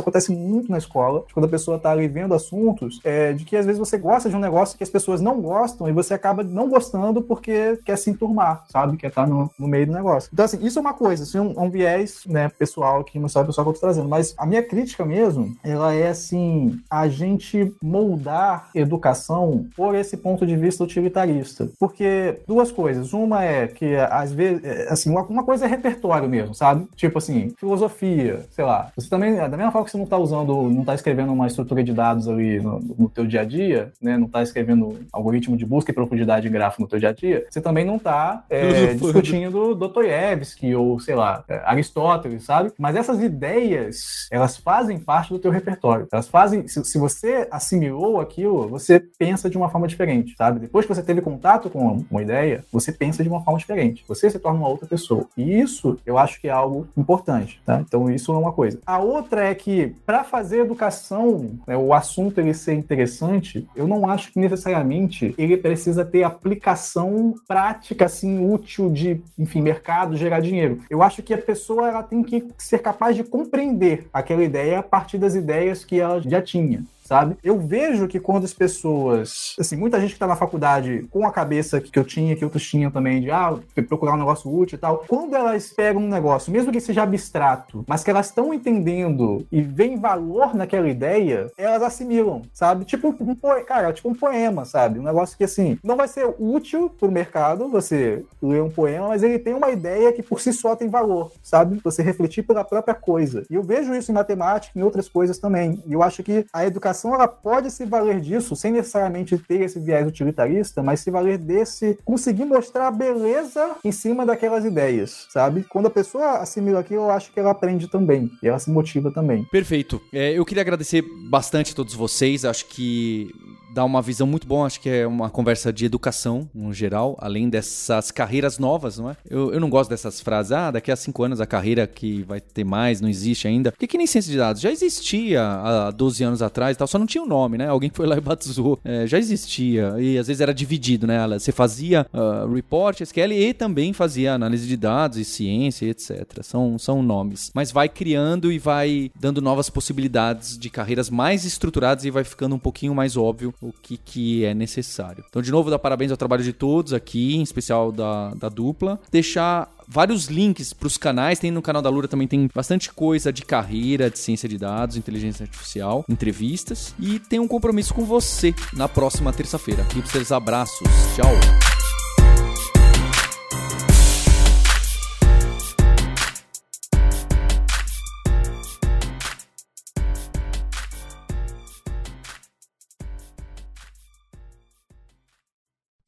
acontece 0.00 0.32
muito 0.32 0.70
na 0.70 0.78
escola, 0.78 1.24
quando 1.32 1.46
a 1.46 1.48
pessoa 1.48 1.78
tá 1.78 1.90
ali 1.90 2.08
vendo 2.08 2.34
assuntos, 2.34 3.00
é, 3.04 3.32
de 3.32 3.44
que 3.44 3.56
às 3.56 3.66
vezes 3.66 3.78
você 3.78 3.96
gosta 3.98 4.28
de 4.28 4.36
um 4.36 4.40
negócio 4.40 4.76
que 4.76 4.84
as 4.84 4.90
pessoas 4.90 5.20
não 5.20 5.40
gostam 5.40 5.88
e 5.88 5.92
você 5.92 6.14
acaba 6.14 6.42
não 6.42 6.68
gostando 6.68 7.22
porque 7.22 7.78
quer 7.84 7.96
se 7.96 8.10
enturmar, 8.10 8.64
sabe? 8.68 8.96
Quer 8.96 9.08
estar 9.08 9.24
tá 9.24 9.28
no, 9.28 9.50
no 9.58 9.68
meio 9.68 9.86
do 9.86 9.92
negócio. 9.92 10.30
Então, 10.32 10.44
assim, 10.44 10.64
isso 10.64 10.78
é 10.78 10.82
uma 10.82 10.94
coisa, 10.94 11.22
assim, 11.22 11.38
um, 11.38 11.54
um 11.58 11.70
viés, 11.70 12.22
né, 12.26 12.48
pessoal, 12.48 13.04
não 13.14 13.28
sabe 13.28 13.44
o 13.44 13.46
pessoal 13.48 13.64
que 13.64 13.70
eu 13.70 13.74
tô 13.74 13.80
trazendo, 13.80 14.08
mas 14.08 14.34
a 14.36 14.46
minha 14.46 14.62
crítica 14.62 15.04
mesmo, 15.04 15.56
ela 15.62 15.94
é, 15.94 16.08
assim, 16.08 16.80
a 16.90 17.08
gente 17.08 17.74
moldar 17.82 18.70
educação 18.74 19.66
por 19.76 19.94
esse 19.94 20.16
ponto 20.16 20.46
de 20.46 20.56
vista 20.56 20.84
utilitarista. 20.84 21.68
Porque 21.78 22.40
duas 22.46 22.72
coisas. 22.72 23.12
Uma 23.12 23.44
é 23.44 23.66
que, 23.66 23.96
às 23.96 24.32
vezes, 24.32 24.64
é, 24.64 24.88
assim, 24.90 25.10
uma, 25.10 25.22
uma 25.22 25.44
coisa 25.44 25.64
é 25.64 25.68
repertório 25.68 25.99
aleatório 26.00 26.28
mesmo, 26.28 26.54
sabe? 26.54 26.88
Tipo 26.96 27.18
assim, 27.18 27.52
filosofia, 27.58 28.44
sei 28.50 28.64
lá. 28.64 28.90
Você 28.96 29.08
também, 29.08 29.36
da 29.36 29.48
mesma 29.48 29.70
forma 29.70 29.84
que 29.84 29.90
você 29.90 29.98
não 29.98 30.06
tá 30.06 30.18
usando, 30.18 30.70
não 30.70 30.84
tá 30.84 30.94
escrevendo 30.94 31.32
uma 31.32 31.46
estrutura 31.46 31.84
de 31.84 31.92
dados 31.92 32.28
ali 32.28 32.60
no, 32.60 32.80
no 32.80 33.08
teu 33.08 33.26
dia 33.26 33.42
a 33.42 33.44
dia, 33.44 33.92
né? 34.00 34.16
Não 34.16 34.28
tá 34.28 34.42
escrevendo 34.42 34.98
algoritmo 35.12 35.56
de 35.56 35.66
busca 35.66 35.90
e 35.90 35.94
profundidade 35.94 36.48
em 36.48 36.50
gráfico 36.50 36.82
no 36.82 36.88
teu 36.88 36.98
dia 36.98 37.10
a 37.10 37.12
dia, 37.12 37.46
você 37.48 37.60
também 37.60 37.84
não 37.84 37.98
tá 37.98 38.44
é, 38.48 38.94
discutindo 38.94 39.74
Dostoiévski 39.74 40.74
ou, 40.74 40.98
sei 40.98 41.14
lá, 41.14 41.44
é, 41.48 41.60
Aristóteles, 41.64 42.44
sabe? 42.44 42.72
Mas 42.78 42.96
essas 42.96 43.22
ideias, 43.22 44.28
elas 44.30 44.56
fazem 44.56 44.98
parte 44.98 45.32
do 45.32 45.38
teu 45.38 45.50
repertório. 45.50 46.08
Elas 46.12 46.28
fazem, 46.28 46.66
se, 46.66 46.84
se 46.84 46.98
você 46.98 47.46
assimilou 47.50 48.20
aquilo, 48.20 48.68
você 48.68 49.00
pensa 49.00 49.50
de 49.50 49.56
uma 49.56 49.68
forma 49.68 49.86
diferente, 49.86 50.34
sabe? 50.36 50.60
Depois 50.60 50.86
que 50.86 50.94
você 50.94 51.02
teve 51.02 51.20
contato 51.20 51.68
com 51.68 52.04
uma 52.10 52.22
ideia, 52.22 52.64
você 52.72 52.92
pensa 52.92 53.22
de 53.22 53.28
uma 53.28 53.42
forma 53.42 53.58
diferente. 53.58 54.04
Você 54.08 54.30
se 54.30 54.38
torna 54.38 54.58
uma 54.58 54.68
outra 54.68 54.86
pessoa. 54.86 55.26
E 55.36 55.60
isso, 55.60 55.89
eu 56.04 56.18
acho 56.18 56.40
que 56.40 56.48
é 56.48 56.50
algo 56.50 56.86
importante, 56.96 57.60
tá? 57.64 57.80
Então, 57.80 58.10
isso 58.10 58.32
é 58.32 58.36
uma 58.36 58.52
coisa. 58.52 58.78
A 58.86 58.98
outra 58.98 59.44
é 59.44 59.54
que, 59.54 59.94
para 60.04 60.24
fazer 60.24 60.60
educação, 60.60 61.58
né, 61.66 61.76
o 61.76 61.92
assunto 61.94 62.38
ele 62.38 62.54
ser 62.54 62.74
interessante, 62.74 63.66
eu 63.74 63.86
não 63.86 64.08
acho 64.08 64.32
que 64.32 64.38
necessariamente 64.38 65.34
ele 65.38 65.56
precisa 65.56 66.04
ter 66.04 66.22
aplicação 66.22 67.34
prática, 67.46 68.06
assim, 68.06 68.44
útil 68.52 68.90
de, 68.90 69.20
enfim, 69.38 69.60
mercado, 69.60 70.16
gerar 70.16 70.40
dinheiro. 70.40 70.80
Eu 70.88 71.02
acho 71.02 71.22
que 71.22 71.34
a 71.34 71.38
pessoa 71.38 71.88
ela 71.88 72.02
tem 72.02 72.22
que 72.22 72.46
ser 72.58 72.78
capaz 72.78 73.16
de 73.16 73.24
compreender 73.24 74.08
aquela 74.12 74.42
ideia 74.42 74.78
a 74.78 74.82
partir 74.82 75.18
das 75.18 75.34
ideias 75.34 75.84
que 75.84 76.00
ela 76.00 76.20
já 76.20 76.40
tinha 76.42 76.84
sabe? 77.10 77.36
Eu 77.42 77.58
vejo 77.58 78.06
que 78.06 78.20
quando 78.20 78.44
as 78.44 78.54
pessoas, 78.54 79.56
assim, 79.58 79.74
muita 79.74 80.00
gente 80.00 80.12
que 80.12 80.18
tá 80.20 80.28
na 80.28 80.36
faculdade 80.36 81.08
com 81.10 81.26
a 81.26 81.32
cabeça 81.32 81.80
que 81.80 81.98
eu 81.98 82.04
tinha, 82.04 82.36
que 82.36 82.44
outros 82.44 82.64
tinham 82.64 82.88
também, 82.88 83.20
de 83.20 83.32
ah, 83.32 83.58
procurar 83.88 84.14
um 84.14 84.18
negócio 84.18 84.48
útil 84.48 84.76
e 84.76 84.80
tal, 84.80 85.04
quando 85.08 85.34
elas 85.34 85.72
pegam 85.72 86.02
um 86.02 86.08
negócio, 86.08 86.52
mesmo 86.52 86.70
que 86.70 86.80
seja 86.80 87.02
abstrato, 87.02 87.84
mas 87.88 88.04
que 88.04 88.10
elas 88.10 88.26
estão 88.26 88.54
entendendo 88.54 89.44
e 89.50 89.60
veem 89.60 89.98
valor 89.98 90.54
naquela 90.54 90.88
ideia, 90.88 91.50
elas 91.58 91.82
assimilam, 91.82 92.42
sabe? 92.52 92.84
Tipo 92.84 93.08
um 93.08 93.34
poema, 93.34 93.64
cara, 93.64 93.92
tipo 93.92 94.08
um 94.08 94.14
poema, 94.14 94.64
sabe? 94.64 95.00
Um 95.00 95.02
negócio 95.02 95.36
que, 95.36 95.42
assim, 95.42 95.80
não 95.82 95.96
vai 95.96 96.06
ser 96.06 96.32
útil 96.38 96.88
pro 96.88 97.10
mercado 97.10 97.68
você 97.68 98.24
ler 98.40 98.62
um 98.62 98.70
poema, 98.70 99.08
mas 99.08 99.24
ele 99.24 99.40
tem 99.40 99.52
uma 99.52 99.70
ideia 99.70 100.12
que 100.12 100.22
por 100.22 100.40
si 100.40 100.52
só 100.52 100.76
tem 100.76 100.88
valor, 100.88 101.32
sabe? 101.42 101.80
Você 101.82 102.04
refletir 102.04 102.44
pela 102.44 102.62
própria 102.62 102.94
coisa. 102.94 103.42
E 103.50 103.54
eu 103.56 103.64
vejo 103.64 103.92
isso 103.96 104.12
em 104.12 104.14
matemática 104.14 104.78
e 104.78 104.80
em 104.80 104.84
outras 104.84 105.08
coisas 105.08 105.38
também. 105.38 105.82
E 105.84 105.92
eu 105.92 106.04
acho 106.04 106.22
que 106.22 106.46
a 106.52 106.64
educação 106.64 106.99
educação 107.00 107.14
ela 107.14 107.26
pode 107.26 107.70
se 107.70 107.84
valer 107.84 108.20
disso, 108.20 108.54
sem 108.54 108.72
necessariamente 108.72 109.38
ter 109.38 109.62
esse 109.62 109.80
viés 109.80 110.06
utilitarista, 110.06 110.82
mas 110.82 111.00
se 111.00 111.10
valer 111.10 111.38
desse, 111.38 111.98
conseguir 112.04 112.44
mostrar 112.44 112.88
a 112.88 112.90
beleza 112.90 113.76
em 113.84 113.92
cima 113.92 114.26
daquelas 114.26 114.64
ideias, 114.64 115.26
sabe? 115.30 115.64
Quando 115.68 115.86
a 115.86 115.90
pessoa 115.90 116.38
assimila 116.38 116.80
aquilo, 116.80 117.02
eu 117.02 117.10
acho 117.10 117.32
que 117.32 117.40
ela 117.40 117.50
aprende 117.50 117.88
também, 117.88 118.30
e 118.42 118.48
ela 118.48 118.58
se 118.58 118.70
motiva 118.70 119.10
também. 119.10 119.44
Perfeito. 119.44 120.00
É, 120.12 120.32
eu 120.32 120.44
queria 120.44 120.62
agradecer 120.62 121.02
bastante 121.28 121.72
a 121.72 121.74
todos 121.74 121.94
vocês, 121.94 122.44
acho 122.44 122.66
que 122.66 123.30
dá 123.72 123.84
uma 123.84 124.02
visão 124.02 124.26
muito 124.26 124.46
boa, 124.46 124.66
acho 124.66 124.80
que 124.80 124.88
é 124.88 125.06
uma 125.06 125.30
conversa 125.30 125.72
de 125.72 125.84
educação, 125.84 126.48
no 126.54 126.72
geral, 126.72 127.16
além 127.20 127.48
dessas 127.48 128.10
carreiras 128.10 128.58
novas, 128.58 128.98
não 128.98 129.10
é? 129.10 129.16
Eu, 129.28 129.52
eu 129.52 129.60
não 129.60 129.70
gosto 129.70 129.90
dessas 129.90 130.20
frases, 130.20 130.52
ah, 130.52 130.70
daqui 130.70 130.90
a 130.90 130.96
cinco 130.96 131.22
anos 131.22 131.40
a 131.40 131.46
carreira 131.46 131.86
que 131.86 132.22
vai 132.22 132.40
ter 132.40 132.64
mais 132.64 133.00
não 133.00 133.08
existe 133.08 133.46
ainda. 133.46 133.72
Porque 133.72 133.86
que 133.86 133.96
nem 133.96 134.06
ciência 134.06 134.30
de 134.30 134.38
dados, 134.38 134.60
já 134.60 134.70
existia 134.70 135.42
há 135.42 135.90
12 135.90 136.24
anos 136.24 136.42
atrás 136.42 136.74
e 136.74 136.78
tal, 136.78 136.88
só 136.88 136.98
não 136.98 137.06
tinha 137.06 137.22
o 137.22 137.26
um 137.26 137.28
nome, 137.28 137.58
né? 137.58 137.68
Alguém 137.68 137.90
foi 137.92 138.06
lá 138.06 138.16
e 138.16 138.20
batizou. 138.20 138.78
É, 138.84 139.06
já 139.06 139.18
existia, 139.18 139.94
e 139.98 140.18
às 140.18 140.26
vezes 140.26 140.40
era 140.40 140.52
dividido, 140.52 141.06
né? 141.06 141.26
Você 141.28 141.52
fazia 141.52 142.06
uh, 142.12 142.52
report, 142.52 143.00
SQL 143.00 143.32
e 143.32 143.54
também 143.54 143.92
fazia 143.92 144.34
análise 144.34 144.66
de 144.66 144.76
dados 144.76 145.18
e 145.18 145.24
ciência, 145.24 145.86
etc. 145.86 146.42
São, 146.42 146.78
são 146.78 147.02
nomes. 147.02 147.50
Mas 147.54 147.70
vai 147.70 147.88
criando 147.88 148.50
e 148.50 148.58
vai 148.58 149.10
dando 149.18 149.40
novas 149.40 149.70
possibilidades 149.70 150.58
de 150.58 150.70
carreiras 150.70 151.08
mais 151.08 151.44
estruturadas 151.44 152.04
e 152.04 152.10
vai 152.10 152.24
ficando 152.24 152.54
um 152.54 152.58
pouquinho 152.58 152.94
mais 152.94 153.16
óbvio 153.16 153.54
o 153.60 153.72
que, 153.72 153.96
que 153.96 154.44
é 154.44 154.54
necessário. 154.54 155.24
Então, 155.28 155.42
de 155.42 155.50
novo, 155.50 155.70
dar 155.70 155.78
parabéns 155.78 156.10
ao 156.10 156.16
trabalho 156.16 156.42
de 156.42 156.52
todos 156.52 156.92
aqui, 156.92 157.36
em 157.36 157.42
especial 157.42 157.92
da, 157.92 158.30
da 158.34 158.48
dupla. 158.48 158.98
Deixar 159.10 159.68
vários 159.86 160.26
links 160.26 160.72
para 160.72 160.86
os 160.86 160.96
canais. 160.96 161.38
Tem 161.38 161.50
no 161.50 161.60
canal 161.60 161.82
da 161.82 161.90
Lura 161.90 162.08
também 162.08 162.26
tem 162.26 162.48
bastante 162.54 162.92
coisa 162.92 163.32
de 163.32 163.42
carreira, 163.42 164.10
de 164.10 164.18
ciência 164.18 164.48
de 164.48 164.56
dados, 164.56 164.96
inteligência 164.96 165.44
artificial, 165.44 166.04
entrevistas. 166.08 166.94
E 166.98 167.18
tem 167.18 167.38
um 167.38 167.48
compromisso 167.48 167.92
com 167.92 168.04
você 168.04 168.54
na 168.72 168.88
próxima 168.88 169.32
terça-feira. 169.32 169.86
Hipsters, 169.94 170.32
abraços. 170.32 170.88
Tchau. 171.16 171.69